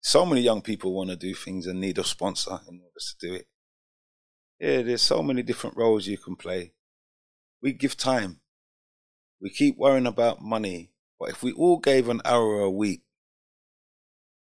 So 0.00 0.24
many 0.24 0.42
young 0.42 0.62
people 0.62 0.94
want 0.94 1.10
to 1.10 1.16
do 1.16 1.34
things 1.34 1.66
and 1.66 1.80
need 1.80 1.98
a 1.98 2.04
sponsor 2.04 2.60
in 2.68 2.80
order 2.80 3.00
to 3.00 3.26
do 3.26 3.34
it. 3.34 3.48
Yeah, 4.60 4.82
there's 4.82 5.02
so 5.02 5.22
many 5.22 5.42
different 5.42 5.76
roles 5.76 6.06
you 6.06 6.18
can 6.18 6.36
play. 6.36 6.72
We 7.62 7.72
give 7.72 7.96
time. 7.96 8.40
We 9.40 9.50
keep 9.50 9.76
worrying 9.76 10.06
about 10.06 10.42
money. 10.42 10.90
But 11.18 11.30
if 11.30 11.42
we 11.42 11.52
all 11.52 11.78
gave 11.78 12.08
an 12.08 12.20
hour 12.24 12.60
a 12.60 12.70
week, 12.70 13.02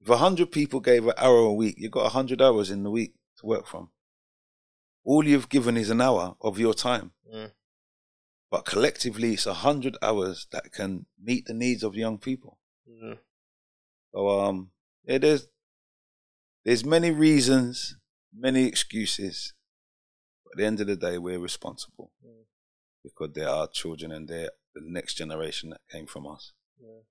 if 0.01 0.09
a 0.09 0.17
hundred 0.17 0.51
people 0.51 0.79
gave 0.79 1.07
an 1.07 1.13
hour 1.17 1.39
a 1.39 1.53
week, 1.53 1.75
you've 1.77 1.91
got 1.91 2.05
a 2.05 2.09
hundred 2.09 2.41
hours 2.41 2.69
in 2.69 2.83
the 2.83 2.91
week 2.91 3.13
to 3.39 3.45
work 3.45 3.67
from. 3.67 3.89
All 5.03 5.25
you've 5.25 5.49
given 5.49 5.77
is 5.77 5.89
an 5.89 6.01
hour 6.01 6.35
of 6.41 6.59
your 6.59 6.73
time. 6.73 7.11
Mm. 7.33 7.51
But 8.51 8.65
collectively, 8.65 9.33
it's 9.33 9.45
a 9.45 9.53
hundred 9.53 9.95
hours 10.01 10.47
that 10.51 10.71
can 10.71 11.05
meet 11.21 11.45
the 11.45 11.53
needs 11.53 11.83
of 11.83 11.95
young 11.95 12.17
people. 12.17 12.57
So, 14.11 14.27
um, 14.41 14.71
yeah, 15.05 15.19
there's 15.19 15.47
there's 16.65 16.83
many 16.83 17.11
reasons, 17.11 17.95
many 18.35 18.65
excuses. 18.65 19.53
But 20.43 20.53
at 20.53 20.57
the 20.57 20.65
end 20.65 20.81
of 20.81 20.87
the 20.87 20.95
day, 20.95 21.17
we're 21.17 21.39
responsible 21.39 22.11
because 23.03 23.31
they're 23.33 23.67
children 23.67 24.11
and 24.11 24.27
they're 24.27 24.51
the 24.73 24.81
next 24.83 25.15
generation 25.15 25.69
that 25.69 25.81
came 25.91 26.05
from 26.05 26.27
us. 26.27 26.53
Yeah. 26.79 27.01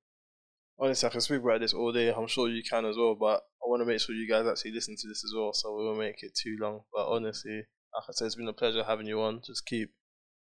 Honestly, 0.78 1.08
I 1.08 1.10
can 1.10 1.20
speak 1.20 1.40
about 1.40 1.60
this 1.60 1.72
all 1.72 1.92
day. 1.92 2.12
I'm 2.12 2.26
sure 2.26 2.48
you 2.48 2.62
can 2.62 2.84
as 2.84 2.96
well, 2.96 3.14
but 3.14 3.42
I 3.62 3.66
want 3.66 3.80
to 3.80 3.86
make 3.86 4.00
sure 4.00 4.14
you 4.14 4.28
guys 4.28 4.46
actually 4.46 4.72
listen 4.72 4.96
to 4.96 5.08
this 5.08 5.24
as 5.24 5.32
well, 5.34 5.52
so 5.52 5.76
we 5.76 5.84
won't 5.84 5.98
make 5.98 6.22
it 6.22 6.34
too 6.34 6.56
long. 6.60 6.82
But 6.92 7.08
honestly, 7.08 7.56
like 7.94 8.04
I 8.08 8.12
said, 8.12 8.26
it's 8.26 8.36
been 8.36 8.48
a 8.48 8.52
pleasure 8.52 8.84
having 8.84 9.06
you 9.06 9.20
on. 9.20 9.40
Just 9.44 9.66
keep 9.66 9.90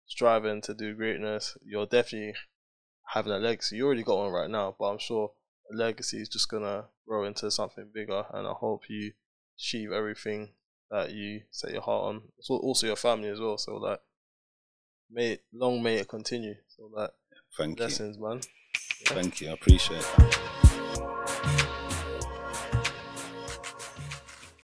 striving 0.10 0.62
to 0.62 0.74
do 0.74 0.94
greatness. 0.94 1.58
You're 1.64 1.86
definitely 1.86 2.36
having 3.14 3.32
a 3.32 3.38
legacy. 3.38 3.78
You 3.78 3.86
already 3.86 4.04
got 4.04 4.18
one 4.18 4.32
right 4.34 4.50
now, 4.50 4.76
but 4.78 4.92
I'm 4.92 5.00
sure 5.00 5.32
a 5.72 5.76
legacy 5.76 6.22
is 6.22 6.28
just 6.28 6.50
gonna 6.50 6.86
grow 7.08 7.24
into 7.24 7.50
something 7.50 7.90
bigger. 7.94 8.26
And 8.34 8.46
I 8.46 8.52
hope 8.52 8.90
you 8.90 9.14
achieve 9.58 9.92
everything 9.92 10.50
that 10.92 11.12
you 11.12 11.44
set 11.52 11.72
your 11.72 11.82
heart 11.82 12.16
on. 12.16 12.22
So 12.42 12.58
also 12.58 12.88
your 12.88 12.96
family 12.96 13.30
as 13.30 13.40
well. 13.40 13.58
So 13.58 13.78
like, 13.78 14.02
may 15.10 15.34
it, 15.34 15.44
long 15.54 15.82
may 15.82 15.96
it 15.96 16.08
continue. 16.08 16.56
So 16.68 16.92
that 16.98 17.12
Thank 17.58 17.72
you. 17.72 17.76
blessings, 17.78 18.18
man. 18.20 18.42
Thank 19.06 19.42
you. 19.42 19.50
I 19.50 19.54
appreciate 19.54 20.02
that. 20.02 20.59